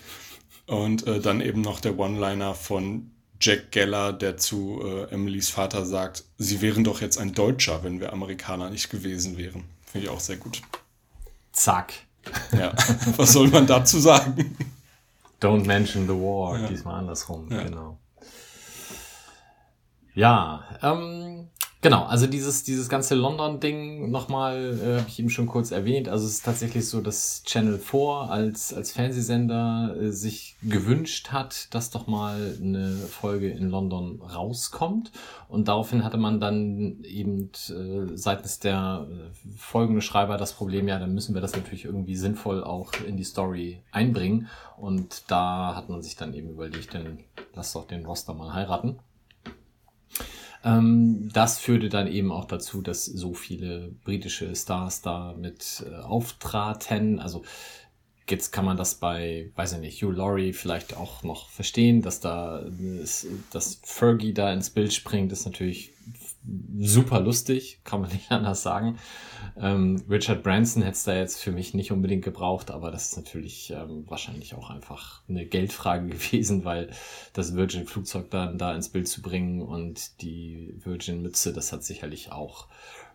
Und 0.67 1.07
äh, 1.07 1.21
dann 1.21 1.41
eben 1.41 1.61
noch 1.61 1.81
der 1.81 1.99
One-Liner 1.99 2.55
von 2.55 3.11
Jack 3.41 3.73
Geller, 3.73 4.13
der 4.13 4.37
zu 4.37 4.81
äh, 4.85 5.13
Emilys 5.13 5.51
Vater 5.51 5.85
sagt, 5.85 6.25
sie 6.39 6.61
wären 6.61 6.85
doch 6.85 7.01
jetzt 7.01 7.19
ein 7.19 7.35
Deutscher, 7.35 7.83
wenn 7.83 8.01
wir 8.01 8.13
Amerikaner 8.13 8.71
nicht 8.71 8.91
gewesen 8.91 9.37
wären. 9.37 9.65
Finde 9.93 10.07
ich 10.07 10.11
auch 10.11 10.21
sehr 10.21 10.39
gut. 10.39 10.63
Zack. 11.53 11.93
Ja, 12.53 12.73
was 13.19 13.35
soll 13.35 13.49
man 13.49 13.67
dazu 13.67 14.01
sagen? 14.01 14.57
Don't 15.39 15.67
mention 15.67 16.07
the 16.07 16.15
war, 16.15 16.59
ja. 16.59 16.67
diesmal 16.67 16.95
andersrum, 16.95 17.47
ja. 17.51 17.63
genau. 17.63 17.99
Ja, 20.15 20.65
ähm, 20.83 21.42
Genau, 21.83 22.05
also 22.05 22.29
dieses, 22.29 22.63
dieses 22.63 22.89
ganze 22.89 23.17
London-Ding 23.17 24.09
nochmal, 24.09 24.79
äh, 24.81 24.99
habe 25.01 25.09
ich 25.09 25.19
eben 25.19 25.31
schon 25.31 25.49
kurz 25.49 25.73
erwähnt. 25.73 26.09
Also 26.09 26.27
es 26.27 26.35
ist 26.35 26.45
tatsächlich 26.45 26.89
so, 26.89 27.01
dass 27.01 27.43
Channel 27.43 27.77
4 27.77 28.29
als, 28.31 28.73
als 28.73 28.93
Fernsehsender 28.93 29.97
äh, 30.01 30.13
sich 30.13 30.55
gewünscht 30.63 31.33
hat, 31.33 31.75
dass 31.75 31.91
doch 31.91 32.07
mal 32.07 32.57
eine 32.63 32.95
Folge 32.95 33.51
in 33.51 33.69
London 33.69 34.23
rauskommt. 34.23 35.11
Und 35.49 35.67
daraufhin 35.67 36.05
hatte 36.05 36.19
man 36.19 36.39
dann 36.39 37.03
eben 37.03 37.51
äh, 37.71 38.17
seitens 38.17 38.61
der 38.61 39.09
äh, 39.11 39.49
folgende 39.57 40.03
Schreiber 40.03 40.37
das 40.37 40.53
Problem, 40.53 40.87
ja, 40.87 41.01
dann 41.01 41.15
müssen 41.15 41.35
wir 41.35 41.43
das 41.43 41.57
natürlich 41.57 41.85
irgendwie 41.85 42.15
sinnvoll 42.15 42.63
auch 42.63 42.93
in 43.05 43.17
die 43.17 43.25
Story 43.25 43.83
einbringen. 43.91 44.47
Und 44.77 45.25
da 45.27 45.75
hat 45.75 45.89
man 45.89 46.01
sich 46.01 46.15
dann 46.15 46.33
eben 46.33 46.51
überlegt, 46.51 46.95
dann 46.95 47.19
lass 47.57 47.73
doch 47.73 47.89
den 47.89 48.07
Roster 48.07 48.35
mal 48.35 48.55
heiraten. 48.55 49.01
Ähm, 50.65 51.31
das 51.33 51.59
führte 51.59 51.89
dann 51.89 52.07
eben 52.07 52.31
auch 52.31 52.45
dazu, 52.45 52.83
dass 52.83 53.05
so 53.05 53.35
viele 53.35 53.93
britische 54.05 54.55
Stars 54.55 55.03
da 55.03 55.35
mit 55.39 55.85
äh, 55.89 55.97
auftraten. 55.97 57.19
Also 57.19 57.43
jetzt 58.29 58.53
kann 58.53 58.65
man 58.65 58.77
das 58.77 58.95
bei, 58.95 59.51
weiß 59.57 59.75
ich 59.75 59.81
nicht, 59.81 60.03
Hugh 60.03 60.13
Laurie 60.13 60.53
vielleicht 60.53 60.97
auch 60.97 61.23
noch 61.23 61.51
verstehen, 61.51 62.03
dass 62.03 62.21
da, 62.21 62.65
dass 63.51 63.81
Fergie 63.83 64.33
da 64.33 64.53
ins 64.53 64.71
Bild 64.71 64.93
springt, 64.93 65.33
ist 65.33 65.45
natürlich 65.45 65.93
super 66.79 67.21
lustig, 67.21 67.81
kann 67.85 68.01
man 68.01 68.11
nicht 68.13 68.31
anders 68.31 68.63
sagen. 68.63 68.99
Ähm, 69.57 70.03
Richard 70.09 70.43
Branson 70.43 70.83
hätte 70.83 70.97
es 70.97 71.05
da 71.05 71.15
jetzt 71.15 71.41
für 71.41 71.53
mich 71.53 71.75
nicht 71.75 71.93
unbedingt 71.93 72.25
gebraucht, 72.25 72.71
aber 72.71 72.91
das 72.91 73.11
ist 73.11 73.17
natürlich 73.17 73.71
ähm, 73.71 74.05
wahrscheinlich 74.09 74.55
auch 74.55 74.71
einfach 74.71 75.23
eine 75.29 75.47
Geldfrage 75.47 76.07
gewesen, 76.17 76.65
weil 76.65 76.91
das 77.33 77.55
Virgin-Flugzeug 77.55 78.31
dann 78.31 78.59
da 78.59 78.75
ins 78.75 78.89
Bild 78.89 79.09
zu 79.09 79.23
bringen 79.23 79.63
und 79.63 80.23
die 80.23 80.75
Virgin-Mütze, 80.83 81.53
das 81.53 81.73
hat 81.73 81.85
sicherlich 81.85 82.33
auch 82.33 82.69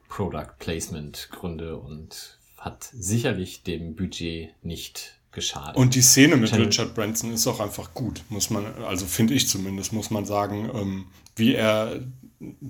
Product 0.10 0.54
Placement 0.60 1.30
Gründe 1.32 1.78
und 1.78 2.40
hat 2.58 2.90
sicherlich 2.94 3.64
dem 3.64 3.96
Budget 3.96 4.52
nicht 4.64 5.18
geschadet. 5.32 5.76
Und 5.76 5.96
die 5.96 6.02
Szene 6.02 6.38
mit 6.38 6.50
Channel 6.50 6.66
Richard 6.66 6.96
Branson 6.96 7.34
ist 7.34 7.46
auch 7.48 7.60
einfach 7.60 7.94
gut, 7.94 8.24
muss 8.30 8.50
man, 8.50 8.66
also 8.84 9.06
finde 9.06 9.34
ich 9.34 9.48
zumindest, 9.48 9.94
muss 9.94 10.10
man 10.10 10.26
sagen, 10.26 10.70
ähm, 10.74 11.06
wie 11.36 11.54
er 11.54 12.00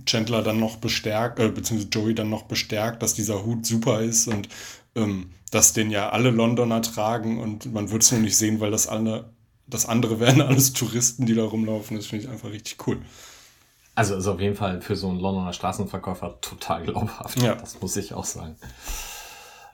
Chandler 0.06 0.44
dann 0.44 0.60
noch 0.60 0.78
bestärkt, 0.78 1.40
äh, 1.40 1.50
beziehungsweise 1.50 1.90
Joey 1.90 2.16
dann 2.16 2.30
noch 2.30 2.44
bestärkt, 2.44 3.04
dass 3.04 3.14
dieser 3.14 3.46
Hut 3.46 3.66
super 3.66 4.02
ist 4.02 4.28
und 4.28 4.48
ähm, 4.96 5.32
dass 5.52 5.74
den 5.74 5.92
ja 5.92 6.10
alle 6.10 6.32
Londoner 6.32 6.82
tragen 6.82 7.40
und 7.40 7.72
man 7.74 7.92
wird 7.92 8.04
es 8.04 8.12
nur 8.12 8.22
nicht 8.22 8.38
sehen, 8.38 8.60
weil 8.60 8.72
das 8.72 8.88
alle, 8.88 9.30
das 9.66 9.86
andere 9.86 10.20
wären 10.20 10.42
alles 10.42 10.74
Touristen, 10.74 11.26
die 11.26 11.36
da 11.36 11.46
rumlaufen. 11.46 11.98
Das 11.98 12.08
finde 12.08 12.26
ich 12.26 12.32
einfach 12.32 12.50
richtig 12.50 12.88
cool. 12.88 13.02
Also 13.96 14.16
ist 14.16 14.28
auf 14.28 14.40
jeden 14.40 14.56
Fall 14.56 14.82
für 14.82 14.96
so 14.96 15.10
einen 15.10 15.20
Londoner 15.20 15.54
Straßenverkäufer 15.54 16.40
total 16.42 16.84
glaubhaft. 16.84 17.42
Ja. 17.42 17.56
Das 17.56 17.82
muss 17.82 17.96
ich 17.96 18.14
auch 18.14 18.26
sagen. 18.26 18.56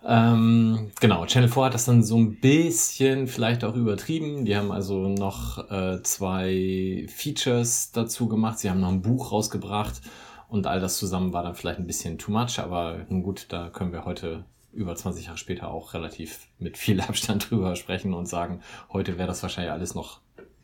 Ähm, 0.05 0.91
genau, 0.99 1.25
Channel 1.25 1.49
4 1.49 1.63
hat 1.63 1.73
das 1.73 1.85
dann 1.85 2.03
so 2.03 2.17
ein 2.17 2.39
bisschen 2.39 3.27
vielleicht 3.27 3.63
auch 3.63 3.75
übertrieben. 3.75 4.45
Die 4.45 4.55
haben 4.55 4.71
also 4.71 5.07
noch 5.07 5.69
äh, 5.71 6.01
zwei 6.03 7.05
Features 7.09 7.91
dazu 7.91 8.27
gemacht. 8.27 8.59
Sie 8.59 8.69
haben 8.69 8.81
noch 8.81 8.89
ein 8.89 9.01
Buch 9.01 9.31
rausgebracht 9.31 10.01
und 10.49 10.67
all 10.67 10.79
das 10.79 10.97
zusammen 10.97 11.33
war 11.33 11.43
dann 11.43 11.55
vielleicht 11.55 11.79
ein 11.79 11.87
bisschen 11.87 12.17
too 12.17 12.31
much, 12.31 12.59
aber 12.59 13.05
nun 13.09 13.23
gut, 13.23 13.47
da 13.49 13.69
können 13.69 13.91
wir 13.91 14.05
heute 14.05 14.45
über 14.73 14.95
20 14.95 15.25
Jahre 15.25 15.37
später 15.37 15.71
auch 15.71 15.93
relativ 15.93 16.47
mit 16.59 16.77
viel 16.77 16.99
Abstand 17.01 17.49
drüber 17.49 17.75
sprechen 17.75 18.13
und 18.13 18.27
sagen, 18.27 18.61
heute 18.91 19.17
wäre 19.17 19.27
das 19.27 19.41
wahrscheinlich 19.41 19.71
alles 19.71 19.95
noch 19.95 20.19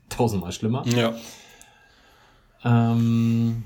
tausendmal 0.10 0.52
schlimmer. 0.52 0.86
Ja. 0.88 1.14
Ähm, 2.64 3.64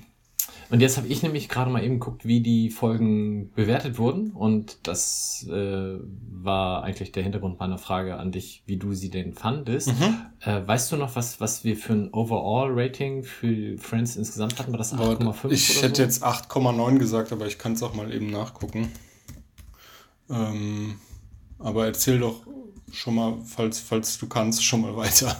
und 0.73 0.79
jetzt 0.79 0.97
habe 0.97 1.07
ich 1.07 1.21
nämlich 1.21 1.49
gerade 1.49 1.69
mal 1.69 1.83
eben 1.83 1.99
geguckt, 1.99 2.25
wie 2.25 2.41
die 2.41 2.71
Folgen 2.71 3.51
bewertet 3.51 3.99
wurden. 3.99 4.31
Und 4.31 4.79
das 4.87 5.45
äh, 5.47 5.99
war 6.31 6.83
eigentlich 6.83 7.11
der 7.11 7.21
Hintergrund 7.21 7.59
meiner 7.59 7.77
Frage 7.77 8.17
an 8.17 8.31
dich, 8.31 8.63
wie 8.65 8.77
du 8.77 8.93
sie 8.93 9.11
denn 9.11 9.35
fandest. 9.35 9.89
Mhm. 9.89 10.15
Äh, 10.39 10.65
weißt 10.65 10.91
du 10.91 10.97
noch, 10.97 11.15
was, 11.15 11.39
was 11.39 11.63
wir 11.63 11.77
für 11.77 11.93
ein 11.93 12.09
Overall-Rating 12.11 13.21
für 13.21 13.77
Friends 13.77 14.15
insgesamt 14.15 14.57
hatten? 14.57 14.71
War 14.71 14.79
das 14.79 14.95
8,5? 14.95 15.51
Ich 15.51 15.83
hätte 15.83 15.97
so? 15.97 16.01
jetzt 16.01 16.25
8,9 16.25 16.97
gesagt, 16.97 17.31
aber 17.31 17.45
ich 17.45 17.59
kann 17.59 17.73
es 17.73 17.83
auch 17.83 17.93
mal 17.93 18.11
eben 18.11 18.31
nachgucken. 18.31 18.91
Ähm, 20.27 20.95
aber 21.59 21.85
erzähl 21.85 22.17
doch 22.17 22.47
schon 22.91 23.13
mal, 23.13 23.37
falls, 23.45 23.79
falls 23.79 24.17
du 24.17 24.25
kannst, 24.27 24.65
schon 24.65 24.81
mal 24.81 24.95
weiter. 24.95 25.37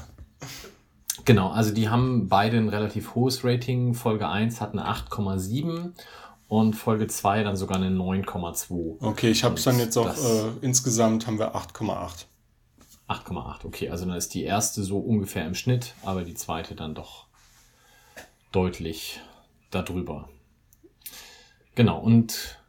Genau, 1.25 1.51
also 1.51 1.73
die 1.73 1.89
haben 1.89 2.27
beide 2.27 2.57
ein 2.57 2.69
relativ 2.69 3.15
hohes 3.15 3.43
Rating. 3.43 3.93
Folge 3.93 4.27
1 4.27 4.59
hat 4.59 4.73
eine 4.73 4.87
8,7 4.87 5.93
und 6.47 6.73
Folge 6.75 7.07
2 7.07 7.43
dann 7.43 7.55
sogar 7.55 7.77
eine 7.77 7.89
9,2. 7.89 9.01
Okay, 9.01 9.31
ich 9.31 9.43
habe 9.43 9.55
es 9.55 9.63
dann 9.63 9.79
jetzt 9.79 9.97
auch, 9.97 10.07
äh, 10.07 10.51
insgesamt 10.61 11.27
haben 11.27 11.39
wir 11.39 11.55
8,8. 11.55 12.25
8,8, 13.07 13.65
okay, 13.65 13.89
also 13.89 14.05
dann 14.05 14.15
ist 14.15 14.33
die 14.33 14.43
erste 14.43 14.83
so 14.83 14.97
ungefähr 14.97 15.45
im 15.45 15.55
Schnitt, 15.55 15.93
aber 16.03 16.23
die 16.23 16.35
zweite 16.35 16.73
dann 16.73 16.95
doch 16.95 17.27
deutlich 18.51 19.19
darüber. 19.71 20.29
Genau, 21.75 21.99
und 21.99 22.59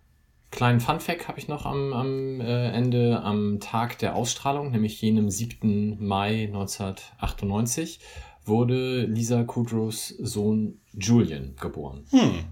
kleinen 0.50 0.80
Fun-Fact 0.80 1.28
habe 1.28 1.38
ich 1.38 1.46
noch 1.46 1.66
am, 1.66 1.92
am 1.92 2.40
äh, 2.40 2.70
Ende, 2.70 3.20
am 3.22 3.60
Tag 3.60 3.98
der 3.98 4.16
Ausstrahlung, 4.16 4.70
nämlich 4.70 5.00
jenem 5.00 5.30
7. 5.30 6.04
Mai 6.04 6.44
1998, 6.44 8.00
wurde 8.44 9.04
Lisa 9.04 9.44
Kudrows 9.44 10.08
Sohn 10.20 10.80
Julian 10.92 11.54
geboren. 11.60 12.04
Hm. 12.10 12.44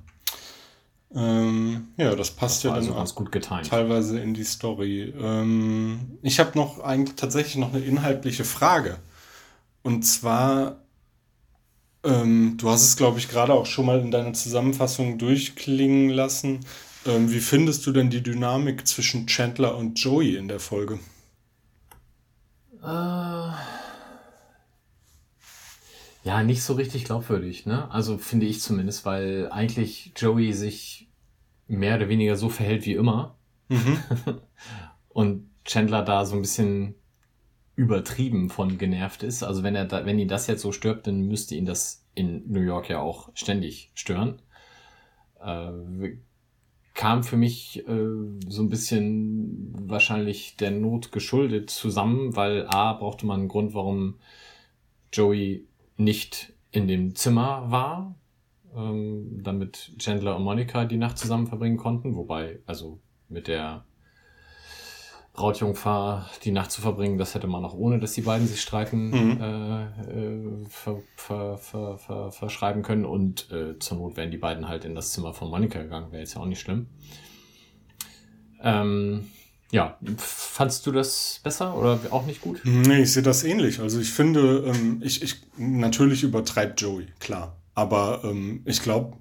Ähm, 1.15 1.89
ja, 1.99 2.15
das 2.15 2.31
passt 2.31 2.65
das 2.65 2.71
ja 2.71 2.73
also 2.73 2.89
dann 2.89 2.99
ganz 2.99 3.15
gut 3.15 3.33
getimt. 3.33 3.67
teilweise 3.67 4.19
in 4.19 4.33
die 4.33 4.45
Story. 4.45 5.13
Ähm, 5.21 6.19
ich 6.23 6.41
habe 6.41 6.59
noch 6.59 6.81
eigentlich 6.81 7.17
tatsächlich 7.17 7.57
noch 7.57 7.75
eine 7.75 7.85
inhaltliche 7.85 8.45
Frage. 8.45 8.99
Und 9.83 10.05
zwar, 10.05 10.79
ähm, 12.03 12.57
du 12.57 12.71
hast 12.71 12.85
es, 12.85 12.97
glaube 12.97 13.19
ich, 13.19 13.29
gerade 13.29 13.53
auch 13.53 13.67
schon 13.67 13.87
mal 13.87 14.01
in 14.01 14.11
deiner 14.11 14.33
Zusammenfassung 14.33 15.19
durchklingen 15.19 16.09
lassen. 16.09 16.61
Ähm, 17.05 17.31
wie 17.31 17.41
findest 17.41 17.87
du 17.87 17.93
denn 17.93 18.09
die 18.09 18.23
Dynamik 18.23 18.87
zwischen 18.87 19.27
Chandler 19.27 19.77
und 19.77 19.99
Joey 19.99 20.37
in 20.37 20.49
der 20.49 20.61
Folge? 20.61 20.99
Äh 22.83 23.82
ja, 26.25 26.43
nicht 26.43 26.63
so 26.63 26.75
richtig 26.75 27.05
glaubwürdig, 27.05 27.67
ne? 27.67 27.91
Also 27.91 28.19
finde 28.19 28.47
ich 28.47 28.61
zumindest, 28.61 29.05
weil 29.05 29.49
eigentlich 29.51 30.13
Joey 30.17 30.53
sich 30.53 31.09
mehr 31.67 31.97
oder 31.97 32.09
weniger 32.09 32.37
so 32.37 32.49
verhält 32.49 32.87
wie 32.87 32.95
immer. 32.95 33.37
Mhm. 33.69 33.99
Und 35.09 35.51
Chandler 35.65 36.03
da 36.03 36.25
so 36.25 36.37
ein 36.37 36.43
bisschen 36.43 36.95
übertrieben 37.75 38.51
von 38.51 38.79
genervt 38.79 39.23
ist. 39.23 39.43
Also 39.43 39.63
wenn 39.63 39.75
er 39.75 39.87
da, 39.87 40.05
wenn 40.05 40.19
ihn 40.19 40.29
das 40.29 40.47
jetzt 40.47 40.63
so 40.63 40.73
stört, 40.73 41.07
dann 41.07 41.23
müsste 41.23 41.55
ihn 41.55 41.67
das 41.67 42.07
in 42.15 42.51
New 42.51 42.61
York 42.61 42.89
ja 42.89 43.01
auch 43.01 43.31
ständig 43.35 43.91
stören. 43.95 44.43
Äh, 45.41 46.17
kam 46.95 47.25
für 47.25 47.37
mich 47.37 47.87
äh, 47.89 48.07
so 48.49 48.63
ein 48.63 48.69
bisschen 48.69 49.73
wahrscheinlich 49.89 50.57
der 50.57 50.71
Not 50.71 51.11
geschuldet 51.11 51.71
zusammen, 51.71 52.37
weil 52.37 52.67
A 52.69 52.93
brauchte 52.93 53.27
man 53.27 53.41
einen 53.41 53.49
Grund, 53.49 53.73
warum 53.75 54.17
Joey 55.13 55.67
nicht 55.97 56.53
in 56.71 56.89
dem 56.89 57.15
Zimmer 57.15 57.71
war, 57.71 58.17
ähm, 58.75 59.41
damit 59.43 59.93
Chandler 59.99 60.37
und 60.37 60.45
Monika 60.45 60.85
die 60.85 60.97
Nacht 60.97 61.19
zusammen 61.19 61.47
verbringen 61.47 61.77
konnten. 61.77 62.17
Wobei, 62.17 62.61
also 62.67 63.01
mit 63.29 63.49
der 63.49 63.85
Brautjungfer 65.35 66.27
die 66.45 66.51
Nacht 66.51 66.71
zu 66.71 66.83
verbringen, 66.83 67.17
das 67.17 67.35
hätte 67.35 67.47
man 67.47 67.65
auch 67.65 67.75
ohne, 67.75 67.99
dass 67.99 68.13
die 68.13 68.21
beiden 68.21 68.47
sich 68.47 68.61
streiten, 68.61 69.11
mhm. 69.11 69.41
äh, 69.41 69.85
äh, 69.85 70.67
ver, 70.69 71.03
ver, 71.17 71.59
ver, 71.59 71.99
ver, 71.99 72.33
verschreiben 72.33 72.83
können. 72.83 73.05
Und 73.05 73.51
äh, 73.51 73.79
zur 73.79 73.99
Not 73.99 74.17
wären 74.17 74.31
die 74.31 74.39
beiden 74.39 74.69
halt 74.69 74.85
in 74.85 74.95
das 74.95 75.13
Zimmer 75.13 75.33
von 75.33 75.51
Monika 75.51 75.83
gegangen, 75.83 76.13
wäre 76.13 76.21
jetzt 76.21 76.35
ja 76.35 76.41
auch 76.41 76.47
nicht 76.47 76.61
schlimm. 76.61 76.89
Ähm, 78.63 79.31
ja, 79.73 79.97
fandst 80.19 80.87
du 80.87 80.93
das 80.93 81.41
besser 81.43 81.75
oder 81.77 81.99
auch 82.11 82.27
nicht 82.27 82.43
gut? 82.43 82.61
Nee, 82.63 83.03
ich 83.03 83.13
sehe 83.13 83.23
das 83.23 83.43
ähnlich. 83.43 83.81
Also 83.81 84.01
ich 84.01 84.13
finde, 84.13 84.65
ähm, 84.67 85.01
ich, 85.03 85.23
ich 85.23 85.43
natürlich 85.57 86.23
übertreibt 86.23 86.81
Joey, 86.81 87.07
klar. 87.21 87.57
Aber 87.75 88.21
ähm, 88.23 88.61
ich 88.67 88.83
glaube, 88.83 89.17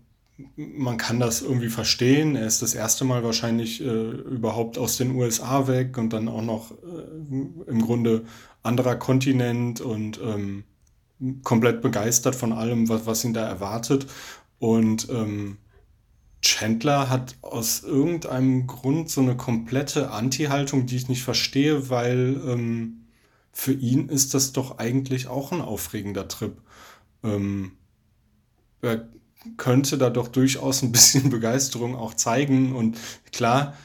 man 0.57 0.97
kann 0.97 1.21
das 1.21 1.41
irgendwie 1.41 1.69
verstehen. 1.69 2.35
Er 2.35 2.47
ist 2.47 2.61
das 2.61 2.73
erste 2.73 3.05
Mal 3.05 3.23
wahrscheinlich 3.23 3.81
äh, 3.81 4.09
überhaupt 4.09 4.77
aus 4.77 4.97
den 4.97 5.15
USA 5.15 5.67
weg 5.67 5.97
und 5.97 6.11
dann 6.11 6.27
auch 6.27 6.41
noch 6.41 6.71
äh, 6.71 7.69
im 7.69 7.81
Grunde 7.81 8.25
anderer 8.61 8.97
Kontinent 8.97 9.79
und 9.79 10.19
ähm, 10.21 10.65
komplett 11.43 11.81
begeistert 11.81 12.35
von 12.35 12.51
allem, 12.51 12.89
was, 12.89 13.05
was 13.05 13.23
ihn 13.23 13.33
da 13.33 13.47
erwartet. 13.47 14.05
Und 14.59 15.07
ähm, 15.09 15.59
Chandler 16.41 17.09
hat 17.09 17.35
aus 17.41 17.83
irgendeinem 17.83 18.67
Grund 18.67 19.09
so 19.09 19.21
eine 19.21 19.37
komplette 19.37 20.11
Anti-Haltung, 20.11 20.87
die 20.87 20.95
ich 20.95 21.07
nicht 21.07 21.23
verstehe, 21.23 21.89
weil 21.89 22.41
ähm, 22.47 23.05
für 23.51 23.73
ihn 23.73 24.09
ist 24.09 24.33
das 24.33 24.51
doch 24.51 24.77
eigentlich 24.79 25.27
auch 25.27 25.51
ein 25.51 25.61
aufregender 25.61 26.27
Trip. 26.27 26.57
Ähm, 27.23 27.73
er 28.81 29.07
könnte 29.57 29.97
da 29.97 30.09
doch 30.09 30.27
durchaus 30.27 30.81
ein 30.81 30.91
bisschen 30.91 31.29
Begeisterung 31.31 31.95
auch 31.95 32.13
zeigen 32.13 32.75
und 32.75 32.97
klar 33.31 33.75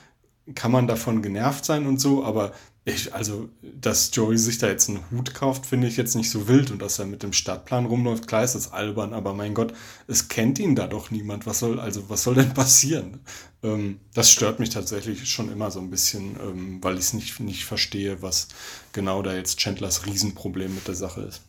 kann 0.54 0.70
man 0.72 0.86
davon 0.86 1.22
genervt 1.22 1.64
sein 1.64 1.86
und 1.86 2.00
so, 2.00 2.24
aber 2.24 2.52
ich, 2.88 3.12
also, 3.12 3.48
dass 3.62 4.14
Joey 4.14 4.38
sich 4.38 4.58
da 4.58 4.68
jetzt 4.68 4.88
einen 4.88 5.10
Hut 5.10 5.34
kauft, 5.34 5.66
finde 5.66 5.88
ich 5.88 5.96
jetzt 5.96 6.14
nicht 6.14 6.30
so 6.30 6.46
wild 6.46 6.70
und 6.70 6.80
dass 6.80 7.00
er 7.00 7.06
mit 7.06 7.24
dem 7.24 7.32
Stadtplan 7.32 7.84
rumläuft, 7.84 8.28
klar 8.28 8.44
ist 8.44 8.54
das 8.54 8.72
albern, 8.72 9.12
aber 9.12 9.34
mein 9.34 9.54
Gott, 9.54 9.74
es 10.06 10.28
kennt 10.28 10.60
ihn 10.60 10.76
da 10.76 10.86
doch 10.86 11.10
niemand. 11.10 11.46
Was 11.46 11.58
soll, 11.58 11.80
also, 11.80 12.08
was 12.08 12.22
soll 12.22 12.36
denn 12.36 12.54
passieren? 12.54 13.18
Ähm, 13.64 13.98
das 14.14 14.30
stört 14.30 14.60
mich 14.60 14.70
tatsächlich 14.70 15.28
schon 15.28 15.50
immer 15.50 15.72
so 15.72 15.80
ein 15.80 15.90
bisschen, 15.90 16.38
ähm, 16.40 16.78
weil 16.80 16.94
ich 16.94 17.00
es 17.00 17.12
nicht, 17.12 17.40
nicht 17.40 17.64
verstehe, 17.64 18.22
was 18.22 18.46
genau 18.92 19.20
da 19.20 19.34
jetzt 19.34 19.58
Chandlers 19.58 20.06
Riesenproblem 20.06 20.72
mit 20.72 20.86
der 20.86 20.94
Sache 20.94 21.22
ist. 21.22 21.42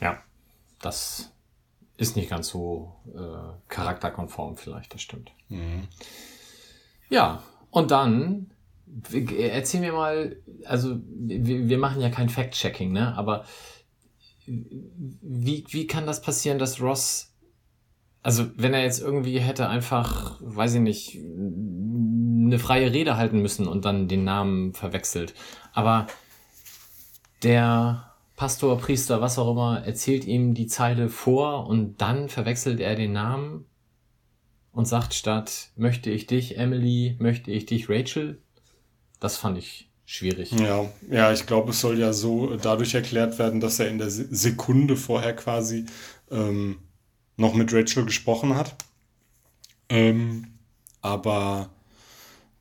Ja, 0.00 0.20
das 0.80 1.30
ist 1.98 2.16
nicht 2.16 2.30
ganz 2.30 2.48
so 2.48 2.96
äh, 3.14 3.68
charakterkonform 3.68 4.56
vielleicht, 4.56 4.92
das 4.92 5.02
stimmt. 5.02 5.30
Mhm. 5.48 5.86
Ja, 7.08 7.44
und 7.70 7.92
dann 7.92 8.51
Erzähl 9.38 9.80
mir 9.80 9.92
mal, 9.92 10.36
also 10.64 10.98
wir, 11.06 11.68
wir 11.68 11.78
machen 11.78 12.00
ja 12.00 12.10
kein 12.10 12.28
Fact-Checking, 12.28 12.92
ne? 12.92 13.16
Aber 13.16 13.44
wie, 14.46 15.64
wie 15.68 15.86
kann 15.86 16.06
das 16.06 16.20
passieren, 16.20 16.58
dass 16.58 16.80
Ross, 16.80 17.32
also 18.22 18.46
wenn 18.56 18.74
er 18.74 18.82
jetzt 18.82 19.00
irgendwie 19.00 19.38
hätte 19.38 19.68
einfach, 19.68 20.38
weiß 20.40 20.74
ich 20.74 20.80
nicht, 20.80 21.16
eine 21.16 22.58
freie 22.58 22.92
Rede 22.92 23.16
halten 23.16 23.40
müssen 23.40 23.66
und 23.66 23.84
dann 23.84 24.08
den 24.08 24.24
Namen 24.24 24.74
verwechselt. 24.74 25.34
Aber 25.72 26.06
der 27.42 28.12
Pastor, 28.36 28.78
Priester, 28.78 29.20
was 29.20 29.38
auch 29.38 29.52
immer, 29.52 29.84
erzählt 29.84 30.26
ihm 30.26 30.54
die 30.54 30.66
Zeile 30.66 31.08
vor 31.08 31.66
und 31.66 32.00
dann 32.00 32.28
verwechselt 32.28 32.80
er 32.80 32.96
den 32.96 33.12
Namen 33.12 33.66
und 34.72 34.86
sagt 34.86 35.14
statt 35.14 35.70
möchte 35.76 36.10
ich 36.10 36.26
dich, 36.26 36.58
Emily, 36.58 37.16
möchte 37.20 37.50
ich 37.50 37.66
dich, 37.66 37.88
Rachel. 37.88 38.42
Das 39.22 39.36
fand 39.36 39.56
ich 39.56 39.88
schwierig. 40.04 40.50
Ja, 40.50 40.90
ja, 41.08 41.32
ich 41.32 41.46
glaube, 41.46 41.70
es 41.70 41.80
soll 41.80 41.96
ja 41.96 42.12
so 42.12 42.56
dadurch 42.56 42.94
erklärt 42.94 43.38
werden, 43.38 43.60
dass 43.60 43.78
er 43.78 43.88
in 43.88 43.98
der 43.98 44.10
Sekunde 44.10 44.96
vorher 44.96 45.36
quasi 45.36 45.86
ähm, 46.32 46.80
noch 47.36 47.54
mit 47.54 47.72
Rachel 47.72 48.04
gesprochen 48.04 48.56
hat. 48.56 48.74
Ähm, 49.88 50.48
aber 51.02 51.70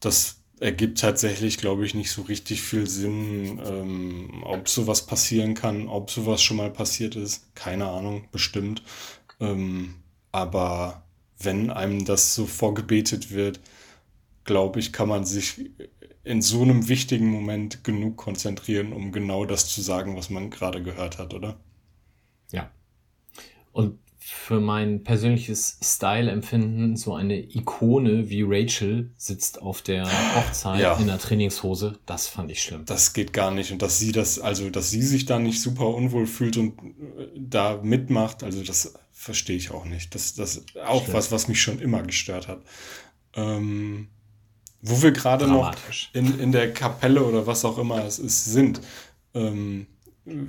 das 0.01 0.35
ergibt 0.59 0.99
tatsächlich, 0.99 1.57
glaube 1.57 1.83
ich, 1.83 1.95
nicht 1.95 2.11
so 2.11 2.21
richtig 2.21 2.61
viel 2.61 2.87
Sinn, 2.87 3.59
ähm, 3.65 4.43
ob 4.43 4.69
sowas 4.69 5.07
passieren 5.07 5.55
kann, 5.55 5.87
ob 5.87 6.11
sowas 6.11 6.43
schon 6.43 6.57
mal 6.57 6.69
passiert 6.69 7.15
ist. 7.15 7.55
Keine 7.55 7.89
Ahnung, 7.89 8.25
bestimmt. 8.31 8.83
Ähm, 9.39 9.95
aber 10.31 11.01
wenn 11.39 11.71
einem 11.71 12.05
das 12.05 12.35
so 12.35 12.45
vorgebetet 12.45 13.31
wird, 13.31 13.59
glaube 14.43 14.79
ich, 14.79 14.93
kann 14.93 15.09
man 15.09 15.25
sich 15.25 15.71
in 16.23 16.41
so 16.41 16.61
einem 16.61 16.87
wichtigen 16.87 17.27
Moment 17.27 17.83
genug 17.83 18.17
konzentrieren, 18.17 18.93
um 18.93 19.11
genau 19.11 19.45
das 19.45 19.67
zu 19.67 19.81
sagen, 19.81 20.15
was 20.15 20.29
man 20.29 20.49
gerade 20.49 20.83
gehört 20.83 21.17
hat, 21.17 21.33
oder? 21.33 21.59
Ja. 22.51 22.71
Und 23.71 23.97
für 24.23 24.61
mein 24.61 25.03
persönliches 25.03 25.79
Style-Empfinden 25.81 26.95
so 26.95 27.15
eine 27.15 27.39
Ikone 27.39 28.29
wie 28.29 28.43
Rachel 28.43 29.11
sitzt 29.17 29.61
auf 29.61 29.81
der 29.81 30.05
Hochzeit 30.35 30.79
ja. 30.79 30.95
in 30.97 31.07
der 31.07 31.17
Trainingshose, 31.17 31.99
das 32.05 32.27
fand 32.27 32.51
ich 32.51 32.61
schlimm. 32.61 32.85
Das 32.85 33.13
geht 33.13 33.33
gar 33.33 33.49
nicht. 33.49 33.71
Und 33.71 33.81
dass 33.81 33.97
sie 33.97 34.11
das, 34.11 34.37
also 34.37 34.69
dass 34.69 34.91
sie 34.91 35.01
sich 35.01 35.25
da 35.25 35.39
nicht 35.39 35.59
super 35.59 35.87
unwohl 35.87 36.27
fühlt 36.27 36.55
und 36.57 36.77
äh, 36.77 37.27
da 37.35 37.79
mitmacht, 37.81 38.43
also 38.43 38.63
das 38.63 38.93
verstehe 39.11 39.57
ich 39.57 39.71
auch 39.71 39.85
nicht. 39.85 40.13
Das, 40.13 40.37
ist 40.37 40.77
auch 40.79 41.01
Stimmt. 41.01 41.17
was, 41.17 41.31
was 41.31 41.47
mich 41.47 41.59
schon 41.59 41.79
immer 41.79 42.03
gestört 42.03 42.47
hat. 42.47 42.61
Ähm, 43.33 44.09
wo 44.81 45.01
wir 45.01 45.11
gerade 45.11 45.47
noch 45.47 45.75
in, 46.13 46.39
in 46.39 46.51
der 46.51 46.73
Kapelle 46.73 47.23
oder 47.23 47.45
was 47.47 47.65
auch 47.65 47.77
immer 47.77 48.03
es 48.05 48.19
ist, 48.19 48.45
sind. 48.45 48.81
Ähm, 49.33 49.87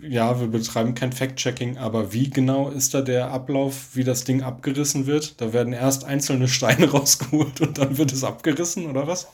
ja, 0.03 0.39
wir 0.39 0.49
betreiben 0.49 0.95
kein 0.95 1.13
Fact-Checking, 1.13 1.79
aber 1.79 2.13
wie 2.13 2.29
genau 2.29 2.69
ist 2.69 2.95
da 2.95 3.01
der 3.01 3.31
Ablauf, 3.31 3.95
wie 3.95 4.05
das 4.05 4.25
Ding 4.25 4.43
abgerissen 4.43 5.07
wird? 5.07 5.41
Da 5.41 5.53
werden 5.53 5.73
erst 5.73 6.05
einzelne 6.05 6.49
Steine 6.49 6.87
rausgeholt 6.91 7.61
und 7.61 7.79
dann 7.79 7.97
wird 7.99 8.13
es 8.13 8.25
abgerissen, 8.25 8.87
oder 8.87 9.07
was? 9.07 9.29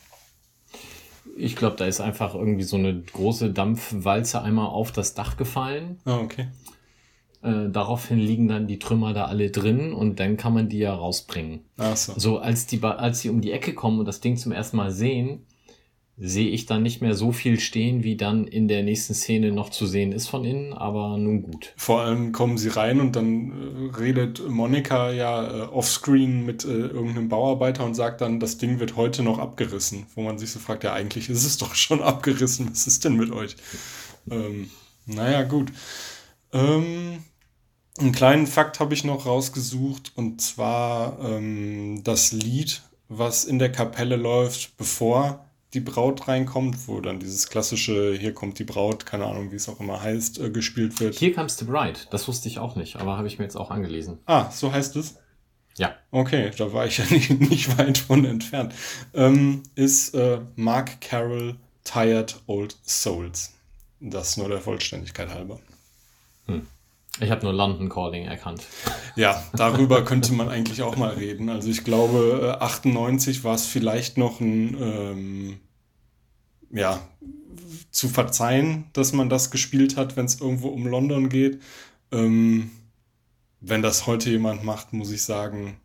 Ich 1.36 1.54
glaube, 1.54 1.76
da 1.76 1.86
ist 1.86 2.00
einfach 2.00 2.34
irgendwie 2.34 2.64
so 2.64 2.76
eine 2.76 3.00
große 3.00 3.50
Dampfwalze 3.50 4.42
einmal 4.42 4.66
auf 4.66 4.90
das 4.90 5.14
Dach 5.14 5.36
gefallen. 5.36 6.00
Ah, 6.04 6.18
okay. 6.18 6.48
Äh, 7.42 7.68
daraufhin 7.70 8.18
liegen 8.18 8.48
dann 8.48 8.66
die 8.66 8.78
Trümmer 8.78 9.12
da 9.12 9.26
alle 9.26 9.50
drin 9.50 9.92
und 9.92 10.18
dann 10.18 10.36
kann 10.36 10.54
man 10.54 10.68
die 10.68 10.78
ja 10.78 10.94
rausbringen. 10.94 11.60
Ach 11.76 11.96
so. 11.96 12.14
so 12.16 12.38
als 12.38 12.66
die 12.66 12.82
als 12.82 13.20
sie 13.20 13.30
um 13.30 13.40
die 13.40 13.52
Ecke 13.52 13.74
kommen 13.74 14.00
und 14.00 14.06
das 14.06 14.20
Ding 14.20 14.36
zum 14.36 14.50
ersten 14.50 14.76
Mal 14.76 14.90
sehen, 14.90 15.46
sehe 16.20 16.48
ich 16.48 16.66
dann 16.66 16.82
nicht 16.82 17.00
mehr 17.00 17.14
so 17.14 17.30
viel 17.30 17.60
stehen, 17.60 18.02
wie 18.02 18.16
dann 18.16 18.48
in 18.48 18.66
der 18.66 18.82
nächsten 18.82 19.14
Szene 19.14 19.52
noch 19.52 19.70
zu 19.70 19.86
sehen 19.86 20.10
ist 20.10 20.26
von 20.26 20.44
innen, 20.44 20.72
aber 20.72 21.16
nun 21.16 21.42
gut. 21.42 21.72
Vor 21.76 22.00
allem 22.00 22.32
kommen 22.32 22.58
sie 22.58 22.70
rein 22.70 23.00
und 23.00 23.14
dann 23.14 23.52
äh, 23.52 23.96
redet 23.96 24.42
Monika 24.48 25.12
ja 25.12 25.46
äh, 25.46 25.60
offscreen 25.68 26.44
mit 26.44 26.64
äh, 26.64 26.68
irgendeinem 26.70 27.28
Bauarbeiter 27.28 27.84
und 27.84 27.94
sagt 27.94 28.20
dann, 28.20 28.40
das 28.40 28.58
Ding 28.58 28.80
wird 28.80 28.96
heute 28.96 29.22
noch 29.22 29.38
abgerissen. 29.38 30.06
Wo 30.16 30.22
man 30.22 30.38
sich 30.38 30.50
so 30.50 30.58
fragt, 30.58 30.82
ja, 30.82 30.92
eigentlich 30.92 31.28
ist 31.30 31.44
es 31.44 31.56
doch 31.56 31.74
schon 31.76 32.02
abgerissen. 32.02 32.68
Was 32.70 32.88
ist 32.88 33.04
denn 33.04 33.14
mit 33.14 33.30
euch? 33.30 33.54
Ähm, 34.28 34.70
naja, 35.06 35.44
gut. 35.44 35.70
Ähm, 36.52 37.24
einen 37.98 38.12
kleinen 38.12 38.46
Fakt 38.46 38.80
habe 38.80 38.94
ich 38.94 39.04
noch 39.04 39.26
rausgesucht 39.26 40.12
und 40.14 40.40
zwar 40.40 41.18
ähm, 41.20 42.02
das 42.04 42.32
Lied, 42.32 42.82
was 43.08 43.44
in 43.44 43.58
der 43.58 43.72
Kapelle 43.72 44.16
läuft, 44.16 44.76
bevor 44.76 45.44
die 45.74 45.80
Braut 45.80 46.28
reinkommt, 46.28 46.88
wo 46.88 47.00
dann 47.00 47.20
dieses 47.20 47.48
klassische 47.48 48.14
Hier 48.14 48.32
kommt 48.32 48.58
die 48.58 48.64
Braut, 48.64 49.04
keine 49.04 49.26
Ahnung, 49.26 49.50
wie 49.50 49.56
es 49.56 49.68
auch 49.68 49.80
immer 49.80 50.02
heißt, 50.02 50.38
äh, 50.40 50.50
gespielt 50.50 50.98
wird. 51.00 51.20
Here 51.20 51.32
comes 51.32 51.58
the 51.58 51.64
bride, 51.64 51.98
das 52.10 52.26
wusste 52.28 52.48
ich 52.48 52.58
auch 52.58 52.76
nicht, 52.76 52.96
aber 52.96 53.18
habe 53.18 53.26
ich 53.26 53.38
mir 53.38 53.44
jetzt 53.44 53.56
auch 53.56 53.70
angelesen. 53.70 54.18
Ah, 54.26 54.50
so 54.50 54.72
heißt 54.72 54.96
es? 54.96 55.16
Ja. 55.76 55.94
Okay, 56.10 56.50
da 56.56 56.72
war 56.72 56.86
ich 56.86 56.98
ja 56.98 57.04
nicht, 57.10 57.30
nicht 57.30 57.78
weit 57.78 57.98
von 57.98 58.24
entfernt. 58.24 58.74
Ähm, 59.14 59.62
ist 59.74 60.14
äh, 60.14 60.40
Mark 60.56 61.00
Carroll 61.00 61.56
Tired 61.84 62.40
Old 62.46 62.76
Souls. 62.84 63.54
Das 64.00 64.36
nur 64.36 64.48
der 64.48 64.60
Vollständigkeit 64.60 65.28
halber. 65.30 65.58
Hm. 66.48 66.66
Ich 67.20 67.30
habe 67.30 67.44
nur 67.44 67.52
London 67.52 67.88
Calling 67.88 68.26
erkannt. 68.26 68.66
Ja, 69.16 69.42
darüber 69.52 70.04
könnte 70.04 70.32
man 70.32 70.48
eigentlich 70.48 70.82
auch 70.82 70.96
mal 70.96 71.14
reden. 71.14 71.48
Also 71.48 71.68
ich 71.68 71.82
glaube, 71.82 72.58
98 72.60 73.42
war 73.42 73.54
es 73.54 73.66
vielleicht 73.66 74.18
noch 74.18 74.40
ein, 74.40 74.76
ähm, 74.80 75.60
ja, 76.70 77.00
zu 77.90 78.08
verzeihen, 78.08 78.84
dass 78.92 79.12
man 79.12 79.28
das 79.28 79.50
gespielt 79.50 79.96
hat, 79.96 80.16
wenn 80.16 80.26
es 80.26 80.40
irgendwo 80.40 80.68
um 80.68 80.86
London 80.86 81.28
geht. 81.28 81.60
Ähm, 82.12 82.70
wenn 83.60 83.82
das 83.82 84.06
heute 84.06 84.30
jemand 84.30 84.62
macht, 84.62 84.92
muss 84.92 85.10
ich 85.10 85.22
sagen, 85.22 85.80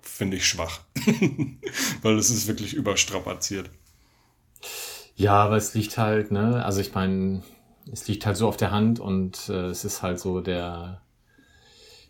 finde 0.00 0.36
ich 0.36 0.46
schwach. 0.46 0.80
Weil 2.02 2.18
es 2.18 2.30
ist 2.30 2.48
wirklich 2.48 2.74
überstrapaziert. 2.74 3.70
Ja, 5.14 5.34
aber 5.34 5.56
es 5.56 5.74
liegt 5.74 5.98
halt, 5.98 6.32
ne, 6.32 6.64
also 6.64 6.80
ich 6.80 6.94
meine, 6.94 7.42
es 7.92 8.08
liegt 8.08 8.26
halt 8.26 8.36
so 8.36 8.48
auf 8.48 8.56
der 8.56 8.70
Hand 8.70 9.00
und 9.00 9.48
äh, 9.48 9.66
es 9.66 9.84
ist 9.84 10.02
halt 10.02 10.20
so 10.20 10.40
der 10.40 11.00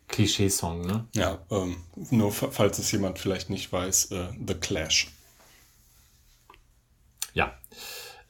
Klischee-Song, 0.09 0.83
ne? 0.83 1.07
Ja, 1.15 1.39
ähm, 1.51 1.77
nur 2.11 2.33
falls 2.33 2.79
es 2.79 2.93
jemand 2.93 3.19
vielleicht 3.19 3.49
nicht 3.51 3.73
weiß, 3.73 4.11
äh, 4.13 4.29
The 4.47 4.55
Clash. 4.55 5.13
Ja. 7.33 7.55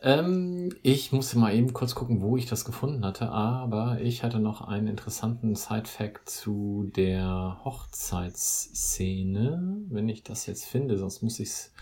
Ähm, 0.03 0.75
ich 0.83 1.13
musste 1.13 1.39
mal 1.39 1.55
eben 1.55 1.75
kurz 1.75 1.95
gucken, 1.95 2.23
wo 2.23 2.37
ich 2.37 2.47
das 2.47 2.65
gefunden 2.65 3.05
hatte, 3.05 3.29
aber 3.31 4.01
ich 4.01 4.23
hatte 4.23 4.39
noch 4.39 4.63
einen 4.63 4.87
interessanten 4.89 5.55
Side-Fact 5.55 6.27
zu 6.29 6.91
der 6.97 7.61
Hochzeitsszene, 7.65 9.77
wenn 9.89 10.09
ich 10.09 10.23
das 10.23 10.47
jetzt 10.47 10.65
finde, 10.65 10.97
sonst 10.97 11.23
muss 11.23 11.41
ich 11.41 11.51
es 11.51 11.73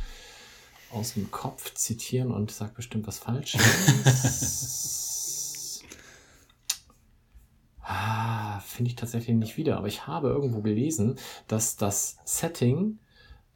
aus 0.91 1.15
dem 1.15 1.31
Kopf 1.31 1.75
zitieren 1.75 2.33
und 2.33 2.51
sag 2.51 2.75
bestimmt 2.75 3.07
was 3.07 3.19
Falsches. 3.19 5.03
Ah, 7.91 8.61
finde 8.61 8.91
ich 8.91 8.97
tatsächlich 8.97 9.35
nicht 9.35 9.57
wieder, 9.57 9.79
aber 9.79 9.87
ich 9.87 10.07
habe 10.07 10.29
irgendwo 10.29 10.61
gelesen, 10.61 11.19
dass 11.47 11.77
das 11.79 12.19
Setting 12.27 12.99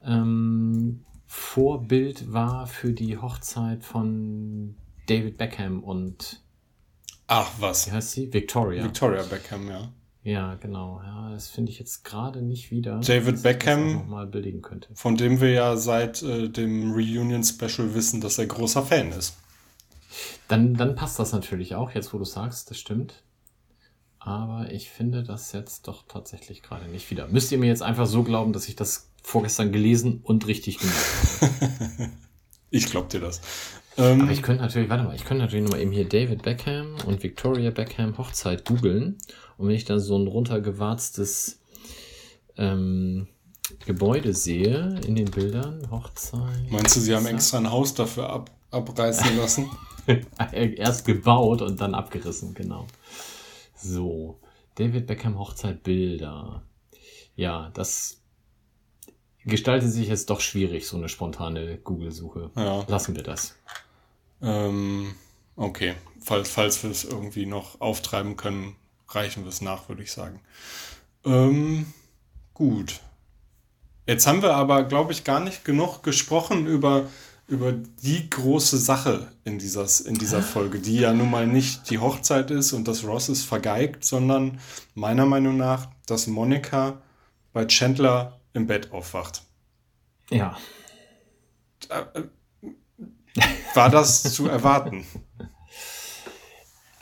ähm, 0.03 1.05
Vorbild 1.27 2.33
war 2.33 2.67
für 2.67 2.95
die 2.95 3.19
Hochzeit 3.19 3.85
von 3.85 4.75
David 5.07 5.37
Beckham 5.37 5.85
und 5.85 6.43
Ach, 7.27 7.51
was? 7.59 7.87
Wie 7.87 7.93
heißt 7.93 8.13
sie? 8.13 8.33
Victoria. 8.33 8.83
Victoria 8.85 9.23
Beckham, 9.23 9.69
ja. 9.69 9.93
Ja, 10.25 10.55
genau. 10.55 11.03
Ja, 11.05 11.31
das 11.31 11.49
finde 11.49 11.71
ich 11.71 11.79
jetzt 11.79 12.03
gerade 12.03 12.41
nicht 12.41 12.71
wieder. 12.71 13.01
David 13.01 13.43
Beckham. 13.43 14.09
Mal 14.09 14.27
bildigen 14.27 14.63
könnte. 14.63 14.89
Von 14.95 15.17
dem 15.17 15.43
wir 15.43 15.51
ja 15.51 15.77
seit 15.77 16.23
äh, 16.23 16.49
dem 16.49 16.93
Reunion-Special 16.93 17.95
wissen, 17.95 18.23
dass 18.23 18.39
er 18.39 18.47
großer 18.47 18.83
Fan 18.83 19.13
ist. 19.13 19.37
Dann, 20.49 20.75
dann 20.75 20.95
passt 20.95 21.19
das 21.19 21.33
natürlich 21.33 21.75
auch, 21.75 21.91
jetzt 21.91 22.15
wo 22.15 22.19
du 22.19 22.25
sagst, 22.25 22.71
das 22.71 22.79
stimmt. 22.79 23.23
Aber 24.25 24.71
ich 24.71 24.89
finde 24.89 25.25
das 25.25 25.53
jetzt 25.53 25.89
doch 25.89 26.05
tatsächlich 26.07 26.63
gerade 26.63 26.87
nicht 26.87 27.11
wieder. 27.11 27.27
Müsst 27.27 27.51
ihr 27.51 27.59
mir 27.59 27.67
jetzt 27.67 27.83
einfach 27.83 28.07
so 28.07 28.23
glauben, 28.23 28.53
dass 28.53 28.69
ich 28.69 28.77
das 28.77 29.09
vorgestern 29.23 29.73
gelesen 29.73 30.21
und 30.23 30.47
richtig 30.47 30.79
gemacht 30.79 31.07
habe. 31.41 32.11
Ich 32.75 32.87
glaub 32.87 33.11
dir 33.11 33.21
das. 33.21 33.43
Ähm, 33.99 34.23
Aber 34.23 34.33
ich 34.33 34.41
könnte 34.41 34.63
natürlich, 34.63 34.89
warte 34.89 35.05
mal, 35.05 35.15
ich 35.15 35.27
könnte 35.27 35.43
natürlich 35.43 35.63
nochmal 35.63 35.83
eben 35.83 35.93
hier 35.93 36.09
David 36.09 36.43
Beckham 36.43 36.95
und 37.05 37.23
Victoria 37.23 37.71
Beckham 37.71 38.17
Hochzeit 38.17 38.65
googeln. 38.65 39.19
Und 39.59 39.69
wenn 39.69 39.75
ich 39.75 39.85
dann 39.85 40.01
so 40.01 40.17
ein 40.17 40.27
runtergewarztes 40.27 41.61
ähm, 42.57 43.29
Gebäude 43.85 44.33
sehe 44.33 44.99
in 45.07 45.17
den 45.17 45.31
Bildern, 45.31 45.87
Hochzeit. 45.91 46.71
meinst 46.71 46.97
du, 46.97 47.01
sie 47.01 47.15
haben 47.15 47.27
extra 47.27 47.59
ein 47.59 47.71
Haus 47.71 47.93
dafür 47.93 48.31
ab, 48.31 48.51
abreißen 48.71 49.37
lassen? 49.37 49.71
Erst 50.53 51.05
gebaut 51.05 51.61
und 51.61 51.79
dann 51.79 51.95
abgerissen, 51.95 52.55
genau. 52.55 52.87
So, 53.83 54.41
David 54.77 55.07
Beckham 55.07 55.39
Hochzeit 55.39 55.83
Bilder. 55.83 56.63
Ja, 57.35 57.71
das 57.75 58.23
gestaltet 59.45 59.91
sich 59.91 60.09
jetzt 60.09 60.31
doch 60.31 60.41
schwierig, 60.41 60.87
so 60.87 60.97
eine 60.97 61.09
spontane 61.09 61.79
Google-Suche. 61.79 62.51
Ja. 62.55 62.85
Lassen 62.87 63.17
wir 63.17 63.23
das. 63.23 63.57
ähm, 64.41 65.15
okay. 65.57 65.95
Falls, 66.21 66.51
falls 66.51 66.83
wir 66.85 66.91
es 66.91 67.05
irgendwie 67.05 67.47
noch 67.47 67.81
auftreiben 67.81 68.37
können, 68.37 68.77
reichen 69.09 69.43
wir 69.43 69.49
es 69.49 69.61
nach, 69.61 69.89
würde 69.89 70.03
ich 70.03 70.13
sagen. 70.13 70.41
Ähm, 71.25 71.93
gut. 72.55 73.01
Jetzt 74.07 74.27
haben 74.27 74.43
wir 74.43 74.55
aber, 74.55 74.85
glaube 74.85 75.13
ich, 75.13 75.25
gar 75.25 75.41
nicht 75.41 75.65
genug 75.65 76.03
gesprochen 76.03 76.67
über, 76.67 77.07
über 77.53 77.73
die 77.73 78.31
große 78.31 78.79
Sache 78.79 79.29
in, 79.45 79.59
dieses, 79.59 80.01
in 80.01 80.15
dieser 80.15 80.41
Folge, 80.41 80.79
die 80.79 81.01
ja 81.01 81.13
nun 81.13 81.31
mal 81.31 81.47
nicht 81.47 81.91
die 81.91 81.99
Hochzeit 81.99 82.51
ist 82.51 82.73
und 82.73 82.89
dass 82.89 83.05
Ross 83.05 83.29
ist 83.29 83.45
vergeigt, 83.45 84.07
sondern 84.07 84.59
meiner 84.95 85.27
Meinung 85.27 85.59
nach, 85.59 85.89
dass 86.07 86.27
Monika 86.27 87.03
bei 87.53 87.67
Chandler 87.67 88.41
im 88.55 88.67
Bett 88.67 88.91
aufwacht. 88.91 89.43
Ja. 90.31 90.57
War 93.75 93.91
das 93.91 94.23
zu 94.33 94.49
erwarten? 94.49 95.05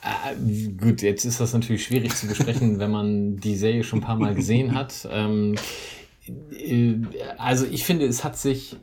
Äh, 0.03 0.35
gut, 0.81 1.03
jetzt 1.03 1.25
ist 1.25 1.39
das 1.39 1.53
natürlich 1.53 1.85
schwierig 1.85 2.17
zu 2.17 2.27
besprechen, 2.27 2.81
wenn 2.81 2.91
man 2.91 3.37
die 3.37 3.55
Serie 3.55 3.85
schon 3.85 4.01
ein 4.01 4.05
paar 4.05 4.17
Mal 4.17 4.35
gesehen 4.35 4.75
hat. 4.75 5.09
Ähm, 5.13 5.55
äh, 6.51 6.97
also 7.39 7.67
ich 7.67 7.85
finde, 7.85 8.07
es 8.07 8.25
hat 8.25 8.37
sich 8.37 8.77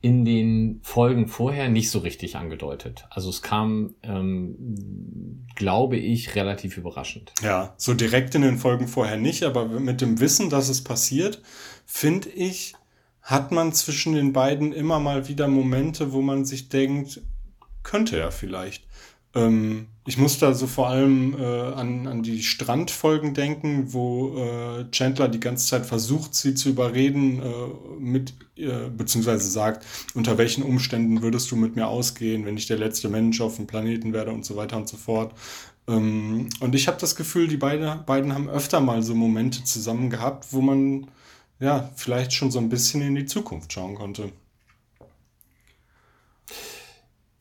in 0.00 0.24
den 0.24 0.80
Folgen 0.82 1.26
vorher 1.26 1.68
nicht 1.68 1.90
so 1.90 1.98
richtig 1.98 2.36
angedeutet. 2.36 3.06
Also 3.10 3.30
es 3.30 3.42
kam, 3.42 3.94
ähm, 4.02 5.46
glaube 5.56 5.96
ich, 5.96 6.36
relativ 6.36 6.76
überraschend. 6.76 7.32
Ja, 7.42 7.74
so 7.76 7.94
direkt 7.94 8.34
in 8.34 8.42
den 8.42 8.58
Folgen 8.58 8.86
vorher 8.86 9.16
nicht, 9.16 9.42
aber 9.42 9.66
mit 9.66 10.00
dem 10.00 10.20
Wissen, 10.20 10.50
dass 10.50 10.68
es 10.68 10.84
passiert, 10.84 11.42
finde 11.84 12.28
ich, 12.28 12.74
hat 13.22 13.50
man 13.50 13.72
zwischen 13.72 14.14
den 14.14 14.32
beiden 14.32 14.72
immer 14.72 15.00
mal 15.00 15.28
wieder 15.28 15.48
Momente, 15.48 16.12
wo 16.12 16.22
man 16.22 16.44
sich 16.44 16.68
denkt, 16.68 17.20
könnte 17.82 18.18
er 18.18 18.30
vielleicht. 18.30 18.86
Ähm, 19.34 19.88
ich 20.08 20.16
muss 20.16 20.38
da 20.38 20.54
so 20.54 20.66
vor 20.66 20.88
allem 20.88 21.38
äh, 21.38 21.44
an, 21.44 22.06
an 22.06 22.22
die 22.22 22.42
Strandfolgen 22.42 23.34
denken, 23.34 23.92
wo 23.92 24.38
äh, 24.38 24.90
Chandler 24.90 25.28
die 25.28 25.38
ganze 25.38 25.66
Zeit 25.66 25.84
versucht, 25.84 26.34
sie 26.34 26.54
zu 26.54 26.70
überreden, 26.70 27.42
äh, 27.42 28.00
mit, 28.00 28.32
äh, 28.56 28.88
beziehungsweise 28.88 29.50
sagt, 29.50 29.84
unter 30.14 30.38
welchen 30.38 30.62
Umständen 30.62 31.20
würdest 31.20 31.50
du 31.50 31.56
mit 31.56 31.76
mir 31.76 31.88
ausgehen, 31.88 32.46
wenn 32.46 32.56
ich 32.56 32.66
der 32.66 32.78
letzte 32.78 33.10
Mensch 33.10 33.38
auf 33.42 33.56
dem 33.56 33.66
Planeten 33.66 34.14
werde 34.14 34.30
und 34.30 34.46
so 34.46 34.56
weiter 34.56 34.78
und 34.78 34.88
so 34.88 34.96
fort. 34.96 35.34
Ähm, 35.86 36.48
und 36.60 36.74
ich 36.74 36.88
habe 36.88 36.96
das 36.98 37.14
Gefühl, 37.14 37.46
die 37.46 37.58
beide, 37.58 38.02
beiden 38.06 38.32
haben 38.32 38.48
öfter 38.48 38.80
mal 38.80 39.02
so 39.02 39.14
Momente 39.14 39.62
zusammen 39.64 40.08
gehabt, 40.08 40.54
wo 40.54 40.62
man 40.62 41.08
ja 41.60 41.90
vielleicht 41.96 42.32
schon 42.32 42.50
so 42.50 42.58
ein 42.60 42.70
bisschen 42.70 43.02
in 43.02 43.14
die 43.14 43.26
Zukunft 43.26 43.74
schauen 43.74 43.94
konnte. 43.94 44.32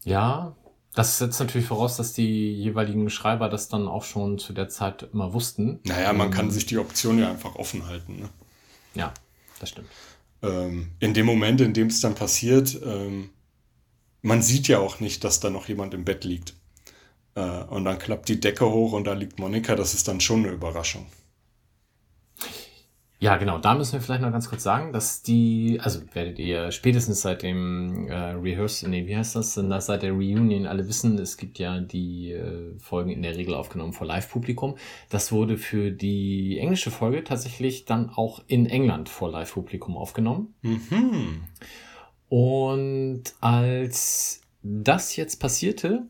Ja, 0.03 0.53
das 0.97 1.19
setzt 1.19 1.39
natürlich 1.39 1.67
voraus, 1.67 1.95
dass 1.97 2.13
die 2.13 2.53
jeweiligen 2.53 3.09
Schreiber 3.11 3.49
das 3.49 3.69
dann 3.69 3.87
auch 3.87 4.03
schon 4.03 4.39
zu 4.39 4.51
der 4.51 4.67
Zeit 4.67 5.07
immer 5.13 5.31
wussten. 5.33 5.79
Naja, 5.83 6.11
man 6.11 6.27
Ähm, 6.27 6.33
kann 6.33 6.49
sich 6.51 6.65
die 6.65 6.79
Option 6.79 7.19
ja 7.19 7.29
einfach 7.29 7.55
offen 7.55 7.85
halten. 7.87 8.19
Ne? 8.19 8.29
Ja, 8.95 9.13
das 9.59 9.69
stimmt. 9.69 9.87
ähm, 10.41 10.89
in 10.99 11.13
dem 11.13 11.25
Moment, 11.27 11.61
in 11.61 11.73
dem 11.73 11.87
es 11.87 11.99
dann 12.01 12.15
passiert, 12.15 12.79
ähm, 12.83 13.29
man 14.23 14.41
sieht 14.41 14.67
ja 14.67 14.79
auch 14.79 14.99
nicht, 14.99 15.23
dass 15.23 15.39
da 15.39 15.49
noch 15.51 15.67
jemand 15.67 15.93
im 15.93 16.03
Bett 16.03 16.23
liegt. 16.25 16.55
Äh, 17.35 17.41
und 17.65 17.85
dann 17.85 17.99
klappt 17.99 18.27
die 18.29 18.39
Decke 18.39 18.65
hoch 18.69 18.93
und 18.93 19.05
da 19.05 19.13
liegt 19.13 19.37
Monika, 19.39 19.75
das 19.75 19.93
ist 19.93 20.07
dann 20.07 20.19
schon 20.19 20.39
eine 20.45 20.53
Überraschung. 20.53 21.05
Ja, 23.19 23.37
genau. 23.37 23.57
Da 23.57 23.73
müssen 23.73 23.93
wir 23.93 24.01
vielleicht 24.01 24.21
noch 24.21 24.31
ganz 24.31 24.47
kurz 24.47 24.61
sagen, 24.61 24.93
dass 24.93 25.23
die, 25.23 25.79
also 25.81 26.01
werdet 26.13 26.37
ihr 26.37 26.71
spätestens 26.71 27.21
seit 27.21 27.41
dem 27.41 28.07
äh, 28.09 28.13
Rehearsal, 28.13 28.91
nee, 28.91 29.07
wie 29.07 29.17
heißt 29.17 29.35
das, 29.35 29.55
denn 29.55 29.71
das 29.71 29.87
seit 29.87 30.03
der 30.03 30.11
Reunion 30.11 30.67
alle 30.67 30.87
wissen, 30.87 31.17
es 31.17 31.37
gibt 31.37 31.57
ja 31.57 31.79
die 31.79 32.33
äh, 32.33 32.77
Folgen 32.77 33.09
in 33.09 33.23
der 33.23 33.35
Regel 33.35 33.55
aufgenommen 33.55 33.93
vor 33.93 34.05
Live-Publikum. 34.05 34.75
Das 35.09 35.31
wurde 35.31 35.57
für 35.57 35.89
die 35.89 36.59
englische 36.59 36.91
Folge 36.91 37.23
tatsächlich 37.23 37.85
dann 37.85 38.11
auch 38.11 38.43
in 38.45 38.67
England 38.67 39.09
vor 39.09 39.31
Live-Publikum 39.31 39.97
aufgenommen. 39.97 40.53
Mhm. 40.61 41.45
Und 42.29 43.23
als 43.41 44.41
das 44.61 45.15
jetzt 45.15 45.37
passierte, 45.37 46.05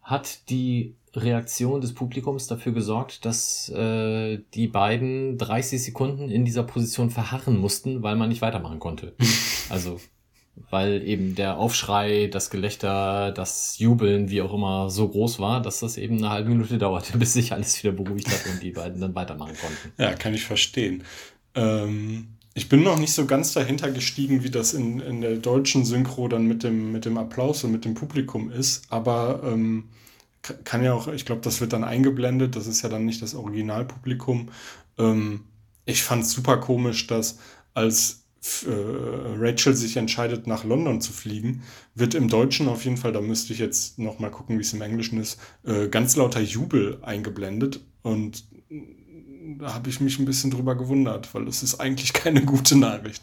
hat 0.00 0.48
die 0.48 0.94
Reaktion 1.14 1.80
des 1.80 1.94
Publikums 1.94 2.46
dafür 2.46 2.72
gesorgt, 2.72 3.24
dass 3.24 3.68
äh, 3.70 4.38
die 4.54 4.68
beiden 4.68 5.38
30 5.38 5.82
Sekunden 5.82 6.30
in 6.30 6.44
dieser 6.44 6.62
Position 6.62 7.10
verharren 7.10 7.58
mussten, 7.58 8.02
weil 8.02 8.16
man 8.16 8.28
nicht 8.28 8.42
weitermachen 8.42 8.78
konnte. 8.78 9.14
Also, 9.70 10.00
weil 10.68 11.06
eben 11.06 11.36
der 11.36 11.56
Aufschrei, 11.56 12.26
das 12.26 12.50
Gelächter, 12.50 13.30
das 13.30 13.78
Jubeln, 13.78 14.30
wie 14.30 14.42
auch 14.42 14.52
immer, 14.52 14.90
so 14.90 15.08
groß 15.08 15.38
war, 15.38 15.62
dass 15.62 15.78
das 15.78 15.96
eben 15.96 16.18
eine 16.18 16.30
halbe 16.30 16.48
Minute 16.48 16.76
dauerte, 16.76 17.16
bis 17.18 17.34
sich 17.34 17.52
alles 17.52 17.80
wieder 17.80 17.92
beruhigt 17.92 18.26
hat 18.26 18.52
und 18.52 18.60
die 18.60 18.72
beiden 18.72 19.00
dann 19.00 19.14
weitermachen 19.14 19.54
konnten. 19.60 19.92
Ja, 19.96 20.12
kann 20.14 20.34
ich 20.34 20.44
verstehen. 20.44 21.04
Ähm, 21.54 22.30
ich 22.54 22.68
bin 22.68 22.82
noch 22.82 22.98
nicht 22.98 23.12
so 23.12 23.26
ganz 23.26 23.52
dahinter 23.52 23.92
gestiegen, 23.92 24.42
wie 24.42 24.50
das 24.50 24.74
in, 24.74 24.98
in 24.98 25.20
der 25.20 25.36
deutschen 25.36 25.84
Synchro 25.84 26.26
dann 26.26 26.46
mit 26.46 26.64
dem, 26.64 26.90
mit 26.90 27.04
dem 27.04 27.16
Applaus 27.16 27.62
und 27.62 27.70
mit 27.70 27.84
dem 27.84 27.94
Publikum 27.94 28.50
ist, 28.50 28.82
aber 28.90 29.42
ähm, 29.44 29.84
kann 30.64 30.82
ja 30.82 30.94
auch, 30.94 31.08
ich 31.08 31.26
glaube, 31.26 31.42
das 31.42 31.60
wird 31.60 31.72
dann 31.72 31.84
eingeblendet, 31.84 32.56
das 32.56 32.66
ist 32.66 32.82
ja 32.82 32.88
dann 32.88 33.04
nicht 33.04 33.22
das 33.22 33.34
Originalpublikum. 33.34 34.48
Ähm, 34.98 35.44
ich 35.84 36.02
fand 36.02 36.24
es 36.24 36.32
super 36.32 36.58
komisch, 36.58 37.06
dass 37.06 37.38
als 37.74 38.24
äh, 38.66 38.70
Rachel 38.70 39.74
sich 39.74 39.96
entscheidet, 39.96 40.46
nach 40.46 40.64
London 40.64 41.00
zu 41.00 41.12
fliegen, 41.12 41.62
wird 41.94 42.14
im 42.14 42.28
Deutschen 42.28 42.68
auf 42.68 42.84
jeden 42.84 42.96
Fall, 42.96 43.12
da 43.12 43.20
müsste 43.20 43.52
ich 43.52 43.58
jetzt 43.58 43.98
noch 43.98 44.18
mal 44.18 44.30
gucken, 44.30 44.58
wie 44.58 44.62
es 44.62 44.72
im 44.72 44.80
Englischen 44.80 45.20
ist, 45.20 45.38
äh, 45.64 45.88
ganz 45.88 46.16
lauter 46.16 46.40
Jubel 46.40 46.98
eingeblendet 47.02 47.80
und 48.02 48.44
da 49.58 49.74
habe 49.74 49.90
ich 49.90 50.00
mich 50.00 50.18
ein 50.18 50.24
bisschen 50.24 50.50
drüber 50.50 50.74
gewundert, 50.74 51.34
weil 51.34 51.46
es 51.48 51.62
ist 51.62 51.80
eigentlich 51.80 52.12
keine 52.14 52.44
gute 52.44 52.76
Nachricht. 52.76 53.22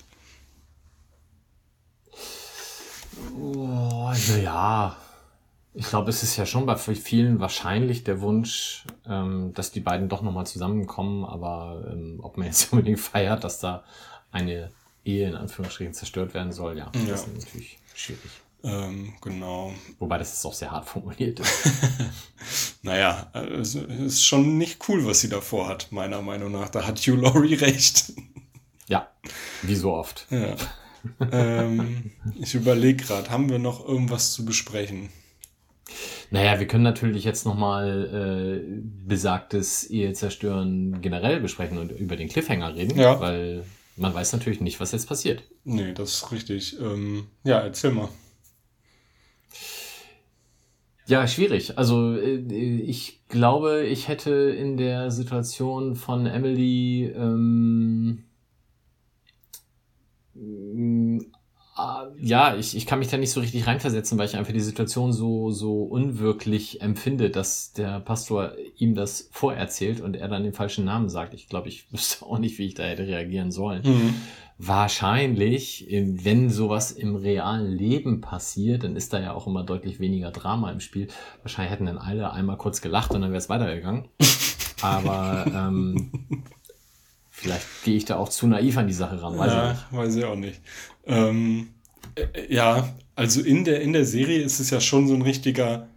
Oh, 3.36 4.12
naja. 4.30 4.98
Ich 5.80 5.88
glaube, 5.90 6.10
es 6.10 6.24
ist 6.24 6.36
ja 6.38 6.46
schon 6.48 6.66
bei 6.66 6.76
vielen 6.76 7.40
wahrscheinlich 7.40 8.04
der 8.04 8.20
Wunsch, 8.22 8.84
ähm, 9.08 9.54
dass 9.54 9.72
die 9.72 9.80
beiden 9.80 10.10
doch 10.10 10.24
nochmal 10.24 10.48
zusammenkommen, 10.48 11.24
aber 11.24 11.88
ähm, 11.92 12.20
ob 12.24 12.38
man 12.38 12.48
jetzt 12.48 12.72
unbedingt 12.74 13.00
feiert, 13.00 13.44
dass 13.44 13.60
da 13.60 13.84
eine 14.32 14.72
Ehe 15.06 15.28
in 15.30 15.36
Anführungsstrichen 15.36 15.94
zerstört 15.94 16.34
werden 16.34 16.52
soll, 16.52 16.78
ja, 16.78 16.92
Ja. 16.96 17.02
das 17.12 17.28
ist 17.28 17.34
natürlich 17.46 17.78
schwierig. 17.94 18.32
Ähm, 18.64 19.14
genau. 19.22 19.72
Wobei 20.00 20.18
das 20.18 20.34
ist 20.34 20.44
auch 20.46 20.54
sehr 20.54 20.72
hart 20.72 20.88
formuliert 20.90 21.40
ist. 21.40 21.70
Naja, 22.84 23.30
es 23.34 23.76
ist 23.76 24.24
schon 24.26 24.58
nicht 24.58 24.88
cool, 24.88 25.06
was 25.06 25.20
sie 25.20 25.30
davor 25.30 25.68
hat, 25.68 25.92
meiner 25.92 26.22
Meinung 26.22 26.52
nach. 26.54 26.70
Da 26.70 26.88
hat 26.88 27.00
Hugh 27.00 27.18
Laurie 27.22 27.54
recht. 27.66 28.14
ja, 28.88 29.10
wie 29.62 29.76
so 29.76 29.94
oft. 29.94 30.26
Ja. 30.30 30.56
ähm, 31.32 32.12
ich 32.40 32.56
überlege 32.56 33.04
gerade, 33.04 33.30
haben 33.30 33.50
wir 33.50 33.60
noch 33.60 33.86
irgendwas 33.86 34.32
zu 34.34 34.46
besprechen? 34.46 35.10
Naja, 36.32 36.60
wir 36.60 36.68
können 36.68 36.84
natürlich 36.84 37.24
jetzt 37.24 37.46
nochmal 37.46 38.62
äh, 38.62 38.82
besagtes 39.08 39.86
Ehe 39.90 40.14
zerstören 40.14 41.02
generell 41.02 41.40
besprechen 41.40 41.78
und 41.78 41.92
über 41.92 42.16
den 42.18 42.28
Cliffhanger 42.30 42.76
reden, 42.76 43.00
Ja. 43.00 43.20
weil 43.20 43.64
man 43.96 44.14
weiß 44.14 44.34
natürlich 44.34 44.62
nicht, 44.62 44.80
was 44.80 44.92
jetzt 44.92 45.08
passiert. 45.08 45.44
Nee, 45.64 45.94
das 45.94 46.14
ist 46.16 46.32
richtig. 46.32 46.80
Ähm, 46.80 47.28
ja, 47.44 47.60
erzähl 47.60 47.92
mal. 47.92 48.10
Ja, 51.08 51.26
schwierig. 51.26 51.78
Also 51.78 52.16
äh, 52.18 52.36
ich 52.82 53.26
glaube, 53.30 53.86
ich 53.86 54.10
hätte 54.10 54.32
in 54.32 54.76
der 54.76 55.10
Situation 55.10 55.96
von 55.96 56.26
Emily 56.26 57.06
ähm, 57.16 58.26
ja, 62.20 62.56
ich, 62.56 62.76
ich 62.76 62.86
kann 62.86 63.00
mich 63.00 63.08
da 63.10 63.18
nicht 63.18 63.32
so 63.32 63.40
richtig 63.40 63.68
reinversetzen, 63.68 64.18
weil 64.18 64.28
ich 64.28 64.36
einfach 64.36 64.54
die 64.54 64.60
Situation 64.60 65.14
so, 65.14 65.52
so 65.52 65.84
unwirklich 65.84 66.82
empfinde, 66.82 67.30
dass 67.30 67.74
der 67.74 68.00
Pastor 68.00 68.54
ihm 68.78 68.96
das 68.96 69.30
vorerzählt 69.32 70.02
und 70.02 70.16
er 70.16 70.28
dann 70.28 70.44
den 70.44 70.54
falschen 70.54 70.86
Namen 70.86 71.10
sagt. 71.10 71.34
Ich 71.34 71.48
glaube, 71.48 71.70
ich 71.70 71.86
wüsste 71.92 72.26
auch 72.26 72.40
nicht, 72.40 72.58
wie 72.58 72.66
ich 72.66 72.74
da 72.74 72.84
hätte 72.84 73.06
reagieren 73.06 73.52
sollen. 73.52 73.84
Mhm 73.84 74.16
wahrscheinlich, 74.58 75.88
wenn 75.90 76.50
sowas 76.50 76.92
im 76.92 77.16
realen 77.16 77.72
Leben 77.72 78.22
passiert, 78.22 78.84
dann 78.84 78.96
ist 78.96 79.14
da 79.14 79.20
ja 79.20 79.34
auch 79.34 79.48
immer 79.48 79.64
deutlich 79.64 80.00
weniger 80.00 80.32
Drama 80.32 80.72
im 80.72 80.80
Spiel. 80.80 81.08
Wahrscheinlich 81.44 81.72
hätten 81.72 81.86
dann 81.86 81.98
alle 81.98 82.32
einmal 82.32 82.58
kurz 82.58 82.82
gelacht 82.82 83.12
und 83.12 83.22
dann 83.22 83.30
wäre 83.30 83.38
es 83.38 83.50
weitergegangen. 83.50 84.08
Aber 84.82 85.46
ähm, 85.48 86.12
vielleicht 87.38 87.84
gehe 87.84 87.96
ich 87.96 88.06
da 88.06 88.18
auch 88.18 88.30
zu 88.30 88.48
naiv 88.48 88.78
an 88.78 88.88
die 88.88 88.94
Sache 88.94 89.22
ran, 89.22 89.38
weiß 89.38 89.52
ja, 89.52 89.72
ich 89.72 89.78
nicht. 89.78 89.86
Weiß 89.92 90.16
ich 90.16 90.26
auch 90.26 90.36
nicht. 90.36 90.60
Ähm, 91.06 91.70
äh, 92.16 92.54
ja, 92.54 92.90
also 93.16 93.42
in 93.42 93.64
der, 93.64 93.82
in 93.82 93.94
der 93.94 94.06
Serie 94.06 94.42
ist 94.42 94.60
es 94.60 94.72
ja 94.72 94.82
schon 94.82 95.08
so 95.08 95.14
ein 95.14 95.22
richtiger, 95.22 95.88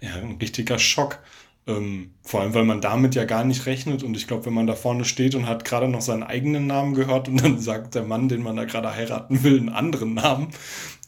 ja, 0.00 0.14
ein 0.14 0.38
richtiger 0.40 0.78
Schock. 0.78 1.18
Ähm, 1.66 2.14
vor 2.22 2.40
allem, 2.40 2.54
weil 2.54 2.64
man 2.64 2.80
damit 2.80 3.14
ja 3.16 3.24
gar 3.24 3.44
nicht 3.44 3.66
rechnet. 3.66 4.04
Und 4.04 4.16
ich 4.16 4.28
glaube, 4.28 4.46
wenn 4.46 4.54
man 4.54 4.68
da 4.68 4.76
vorne 4.76 5.04
steht 5.04 5.34
und 5.34 5.48
hat 5.48 5.64
gerade 5.64 5.88
noch 5.88 6.00
seinen 6.00 6.22
eigenen 6.22 6.68
Namen 6.68 6.94
gehört 6.94 7.28
und 7.28 7.42
dann 7.42 7.58
sagt 7.60 7.96
der 7.96 8.04
Mann, 8.04 8.28
den 8.28 8.42
man 8.42 8.56
da 8.56 8.64
gerade 8.64 8.94
heiraten 8.94 9.42
will, 9.42 9.58
einen 9.58 9.68
anderen 9.68 10.14
Namen, 10.14 10.48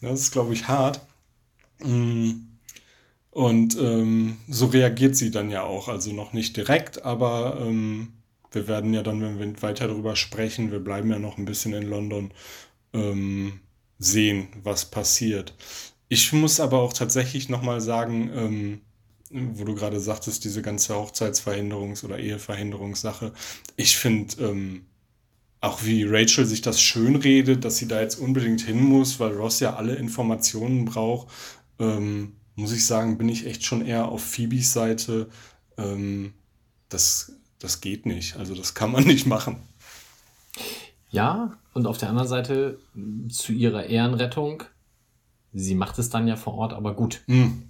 das 0.00 0.20
ist, 0.20 0.32
glaube 0.32 0.52
ich, 0.52 0.66
hart. 0.66 1.00
Mm. 1.78 2.32
Und 3.30 3.76
ähm, 3.80 4.36
so 4.48 4.66
reagiert 4.66 5.16
sie 5.16 5.32
dann 5.32 5.50
ja 5.50 5.62
auch. 5.62 5.88
Also 5.88 6.12
noch 6.12 6.32
nicht 6.32 6.57
direkt, 6.57 7.05
aber 7.05 7.59
ähm, 7.61 8.12
wir 8.55 8.68
werden 8.68 8.94
ja 8.94 9.02
dann, 9.02 9.20
wenn 9.20 9.38
wir 9.38 9.62
weiter 9.62 9.88
darüber 9.88 10.16
sprechen, 10.16 10.72
wir 10.72 10.80
bleiben 10.80 11.11
ja 11.11 11.18
noch 11.18 11.38
ein 11.38 11.44
bisschen 11.44 11.74
in 11.74 11.88
London, 11.88 12.32
ähm, 12.92 13.61
sehen, 13.98 14.48
was 14.62 14.90
passiert. 14.90 15.55
Ich 16.09 16.32
muss 16.32 16.61
aber 16.61 16.80
auch 16.80 16.92
tatsächlich 16.92 17.48
nochmal 17.48 17.80
sagen, 17.80 18.30
ähm, 18.34 18.80
wo 19.30 19.64
du 19.64 19.74
gerade 19.74 20.00
sagtest, 20.00 20.44
diese 20.44 20.62
ganze 20.62 20.94
Hochzeitsverhinderungs- 20.94 22.05
oder 22.05 22.18
Eheverhinderungssache. 22.18 23.32
Ich 23.76 23.96
finde 23.96 24.42
ähm, 24.44 24.86
auch 25.61 25.82
wie 25.84 26.05
Rachel 26.05 26.46
sich 26.46 26.61
das 26.61 26.80
schön 26.80 27.16
redet, 27.16 27.64
dass 27.64 27.78
sie 27.78 27.88
da 27.88 28.00
jetzt 28.00 28.16
unbedingt 28.16 28.61
hin 28.61 28.82
muss, 28.82 29.18
weil 29.18 29.32
Ross 29.32 29.61
ja 29.61 29.76
alle 29.76 29.94
Informationen 29.96 30.84
braucht, 30.84 31.28
ähm, 31.78 32.34
muss 32.55 32.72
ich 32.72 32.86
sagen, 32.86 33.18
bin 33.18 33.28
ich 33.28 33.46
echt 33.46 33.64
schon 33.64 33.84
eher 33.84 34.09
auf 34.09 34.22
Phoebes 34.22 34.72
Seite. 34.72 35.28
Ähm, 35.78 36.34
das, 36.88 37.32
das 37.65 37.81
geht 37.81 38.07
nicht. 38.07 38.37
Also 38.37 38.55
das 38.55 38.75
kann 38.75 38.93
man 38.93 39.05
nicht 39.07 39.27
machen. 39.27 39.57
Ja, 41.11 41.53
und 41.73 41.87
auf 41.87 41.99
der 41.99 42.11
anderen 42.11 42.29
Seite 42.29 42.79
zu 43.29 43.53
ihrer 43.53 43.87
Ehrenrettung, 43.87 44.65
sie 45.53 45.75
macht 45.75 45.99
es 45.99 46.11
dann 46.11 46.29
ja 46.29 46.37
vor 46.37 46.55
Ort 46.55 46.73
aber 46.73 46.95
gut. 46.95 47.23
Mhm. 47.27 47.69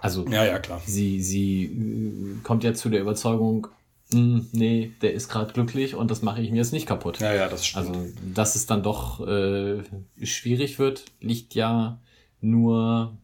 Also 0.00 0.26
ja, 0.28 0.44
ja, 0.44 0.58
klar. 0.58 0.82
sie, 0.84 1.22
sie 1.22 1.64
äh, 1.64 2.42
kommt 2.42 2.62
ja 2.62 2.74
zu 2.74 2.90
der 2.90 3.00
Überzeugung, 3.00 3.68
hm, 4.12 4.48
nee, 4.52 4.92
der 5.00 5.14
ist 5.14 5.28
gerade 5.28 5.52
glücklich 5.52 5.94
und 5.94 6.10
das 6.10 6.20
mache 6.22 6.42
ich 6.42 6.50
mir 6.50 6.58
jetzt 6.58 6.72
nicht 6.72 6.86
kaputt. 6.86 7.20
Ja, 7.20 7.32
ja, 7.32 7.48
das 7.48 7.66
stimmt. 7.66 7.88
Also, 7.88 8.06
dass 8.34 8.54
es 8.54 8.66
dann 8.66 8.82
doch 8.82 9.26
äh, 9.26 9.82
schwierig 10.22 10.78
wird, 10.78 11.06
liegt 11.20 11.54
ja 11.54 12.00
nur 12.40 13.16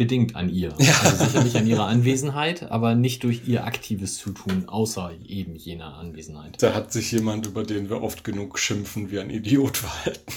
bedingt 0.00 0.34
an 0.34 0.48
ihr. 0.48 0.72
Ja. 0.78 0.94
Also 1.04 1.26
sicherlich 1.26 1.58
an 1.58 1.66
ihrer 1.66 1.84
Anwesenheit, 1.84 2.70
aber 2.70 2.94
nicht 2.94 3.22
durch 3.22 3.46
ihr 3.46 3.66
aktives 3.66 4.16
Zutun, 4.16 4.66
außer 4.66 5.10
eben 5.28 5.56
jener 5.56 5.96
Anwesenheit. 5.96 6.62
Da 6.62 6.72
hat 6.72 6.90
sich 6.90 7.12
jemand, 7.12 7.46
über 7.46 7.64
den 7.64 7.90
wir 7.90 8.02
oft 8.02 8.24
genug 8.24 8.58
schimpfen, 8.58 9.10
wie 9.10 9.20
ein 9.20 9.28
Idiot 9.28 9.76
verhalten. 9.76 10.32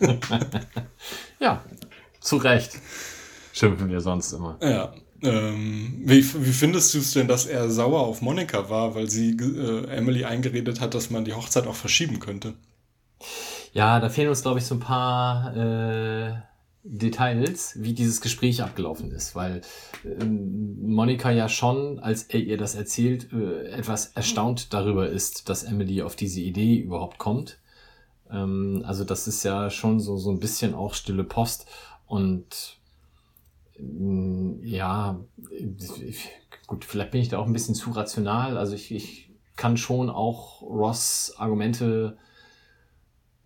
ja, 1.38 1.62
zu 2.18 2.38
Recht 2.38 2.72
schimpfen 3.52 3.88
wir 3.88 4.00
sonst 4.00 4.32
immer. 4.32 4.58
Ja. 4.60 4.92
Ähm, 5.22 6.02
wie, 6.04 6.24
wie 6.44 6.52
findest 6.52 6.92
du 6.92 6.98
es 6.98 7.12
denn, 7.12 7.28
dass 7.28 7.46
er 7.46 7.70
sauer 7.70 8.00
auf 8.00 8.20
Monika 8.20 8.68
war, 8.68 8.96
weil 8.96 9.08
sie 9.08 9.30
äh, 9.30 9.86
Emily 9.86 10.24
eingeredet 10.24 10.80
hat, 10.80 10.94
dass 10.94 11.10
man 11.10 11.24
die 11.24 11.34
Hochzeit 11.34 11.68
auch 11.68 11.76
verschieben 11.76 12.18
könnte? 12.18 12.54
Ja, 13.72 14.00
da 14.00 14.08
fehlen 14.08 14.28
uns, 14.28 14.42
glaube 14.42 14.58
ich, 14.58 14.66
so 14.66 14.74
ein 14.74 14.80
paar 14.80 15.56
äh, 15.56 16.34
Details, 16.84 17.82
wie 17.82 17.94
dieses 17.94 18.20
Gespräch 18.20 18.62
abgelaufen 18.62 19.10
ist, 19.10 19.34
weil 19.34 19.62
äh, 20.04 20.24
Monika 20.24 21.30
ja 21.30 21.48
schon, 21.48 21.98
als 21.98 22.24
er 22.24 22.40
ihr 22.40 22.58
das 22.58 22.74
erzählt, 22.74 23.32
äh, 23.32 23.68
etwas 23.68 24.12
erstaunt 24.12 24.74
darüber 24.74 25.08
ist, 25.08 25.48
dass 25.48 25.64
Emily 25.64 26.02
auf 26.02 26.14
diese 26.14 26.40
Idee 26.40 26.76
überhaupt 26.76 27.18
kommt. 27.18 27.58
Ähm, 28.30 28.82
also 28.86 29.04
das 29.04 29.26
ist 29.26 29.42
ja 29.44 29.70
schon 29.70 29.98
so, 29.98 30.18
so 30.18 30.30
ein 30.30 30.40
bisschen 30.40 30.74
auch 30.74 30.92
stille 30.94 31.24
Post 31.24 31.66
und 32.06 32.78
ja, 34.62 35.18
gut, 36.68 36.84
vielleicht 36.84 37.10
bin 37.10 37.20
ich 37.20 37.28
da 37.28 37.38
auch 37.38 37.46
ein 37.46 37.52
bisschen 37.52 37.74
zu 37.74 37.90
rational. 37.90 38.56
Also 38.56 38.74
ich, 38.76 38.92
ich 38.92 39.30
kann 39.56 39.76
schon 39.76 40.10
auch 40.10 40.62
Ross 40.62 41.34
Argumente 41.38 42.16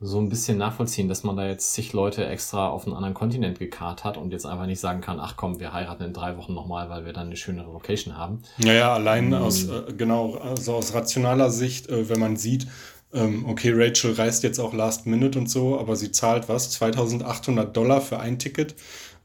so 0.01 0.21
ein 0.21 0.29
bisschen 0.29 0.59
nachvollziehen, 0.59 1.09
dass 1.09 1.25
man 1.25 1.37
da 1.37 1.47
jetzt 1.47 1.73
zig 1.73 1.93
Leute 1.93 2.25
extra 2.25 2.69
auf 2.69 2.87
einen 2.87 2.95
anderen 2.95 3.15
Kontinent 3.15 3.59
gekarrt 3.59 4.05
hat 4.05 4.17
und 4.17 4.31
jetzt 4.31 4.47
einfach 4.47 4.67
nicht 4.67 4.79
sagen 4.79 5.01
kann, 5.01 5.19
ach 5.19 5.35
komm, 5.37 5.59
wir 5.59 5.73
heiraten 5.73 6.05
in 6.05 6.13
drei 6.13 6.37
Wochen 6.37 6.55
nochmal, 6.55 6.89
weil 6.89 7.05
wir 7.05 7.13
dann 7.13 7.27
eine 7.27 7.37
schönere 7.37 7.73
Location 7.73 8.17
haben. 8.17 8.43
Naja, 8.59 8.95
allein 8.95 9.33
ähm, 9.33 9.35
aus, 9.35 9.65
äh, 9.65 9.93
genau, 9.97 10.37
also 10.37 10.75
aus 10.75 10.95
rationaler 10.95 11.51
Sicht, 11.51 11.89
äh, 11.89 12.09
wenn 12.09 12.21
man 12.21 12.37
sieht, 12.37 12.69
ähm, 13.13 13.47
okay, 13.49 13.73
Rachel 13.75 14.13
reist 14.13 14.45
jetzt 14.45 14.61
auch 14.61 14.73
Last 14.73 15.07
Minute 15.07 15.39
und 15.39 15.51
so, 15.51 15.81
aber 15.81 15.97
sie 15.97 16.13
zahlt 16.13 16.49
was? 16.49 16.71
2800 16.73 17.77
Dollar 17.77 18.01
für 18.01 18.21
ein 18.21 18.39
Ticket. 18.39 18.77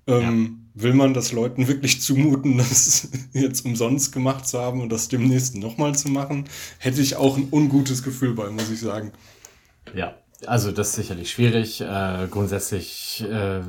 Ähm, 0.08 0.60
ja. 0.76 0.82
Will 0.84 0.94
man 0.96 1.14
das 1.14 1.34
Leuten 1.34 1.68
wirklich 1.68 2.02
zumuten, 2.02 2.58
das 2.58 3.10
jetzt 3.34 3.64
umsonst 3.64 4.12
gemacht 4.12 4.48
zu 4.48 4.60
haben 4.60 4.82
und 4.82 4.90
das 4.90 5.08
demnächst 5.08 5.56
nochmal 5.56 5.94
zu 5.94 6.10
machen? 6.10 6.46
Hätte 6.80 7.02
ich 7.02 7.16
auch 7.16 7.38
ein 7.38 7.50
ungutes 7.52 8.02
Gefühl 8.02 8.34
bei, 8.34 8.50
muss 8.50 8.72
ich 8.72 8.80
sagen. 8.80 9.12
Ja, 9.94 10.16
also 10.48 10.72
das 10.72 10.90
ist 10.90 10.96
sicherlich 10.96 11.32
schwierig. 11.32 11.82
Äh, 11.82 12.28
grundsätzlich, 12.30 13.24
äh, 13.30 13.62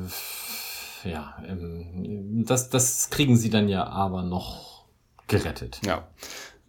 ja, 1.03 1.37
ähm, 1.47 2.43
das, 2.45 2.69
das 2.69 3.09
kriegen 3.09 3.37
sie 3.37 3.49
dann 3.49 3.69
ja 3.69 3.87
aber 3.87 4.23
noch 4.23 4.85
gerettet. 5.27 5.81
Ja. 5.85 6.07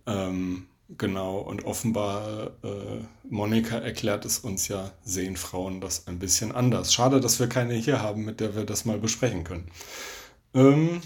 Ähm, 0.07 0.69
Genau, 0.89 1.39
und 1.39 1.65
offenbar, 1.65 2.53
äh, 2.63 3.03
Monika 3.29 3.77
erklärt 3.77 4.25
es 4.25 4.39
uns 4.39 4.69
ja, 4.69 4.93
sehen 5.03 5.37
Frauen 5.37 5.81
das 5.81 6.07
ein 6.07 6.21
bisschen 6.21 6.53
anders. 6.53 6.95
Schade, 6.95 7.21
dass 7.21 7.41
wir 7.41 7.49
keine 7.49 7.75
hier 7.75 8.01
haben, 8.01 8.25
mit 8.25 8.39
der 8.39 8.55
wir 8.55 8.65
das 8.65 8.85
mal 8.85 8.99
besprechen 8.99 9.43
können. 9.43 9.69
Ähm, 10.55 11.01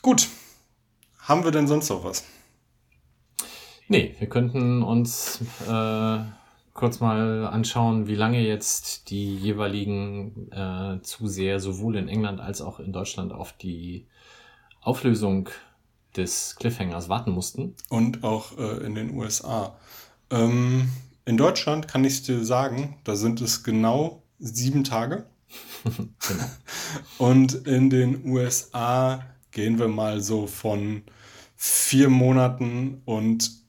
gut, 0.00 0.28
haben 1.18 1.44
wir 1.44 1.50
denn 1.50 1.68
sonst 1.68 1.90
noch 1.90 2.04
was? 2.04 2.24
Nee, 3.86 4.16
wir 4.18 4.30
könnten 4.30 4.82
uns 4.82 5.40
äh, 5.68 6.18
kurz 6.76 7.00
mal 7.00 7.46
anschauen, 7.46 8.06
wie 8.06 8.14
lange 8.14 8.40
jetzt 8.40 9.10
die 9.10 9.34
jeweiligen 9.34 10.52
äh, 10.52 11.00
Zuseher 11.02 11.58
sowohl 11.58 11.96
in 11.96 12.08
England 12.08 12.40
als 12.40 12.60
auch 12.60 12.78
in 12.78 12.92
Deutschland 12.92 13.32
auf 13.32 13.52
die 13.54 14.06
Auflösung 14.82 15.48
des 16.16 16.54
Cliffhangers 16.56 17.08
warten 17.08 17.32
mussten. 17.32 17.74
Und 17.88 18.22
auch 18.22 18.56
äh, 18.58 18.84
in 18.84 18.94
den 18.94 19.16
USA. 19.16 19.76
Ähm, 20.30 20.90
in 21.24 21.36
Deutschland 21.36 21.88
kann 21.88 22.04
ich 22.04 22.22
dir 22.22 22.44
sagen, 22.44 22.96
da 23.04 23.16
sind 23.16 23.40
es 23.40 23.64
genau 23.64 24.22
sieben 24.38 24.84
Tage. 24.84 25.26
genau. 25.84 26.44
Und 27.18 27.54
in 27.66 27.90
den 27.90 28.24
USA 28.24 29.24
gehen 29.50 29.78
wir 29.78 29.88
mal 29.88 30.20
so 30.20 30.46
von 30.46 31.02
vier 31.56 32.10
Monaten 32.10 33.00
und 33.06 33.65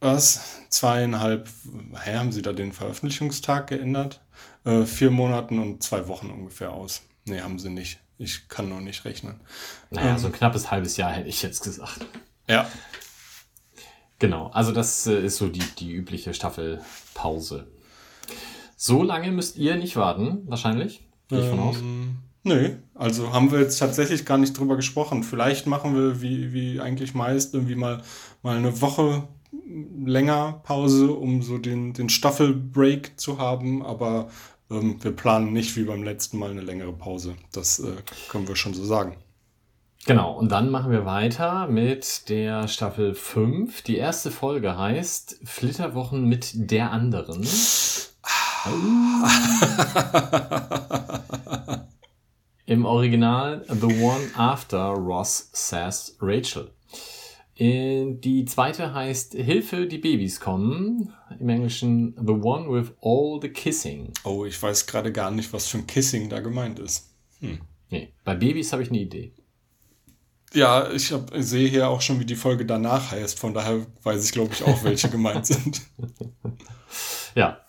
was? 0.00 0.62
Zweieinhalb, 0.68 1.48
hä, 2.04 2.16
haben 2.16 2.32
sie 2.32 2.42
da 2.42 2.52
den 2.52 2.72
Veröffentlichungstag 2.72 3.68
geändert? 3.68 4.20
Äh, 4.64 4.84
vier 4.84 5.10
Monaten 5.10 5.58
und 5.58 5.82
zwei 5.82 6.08
Wochen 6.08 6.30
ungefähr 6.30 6.72
aus. 6.72 7.02
Nee, 7.24 7.40
haben 7.40 7.58
sie 7.58 7.70
nicht. 7.70 8.00
Ich 8.18 8.48
kann 8.48 8.68
noch 8.68 8.80
nicht 8.80 9.04
rechnen. 9.04 9.40
Naja, 9.90 10.10
ähm, 10.10 10.18
so 10.18 10.26
ein 10.26 10.32
knappes 10.32 10.70
halbes 10.70 10.96
Jahr 10.96 11.12
hätte 11.12 11.28
ich 11.28 11.42
jetzt 11.42 11.62
gesagt. 11.62 12.04
Ja. 12.48 12.68
Genau, 14.18 14.48
also 14.48 14.72
das 14.72 15.06
äh, 15.06 15.24
ist 15.24 15.36
so 15.36 15.48
die, 15.48 15.62
die 15.78 15.92
übliche 15.92 16.34
Staffelpause. 16.34 17.68
So 18.76 19.02
lange 19.02 19.30
müsst 19.30 19.56
ihr 19.56 19.76
nicht 19.76 19.96
warten, 19.96 20.42
wahrscheinlich. 20.46 21.06
Gehe 21.28 21.40
ich 21.40 21.44
ähm, 21.46 21.50
von 21.50 21.60
aus. 21.60 21.76
Nö, 22.44 22.76
also 22.94 23.32
haben 23.32 23.52
wir 23.52 23.60
jetzt 23.60 23.78
tatsächlich 23.78 24.24
gar 24.24 24.38
nicht 24.38 24.58
drüber 24.58 24.76
gesprochen. 24.76 25.22
Vielleicht 25.22 25.66
machen 25.66 25.94
wir, 25.94 26.22
wie, 26.22 26.52
wie 26.52 26.80
eigentlich 26.80 27.14
meist, 27.14 27.54
irgendwie 27.54 27.74
mal, 27.74 28.02
mal 28.42 28.56
eine 28.56 28.80
Woche 28.80 29.28
länger 29.52 30.60
Pause, 30.64 31.12
um 31.12 31.42
so 31.42 31.58
den, 31.58 31.92
den 31.92 32.08
Staffelbreak 32.08 33.18
zu 33.18 33.38
haben. 33.38 33.84
Aber 33.84 34.28
ähm, 34.70 35.02
wir 35.02 35.12
planen 35.12 35.52
nicht 35.52 35.76
wie 35.76 35.84
beim 35.84 36.02
letzten 36.02 36.38
Mal 36.38 36.50
eine 36.50 36.62
längere 36.62 36.92
Pause. 36.92 37.36
Das 37.52 37.78
äh, 37.78 37.96
können 38.28 38.48
wir 38.48 38.56
schon 38.56 38.74
so 38.74 38.84
sagen. 38.84 39.16
Genau, 40.06 40.32
und 40.32 40.50
dann 40.50 40.70
machen 40.70 40.90
wir 40.90 41.04
weiter 41.04 41.66
mit 41.66 42.30
der 42.30 42.66
Staffel 42.68 43.14
5. 43.14 43.82
Die 43.82 43.96
erste 43.96 44.30
Folge 44.30 44.78
heißt 44.78 45.40
Flitterwochen 45.44 46.26
mit 46.26 46.52
der 46.54 46.92
anderen. 46.92 47.42
Im 52.66 52.84
Original 52.84 53.64
The 53.68 54.02
One 54.02 54.30
After 54.36 54.90
Ross 54.90 55.48
Says 55.52 56.16
Rachel. 56.20 56.72
Äh, 57.58 58.14
Die 58.14 58.44
zweite 58.44 58.94
heißt 58.94 59.34
Hilfe, 59.34 59.86
die 59.86 59.98
Babys 59.98 60.40
kommen. 60.40 61.12
Im 61.38 61.48
Englischen 61.48 62.14
The 62.16 62.32
One 62.32 62.70
with 62.70 62.92
All 63.02 63.38
the 63.42 63.48
Kissing. 63.48 64.12
Oh, 64.24 64.44
ich 64.44 64.60
weiß 64.62 64.86
gerade 64.86 65.12
gar 65.12 65.30
nicht, 65.30 65.52
was 65.52 65.66
für 65.66 65.78
ein 65.78 65.86
Kissing 65.86 66.28
da 66.28 66.40
gemeint 66.40 66.78
ist. 66.78 67.10
Nee, 67.90 68.12
bei 68.24 68.34
Babys 68.34 68.72
habe 68.72 68.82
ich 68.82 68.90
eine 68.90 69.00
Idee. 69.00 69.32
Ja, 70.54 70.90
ich 70.90 71.12
hab, 71.12 71.30
sehe 71.36 71.68
hier 71.68 71.88
auch 71.88 72.00
schon, 72.00 72.20
wie 72.20 72.24
die 72.24 72.34
Folge 72.34 72.64
danach 72.64 73.10
heißt. 73.12 73.38
Von 73.38 73.52
daher 73.54 73.86
weiß 74.02 74.24
ich, 74.24 74.32
glaube 74.32 74.52
ich, 74.54 74.62
auch, 74.64 74.82
welche 74.82 75.08
gemeint 75.10 75.46
sind. 75.46 75.82
Ja. 77.34 77.60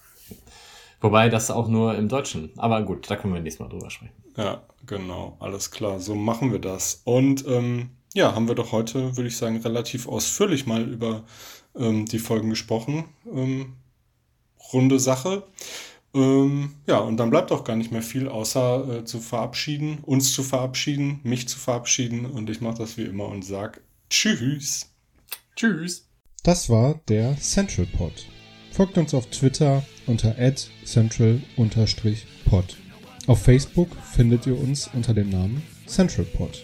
Wobei 1.02 1.30
das 1.30 1.52
auch 1.52 1.68
nur 1.68 1.96
im 1.96 2.08
Deutschen. 2.10 2.52
Aber 2.58 2.82
gut, 2.84 3.10
da 3.10 3.16
können 3.16 3.34
wir 3.34 3.42
nächstes 3.42 3.60
Mal 3.60 3.70
drüber 3.70 3.90
sprechen. 3.90 4.14
Ja, 4.38 4.64
genau, 4.86 5.38
alles 5.40 5.72
klar. 5.72 6.00
So 6.00 6.16
machen 6.16 6.52
wir 6.52 6.60
das. 6.60 7.02
Und 7.06 7.46
ähm, 7.48 7.92
ja, 8.14 8.34
haben 8.34 8.48
wir 8.48 8.56
doch 8.56 8.72
heute, 8.72 9.16
würde 9.16 9.28
ich 9.28 9.38
sagen, 9.38 9.62
relativ 9.62 10.08
ausführlich 10.08 10.66
mal 10.66 10.82
über 10.82 11.24
ähm, 11.76 12.06
die 12.06 12.20
Folgen 12.20 12.50
gesprochen. 12.50 13.06
Ähm, 13.32 13.74
runde 14.74 15.00
Sache. 15.00 15.44
Ähm, 16.14 16.76
ja, 16.88 16.98
und 16.98 17.18
dann 17.18 17.30
bleibt 17.30 17.52
auch 17.52 17.64
gar 17.64 17.76
nicht 17.76 17.92
mehr 17.92 18.02
viel, 18.02 18.28
außer 18.28 19.00
äh, 19.00 19.06
zu 19.06 19.20
verabschieden, 19.20 20.00
uns 20.02 20.34
zu 20.34 20.44
verabschieden, 20.44 21.20
mich 21.24 21.48
zu 21.48 21.60
verabschieden. 21.60 22.26
Und 22.26 22.50
ich 22.50 22.62
mache 22.62 22.80
das 22.80 22.98
wie 22.98 23.04
immer 23.04 23.28
und 23.28 23.46
sage 23.46 23.82
Tschüss. 24.10 24.92
Tschüss. 25.56 26.08
Das 26.44 26.70
war 26.70 27.00
der 27.10 27.38
Central 27.38 27.86
Pod. 27.86 28.26
Folgt 28.72 28.98
uns 28.98 29.14
auf 29.14 29.28
Twitter 29.28 29.84
unter 30.08 30.36
central-pod. 30.86 32.78
Auf 33.28 33.44
Facebook 33.44 33.90
findet 34.14 34.48
ihr 34.48 34.58
uns 34.58 34.90
unter 34.94 35.14
dem 35.14 35.30
Namen 35.30 35.62
Central 35.86 36.26
Pod. 36.26 36.64